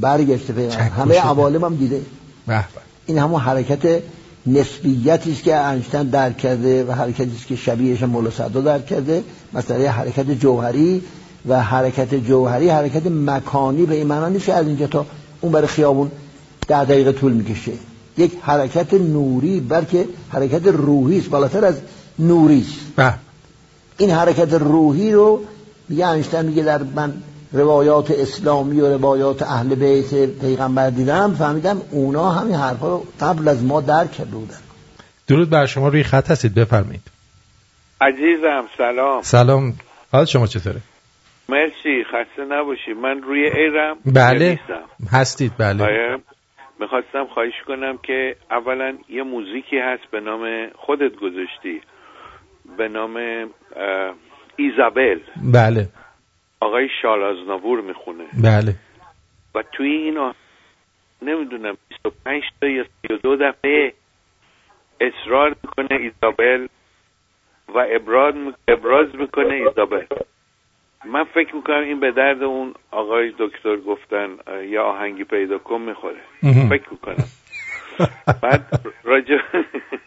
[0.00, 0.88] برگشته پیغمبر.
[0.88, 2.02] همه عوالم هم دیده.
[2.46, 2.64] به
[3.06, 4.02] این همون حرکت
[4.46, 9.22] نسبیتی است که انشتن درک کرده و حرکتی است که شبیهش مولا صدر درک کرده.
[9.52, 11.02] مثلا حرکت جوهری
[11.48, 15.06] و حرکت جوهری حرکت مکانی به این معنی نیست که از اینجا تا
[15.40, 16.10] اون برای خیابون
[16.68, 17.72] ده دقیقه طول می‌کشه.
[18.18, 21.28] یک حرکت نوری بلکه حرکت روحی است.
[21.28, 21.74] بالاتر از
[22.18, 22.98] نوری است.
[23.98, 25.40] این حرکت روحی رو
[25.88, 27.12] میگه انشتن میگه در من
[27.52, 33.64] روایات اسلامی و روایات اهل بیت پیغمبر دیدم فهمیدم اونا همین حرفا رو قبل از
[33.64, 34.58] ما درک کرده بودن
[35.28, 37.02] درود بر شما روی خط هستید بفرمایید.
[38.00, 39.22] عزیزم سلام.
[39.22, 39.74] سلام.
[40.12, 40.80] حال شما چطوره؟
[41.48, 44.58] مرسی خسته نباشی من روی ایرم بله.
[45.12, 46.18] هستید بله.
[46.80, 50.40] می‌خواستم خواهش کنم که اولا یه موزیکی هست به نام
[50.86, 51.80] خودت گذاشتی.
[52.78, 53.16] به نام
[54.56, 55.18] ایزابل.
[55.52, 55.88] بله.
[56.62, 58.24] آقای شالازناور می‌خونه.
[58.44, 58.74] بله.
[59.54, 60.32] و توی این
[61.22, 63.92] نمی‌دونم 25 تا یا 32 دفعه
[65.00, 66.66] اصرار می‌کنه ایزابل
[67.74, 68.34] و ابراز
[68.68, 70.04] ابراز می‌کنه ایزابل.
[71.04, 74.28] من فکر می‌کنم این به درد اون آقای دکتر گفتن
[74.64, 76.20] یا آهنگی پیدا کن می‌خوره.
[76.68, 77.24] فکر می‌کنم.
[78.42, 79.38] بعد راجع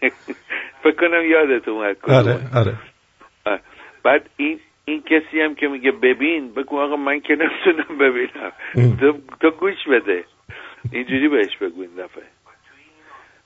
[0.84, 2.76] فکر کنم یادت اومد آره آره.
[4.03, 8.52] بعد این این کسی هم که میگه ببین بگو آقا من که نمی‌تونم ببینم.
[8.99, 10.24] تو, تو گوش بده.
[10.91, 12.24] اینجوری بهش بگو این دفعه.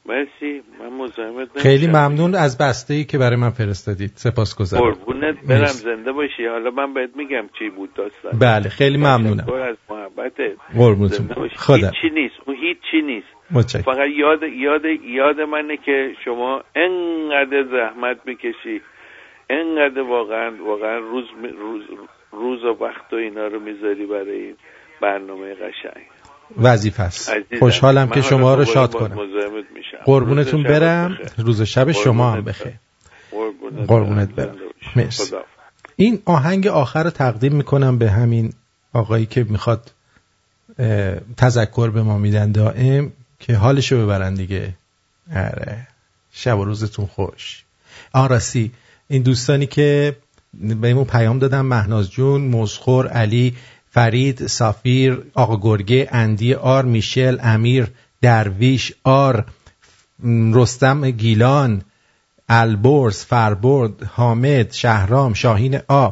[0.06, 0.62] مرسی.
[0.80, 4.12] من مزاحمت خیلی ممنون از بسته ای که برای من فرستادید.
[4.16, 4.84] سپاسگزارم.
[4.84, 5.66] قربونت برم.
[5.66, 6.46] زنده باشی.
[6.46, 8.40] حالا من بهت میگم چی بود داستان.
[8.40, 9.54] بله خیلی ممنونم.
[9.54, 11.28] از محبتت قربونتون.
[11.56, 11.76] خدا.
[11.76, 12.36] هیچی نیست.
[12.46, 13.28] اون هیچی نیست.
[13.52, 13.82] متشکرم.
[13.82, 18.82] فقط یاد یاد یاد منه که شما انقدر زحمت می‌کشی.
[19.50, 21.26] انقدر واقعا واقعا روز
[21.60, 21.82] روز
[22.32, 24.56] روز و وقت و اینا رو می‌ذاری برای
[25.02, 26.06] برنامه قشنگ.
[26.58, 27.32] وظیفه است.
[27.60, 29.18] خوشحالم که شما رو شاد کنم.
[30.06, 31.18] قربونتون برم.
[31.38, 32.74] روز شب شما هم بخیر.
[33.88, 34.56] قربونت برم.
[34.96, 35.36] مرسی.
[35.96, 38.54] این آهنگ آخر رو تقدیم می‌کنم به همین
[38.94, 39.92] آقایی که می‌خواد
[41.38, 44.74] تذکر به ما میدن دائم که حالشو ببرن دیگه.
[45.32, 45.88] اره
[46.32, 47.64] شب و روزتون خوش.
[48.14, 48.72] آراسی
[49.12, 50.16] این دوستانی که
[50.54, 53.56] بهمون پیام دادن مهناز جون مزخور علی
[53.92, 57.88] فرید سافیر آقا گرگه اندی آر میشل امیر
[58.22, 59.46] درویش آر
[60.54, 61.82] رستم گیلان
[62.50, 66.10] البرز فربرد حامد شهرام شاهین آ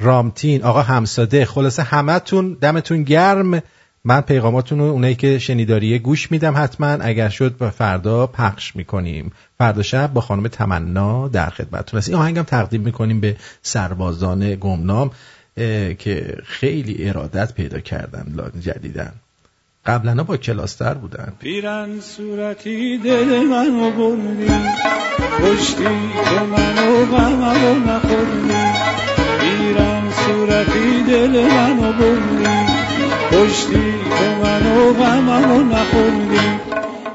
[0.00, 1.44] رامتین آقا همساده.
[1.44, 3.62] خلاصه همتون دمتون گرم.
[4.04, 6.86] من پیغاماتون رو اونایی که شنیداریه گوش میدم حتما.
[6.86, 9.32] اگر شد به فردا پخش می‌کنیم.
[9.58, 15.10] فردا شب با خانم تمنا در خدمتتون است این آهنگم تقدیم می‌کنیم به سربازان گمنام
[15.98, 19.12] که خیلی ارادت پیدا کردن جدیدن.
[19.86, 21.32] قبلا با کلاستر بودن.
[21.40, 24.52] پیرن صورتی دل منو بردی.
[25.42, 25.84] پشتی
[26.24, 28.54] که منو غممو نخوردی.
[29.40, 32.71] پیرن صورتی دل منو بردی.
[33.32, 36.60] پشتی که منو غممو نخوردی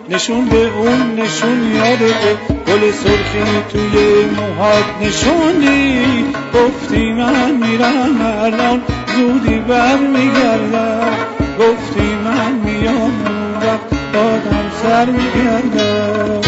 [0.10, 2.38] نشون به اون نشون یادته
[2.68, 6.26] گل سرخی توی موهات نشوندی.
[6.54, 8.82] گفتی من میرم الان
[9.16, 11.18] زودی برمیگردم.
[11.60, 16.47] گفتی من میام اون وقت بادم سر میگردم.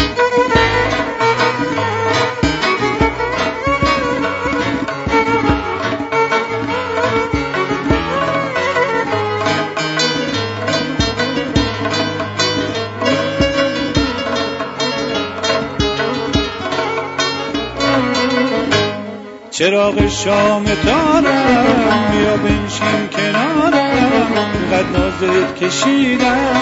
[19.60, 24.52] چراغ شام تارم بیا بنشین کنارم.
[24.54, 26.60] اینقدر نازت کشیدم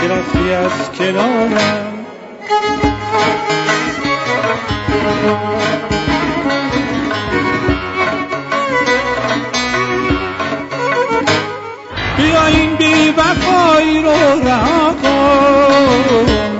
[0.00, 2.06] که رفتی از کنارم.
[12.16, 16.58] بیا این بی وفایی رو رها کن.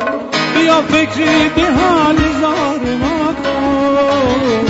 [0.55, 4.70] بیا فکری به حال زار ما کن.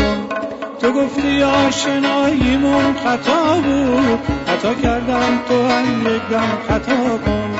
[0.80, 4.18] تو گفتی آشناییمون خطا بود.
[4.46, 7.50] خطا کردم تو هم یک دم خطا کن.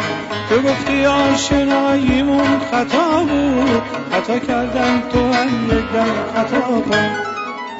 [0.48, 3.82] تو گفتی آشناییمون خطا بود.
[4.12, 7.10] خطا کردم تو هم یک دم خطا کن.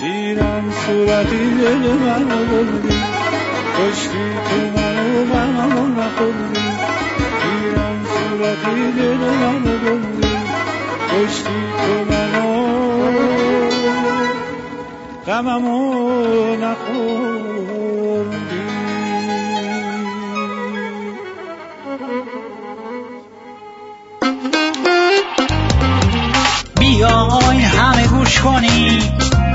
[0.00, 2.96] دیرم صورتی دل منو بردی.
[3.78, 6.60] کشتی تو منو غممو نخوردی.
[7.42, 10.28] دیرم صورتی دل منو بردی.
[11.10, 12.59] کشتی تو منو
[15.26, 18.36] غممو نخوردی
[26.78, 28.98] بیاین همه گوش کنی.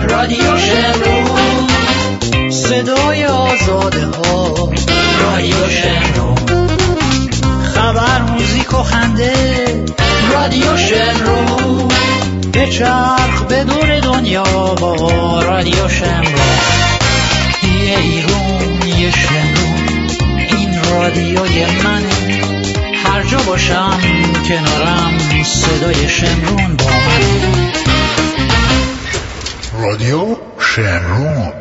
[0.10, 1.70] رادیو شمرون
[2.52, 4.70] صدای آزاده ها
[5.22, 6.68] رادیو شمرون
[7.76, 9.86] خبر موزیک و خنده.
[10.34, 12.05] رادیو شمرون
[12.56, 14.44] به چرخ به دور دنیا
[14.82, 16.34] با رادیو شمرون.
[17.64, 20.10] یه ایرون یه شمرون.
[20.58, 22.42] این رادیوی منه
[23.04, 24.00] هر جا باشم
[24.48, 27.72] کنارم صدای شمرون با من.
[29.82, 31.54] رادیو شمرون.